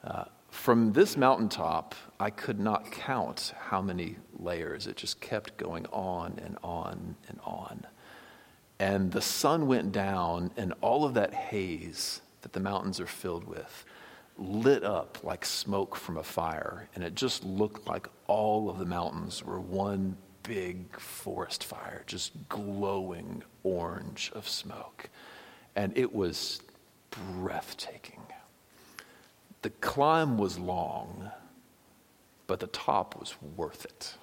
Uh, 0.03 0.25
from 0.51 0.93
this 0.93 1.17
mountaintop, 1.17 1.95
I 2.19 2.29
could 2.29 2.59
not 2.59 2.91
count 2.91 3.53
how 3.57 3.81
many 3.81 4.17
layers. 4.37 4.85
It 4.85 4.97
just 4.97 5.19
kept 5.19 5.57
going 5.57 5.87
on 5.87 6.39
and 6.43 6.57
on 6.63 7.15
and 7.27 7.39
on. 7.43 7.87
And 8.81 9.11
the 9.11 9.21
sun 9.21 9.67
went 9.67 9.91
down, 9.91 10.49
and 10.57 10.73
all 10.81 11.05
of 11.05 11.13
that 11.13 11.35
haze 11.35 12.19
that 12.41 12.53
the 12.53 12.59
mountains 12.59 12.99
are 12.99 13.05
filled 13.05 13.43
with 13.43 13.85
lit 14.39 14.83
up 14.83 15.23
like 15.23 15.45
smoke 15.45 15.95
from 15.95 16.17
a 16.17 16.23
fire. 16.23 16.89
And 16.95 17.03
it 17.03 17.13
just 17.13 17.43
looked 17.43 17.87
like 17.87 18.07
all 18.25 18.71
of 18.71 18.79
the 18.79 18.85
mountains 18.85 19.45
were 19.45 19.59
one 19.59 20.17
big 20.41 20.99
forest 20.99 21.63
fire, 21.63 22.01
just 22.07 22.31
glowing 22.49 23.43
orange 23.61 24.31
of 24.33 24.49
smoke. 24.49 25.11
And 25.75 25.95
it 25.95 26.11
was 26.11 26.59
breathtaking. 27.11 28.23
The 29.61 29.69
climb 29.69 30.39
was 30.39 30.57
long, 30.57 31.29
but 32.47 32.59
the 32.59 32.65
top 32.65 33.19
was 33.19 33.35
worth 33.55 33.85
it. 33.85 34.15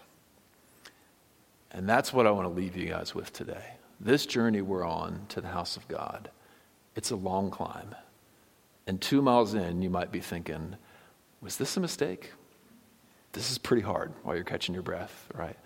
And 1.71 1.89
that's 1.89 2.13
what 2.13 2.27
I 2.27 2.33
want 2.33 2.49
to 2.49 2.53
leave 2.53 2.77
you 2.77 2.89
guys 2.89 3.15
with 3.15 3.33
today. 3.33 3.78
This 4.01 4.27
journey 4.27 4.63
we're 4.63 4.87
on 4.87 5.27
to 5.31 5.41
the 5.41 5.49
house 5.49 5.77
of 5.77 5.89
God, 5.89 6.31
it's 6.95 7.11
a 7.11 7.17
long 7.17 7.51
climb. 7.51 7.95
And 8.87 9.01
two 9.01 9.21
miles 9.21 9.55
in, 9.55 9.83
you 9.83 9.91
might 9.91 10.13
be 10.13 10.21
thinking, 10.21 10.77
was 11.41 11.57
this 11.57 11.77
a 11.77 11.81
mistake? 11.81 12.33
This 13.33 13.51
is 13.51 13.59
pretty 13.59 13.83
hard 13.83 14.13
while 14.23 14.35
you're 14.35 14.45
catching 14.45 14.75
your 14.75 14.83
breath, 14.83 15.27
right? 15.35 15.57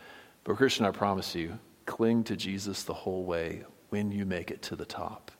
But, 0.44 0.56
Christian, 0.56 0.86
I 0.86 0.90
promise 0.90 1.34
you, 1.34 1.58
cling 1.86 2.24
to 2.24 2.36
Jesus 2.36 2.82
the 2.82 2.94
whole 2.94 3.24
way. 3.24 3.64
When 3.90 4.10
you 4.10 4.24
make 4.24 4.50
it 4.50 4.62
to 4.62 4.76
the 4.76 4.86
top, 4.86 5.30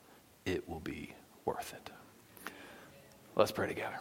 it 0.45 0.69
will 0.69 0.79
be 0.79 1.13
worth 1.45 1.73
it. 1.73 1.89
Let's 3.35 3.51
pray 3.51 3.67
together. 3.67 3.99